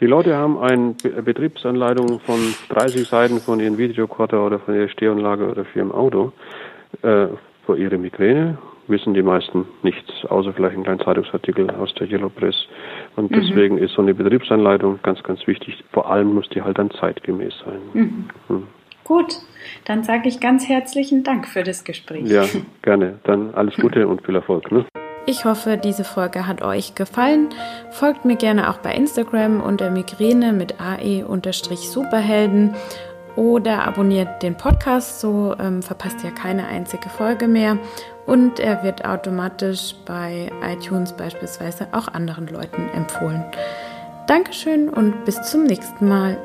Die 0.00 0.06
Leute 0.06 0.34
haben 0.34 0.58
eine 0.58 0.94
Betriebsanleitung 1.22 2.20
von 2.20 2.38
30 2.70 3.06
Seiten 3.06 3.38
von 3.38 3.60
ihrem 3.60 3.76
Videoquarter 3.76 4.44
oder 4.44 4.58
von 4.58 4.74
ihrer 4.74 4.88
Stehanlage 4.88 5.46
oder 5.48 5.64
für 5.66 5.78
ihrem 5.80 5.92
Auto 5.92 6.32
äh, 7.02 7.26
für 7.66 7.76
ihre 7.76 7.98
Migräne 7.98 8.58
wissen 8.88 9.14
die 9.14 9.22
meisten 9.22 9.66
nichts, 9.82 10.10
außer 10.28 10.52
vielleicht 10.52 10.74
einen 10.74 10.84
kleinen 10.84 11.00
Zeitungsartikel 11.00 11.70
aus 11.70 11.94
der 11.94 12.10
Yellow 12.10 12.28
Press. 12.28 12.66
Und 13.14 13.30
mhm. 13.30 13.36
deswegen 13.36 13.78
ist 13.78 13.94
so 13.94 14.02
eine 14.02 14.14
Betriebsanleitung 14.14 14.98
ganz, 15.02 15.22
ganz 15.22 15.46
wichtig. 15.46 15.84
Vor 15.92 16.10
allem 16.10 16.34
muss 16.34 16.48
die 16.48 16.62
halt 16.62 16.78
dann 16.78 16.90
zeitgemäß 16.90 17.54
sein. 17.64 17.80
Mhm. 17.92 18.24
Mhm. 18.48 18.66
Gut, 19.04 19.34
dann 19.84 20.02
sage 20.02 20.28
ich 20.28 20.40
ganz 20.40 20.68
herzlichen 20.68 21.22
Dank 21.22 21.46
für 21.46 21.62
das 21.62 21.84
Gespräch. 21.84 22.26
Ja, 22.26 22.44
gerne. 22.82 23.18
Dann 23.24 23.54
alles 23.54 23.76
Gute 23.76 24.08
und 24.08 24.24
viel 24.24 24.34
Erfolg. 24.34 24.70
Ne? 24.72 24.84
Ich 25.26 25.44
hoffe, 25.44 25.76
diese 25.76 26.04
Folge 26.04 26.46
hat 26.46 26.62
euch 26.62 26.94
gefallen. 26.94 27.50
Folgt 27.90 28.24
mir 28.24 28.36
gerne 28.36 28.70
auch 28.70 28.78
bei 28.78 28.94
Instagram 28.94 29.60
unter 29.60 29.90
Migräne 29.90 30.52
mit 30.52 30.80
AE-Superhelden 30.80 32.74
oder 33.36 33.84
abonniert 33.86 34.42
den 34.42 34.56
Podcast, 34.56 35.20
so 35.20 35.54
ähm, 35.58 35.82
verpasst 35.82 36.24
ihr 36.24 36.32
keine 36.32 36.66
einzige 36.66 37.08
Folge 37.08 37.46
mehr 37.48 37.78
und 38.26 38.58
er 38.58 38.82
wird 38.82 39.04
automatisch 39.04 39.94
bei 40.04 40.50
iTunes 40.62 41.12
beispielsweise 41.12 41.88
auch 41.92 42.08
anderen 42.08 42.48
Leuten 42.48 42.88
empfohlen. 42.94 43.44
Dankeschön 44.26 44.88
und 44.88 45.24
bis 45.24 45.40
zum 45.42 45.64
nächsten 45.64 46.08
Mal. 46.08 46.38